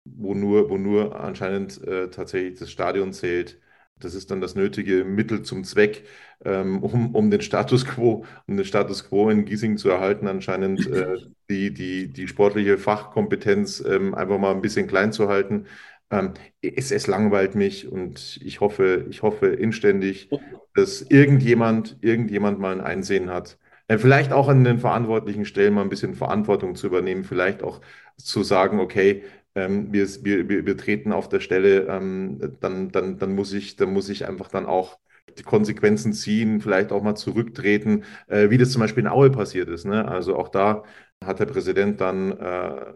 wo 0.05 0.33
nur, 0.33 0.69
wo 0.69 0.77
nur 0.77 1.19
anscheinend 1.19 1.81
äh, 1.87 2.09
tatsächlich 2.09 2.59
das 2.59 2.71
Stadion 2.71 3.13
zählt. 3.13 3.59
Das 3.99 4.15
ist 4.15 4.31
dann 4.31 4.41
das 4.41 4.55
nötige 4.55 5.03
Mittel 5.03 5.41
zum 5.43 5.63
Zweck, 5.63 6.05
ähm, 6.45 6.81
um, 6.83 7.15
um 7.15 7.29
den 7.31 7.41
Status 7.41 7.85
quo, 7.85 8.25
um 8.47 8.57
den 8.57 8.65
Status 8.65 9.07
quo 9.07 9.29
in 9.29 9.45
Giesing 9.45 9.77
zu 9.77 9.89
erhalten, 9.89 10.27
anscheinend 10.27 10.87
äh, 10.87 11.17
die, 11.49 11.73
die, 11.73 12.07
die 12.11 12.27
sportliche 12.27 12.77
Fachkompetenz 12.77 13.83
ähm, 13.85 14.15
einfach 14.15 14.37
mal 14.37 14.51
ein 14.51 14.61
bisschen 14.61 14.87
klein 14.87 15.11
zu 15.11 15.27
halten. 15.27 15.65
Ähm, 16.11 16.33
es, 16.61 16.91
es 16.91 17.07
langweilt 17.07 17.55
mich 17.55 17.91
und 17.91 18.39
ich 18.43 18.61
hoffe, 18.61 19.05
ich 19.09 19.21
hoffe 19.21 19.47
inständig, 19.47 20.29
dass 20.73 21.01
irgendjemand, 21.01 21.97
irgendjemand 22.01 22.59
mal 22.59 22.73
ein 22.73 22.81
Einsehen 22.81 23.29
hat. 23.29 23.57
Äh, 23.87 23.97
vielleicht 23.97 24.31
auch 24.31 24.47
an 24.47 24.63
den 24.63 24.79
verantwortlichen 24.79 25.45
Stellen 25.45 25.73
mal 25.73 25.81
ein 25.81 25.89
bisschen 25.89 26.15
Verantwortung 26.15 26.75
zu 26.75 26.87
übernehmen, 26.87 27.23
vielleicht 27.23 27.63
auch 27.63 27.81
zu 28.17 28.43
sagen, 28.43 28.79
okay, 28.79 29.23
ähm, 29.65 29.91
wir, 29.93 30.07
wir, 30.23 30.65
wir 30.65 30.77
treten 30.77 31.11
auf 31.13 31.29
der 31.29 31.39
Stelle, 31.39 31.87
ähm, 31.87 32.39
dann, 32.59 32.89
dann, 32.91 33.17
dann, 33.17 33.35
muss 33.35 33.53
ich, 33.53 33.75
dann 33.75 33.93
muss 33.93 34.09
ich 34.09 34.27
einfach 34.27 34.49
dann 34.49 34.65
auch 34.65 34.99
die 35.37 35.43
Konsequenzen 35.43 36.13
ziehen, 36.13 36.61
vielleicht 36.61 36.91
auch 36.91 37.03
mal 37.03 37.15
zurücktreten, 37.15 38.03
äh, 38.27 38.49
wie 38.49 38.57
das 38.57 38.71
zum 38.71 38.81
Beispiel 38.81 39.03
in 39.03 39.09
Aue 39.09 39.29
passiert 39.31 39.69
ist. 39.69 39.85
Ne? 39.85 40.07
Also 40.07 40.35
auch 40.37 40.49
da 40.49 40.83
hat 41.23 41.39
der 41.39 41.45
Präsident 41.45 42.01
dann 42.01 42.31
äh, 42.39 42.93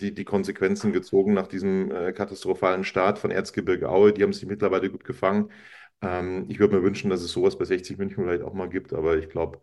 die, 0.00 0.14
die 0.14 0.24
Konsequenzen 0.24 0.92
gezogen 0.92 1.34
nach 1.34 1.46
diesem 1.46 1.90
äh, 1.90 2.12
katastrophalen 2.12 2.84
Start 2.84 3.18
von 3.18 3.30
Erzgebirge 3.30 3.88
Aue. 3.88 4.12
Die 4.12 4.22
haben 4.22 4.32
sich 4.32 4.46
mittlerweile 4.46 4.90
gut 4.90 5.04
gefangen. 5.04 5.50
Ähm, 6.02 6.46
ich 6.48 6.58
würde 6.58 6.76
mir 6.76 6.82
wünschen, 6.82 7.10
dass 7.10 7.22
es 7.22 7.32
sowas 7.32 7.58
bei 7.58 7.64
60 7.64 7.98
München 7.98 8.24
vielleicht 8.24 8.42
auch 8.42 8.54
mal 8.54 8.68
gibt, 8.68 8.92
aber 8.92 9.16
ich 9.18 9.28
glaube, 9.28 9.60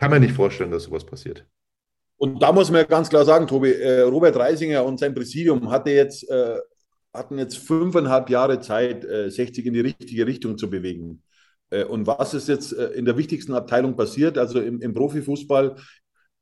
kann 0.00 0.10
mir 0.10 0.20
nicht 0.20 0.34
vorstellen, 0.34 0.70
dass 0.70 0.84
sowas 0.84 1.06
passiert. 1.06 1.46
Und 2.22 2.40
da 2.40 2.52
muss 2.52 2.70
man 2.70 2.86
ganz 2.86 3.08
klar 3.08 3.24
sagen, 3.24 3.48
Tobi, 3.48 3.72
äh, 3.72 4.02
Robert 4.02 4.36
Reisinger 4.36 4.84
und 4.84 5.00
sein 5.00 5.12
Präsidium 5.12 5.72
hatte 5.72 5.90
jetzt, 5.90 6.30
äh, 6.30 6.56
hatten 7.12 7.36
jetzt 7.36 7.56
fünfeinhalb 7.56 8.30
Jahre 8.30 8.60
Zeit, 8.60 9.04
äh, 9.04 9.28
60 9.28 9.66
in 9.66 9.72
die 9.74 9.80
richtige 9.80 10.24
Richtung 10.24 10.56
zu 10.56 10.70
bewegen. 10.70 11.24
Äh, 11.70 11.82
und 11.82 12.06
was 12.06 12.32
ist 12.32 12.46
jetzt 12.46 12.74
äh, 12.74 12.90
in 12.90 13.06
der 13.06 13.16
wichtigsten 13.16 13.54
Abteilung 13.54 13.96
passiert, 13.96 14.38
also 14.38 14.60
im, 14.60 14.80
im 14.80 14.94
Profifußball, 14.94 15.74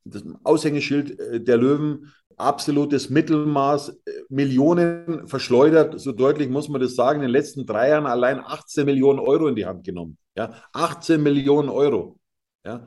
das 0.05 0.23
Aushängeschild 0.45 1.19
äh, 1.19 1.41
der 1.41 1.57
Löwen, 1.57 2.13
absolutes 2.37 3.09
Mittelmaß, 3.09 4.03
Millionen 4.29 5.29
verschleudert, 5.29 5.99
so 5.99 6.13
deutlich 6.13 6.51
muss 6.51 6.69
man 6.69 6.83
das 6.83 6.95
sagen, 6.95 7.21
in 7.21 7.29
den 7.29 7.33
letzten 7.33 7.65
drei 7.65 7.89
Jahren 7.89 8.05
allein 8.05 8.41
18 8.41 8.85
Millionen 8.85 9.19
Euro 9.19 9.49
in 9.49 9.57
die 9.57 9.65
Hand 9.65 9.85
genommen. 9.85 10.19
Ja, 10.37 10.53
18 10.75 11.23
Millionen 11.23 11.71
Euro. 11.71 12.19
Ja, 12.67 12.87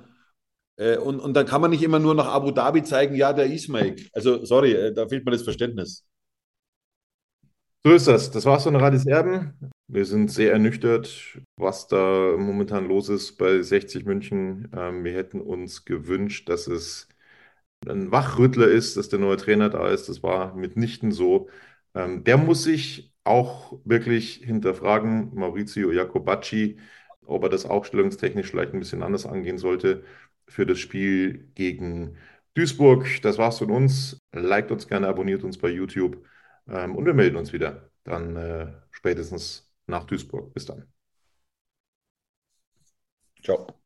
äh, 0.77 0.97
und, 0.97 1.19
und 1.19 1.33
dann 1.33 1.45
kann 1.45 1.61
man 1.61 1.71
nicht 1.71 1.83
immer 1.83 1.99
nur 1.99 2.15
nach 2.15 2.27
Abu 2.27 2.51
Dhabi 2.51 2.83
zeigen, 2.83 3.15
ja, 3.15 3.33
der 3.33 3.45
Ismail. 3.45 3.95
Also, 4.13 4.43
sorry, 4.45 4.73
äh, 4.73 4.93
da 4.93 5.07
fehlt 5.07 5.25
mir 5.25 5.31
das 5.31 5.43
Verständnis. 5.43 6.05
So 7.85 7.93
ist 7.93 8.07
das. 8.07 8.31
Das 8.31 8.45
war's 8.45 8.63
von 8.63 8.75
Radis 8.77 9.05
Erben. 9.05 9.53
Wir 9.87 10.05
sind 10.05 10.31
sehr 10.31 10.53
ernüchtert, 10.53 11.37
was 11.57 11.87
da 11.87 12.35
momentan 12.37 12.87
los 12.87 13.09
ist 13.09 13.37
bei 13.37 13.61
60 13.61 14.05
München. 14.05 14.69
Ähm, 14.73 15.03
wir 15.03 15.13
hätten 15.13 15.41
uns 15.41 15.83
gewünscht, 15.83 16.47
dass 16.49 16.67
es 16.67 17.09
ein 17.87 18.11
Wachrüttler 18.11 18.67
ist, 18.67 18.97
dass 18.97 19.09
der 19.09 19.19
neue 19.19 19.37
Trainer 19.37 19.69
da 19.69 19.89
ist. 19.89 20.09
Das 20.09 20.23
war 20.23 20.55
mitnichten 20.55 21.11
so. 21.11 21.49
Ähm, 21.93 22.23
der 22.23 22.37
muss 22.37 22.63
sich 22.63 23.13
auch 23.25 23.79
wirklich 23.85 24.35
hinterfragen, 24.35 25.35
Maurizio 25.35 25.91
Jacobacci, 25.91 26.79
ob 27.25 27.43
er 27.43 27.49
das 27.49 27.65
aufstellungstechnisch 27.65 28.49
vielleicht 28.49 28.73
ein 28.73 28.79
bisschen 28.79 29.03
anders 29.03 29.25
angehen 29.25 29.57
sollte 29.57 30.03
für 30.47 30.65
das 30.65 30.79
Spiel 30.79 31.49
gegen 31.55 32.17
Duisburg. 32.55 33.07
Das 33.21 33.37
war's 33.37 33.59
von 33.59 33.71
uns. 33.71 34.19
Liked 34.31 34.71
uns 34.71 34.87
gerne, 34.87 35.07
abonniert 35.07 35.43
uns 35.43 35.57
bei 35.57 35.69
YouTube 35.69 36.25
ähm, 36.67 36.95
und 36.95 37.05
wir 37.05 37.13
melden 37.13 37.37
uns 37.37 37.53
wieder. 37.53 37.89
Dann 38.03 38.35
äh, 38.35 38.73
spätestens 38.91 39.71
nach 39.87 40.03
Duisburg. 40.05 40.53
Bis 40.53 40.65
dann. 40.65 40.87
Ciao. 43.43 43.82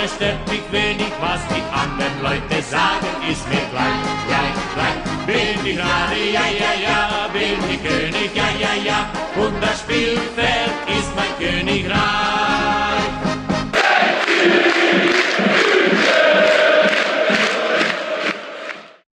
Andere 0.00 0.08
stört 0.08 0.48
mich 0.48 0.62
wenig, 0.70 1.12
was 1.20 1.40
die 1.48 1.62
anderen 1.72 2.22
Leute 2.22 2.62
sagen, 2.62 3.06
ist 3.30 3.46
mir 3.48 3.60
gleich, 3.70 4.00
gleich, 4.26 4.56
gleich. 4.74 5.26
Bin 5.26 5.66
ich 5.66 5.76
gerade, 5.76 6.16
ja, 6.32 6.46
ja, 6.58 6.72
ja, 6.82 7.28
bin 7.32 7.70
ich 7.70 7.82
König, 7.82 8.34
ja, 8.34 8.48
ja, 8.58 8.82
ja, 8.82 9.10
und 9.36 9.60
das 9.62 9.80
Spielfeld 9.80 10.72
ist 10.88 11.10
mein 11.16 11.36
Königreich. 11.38 12.79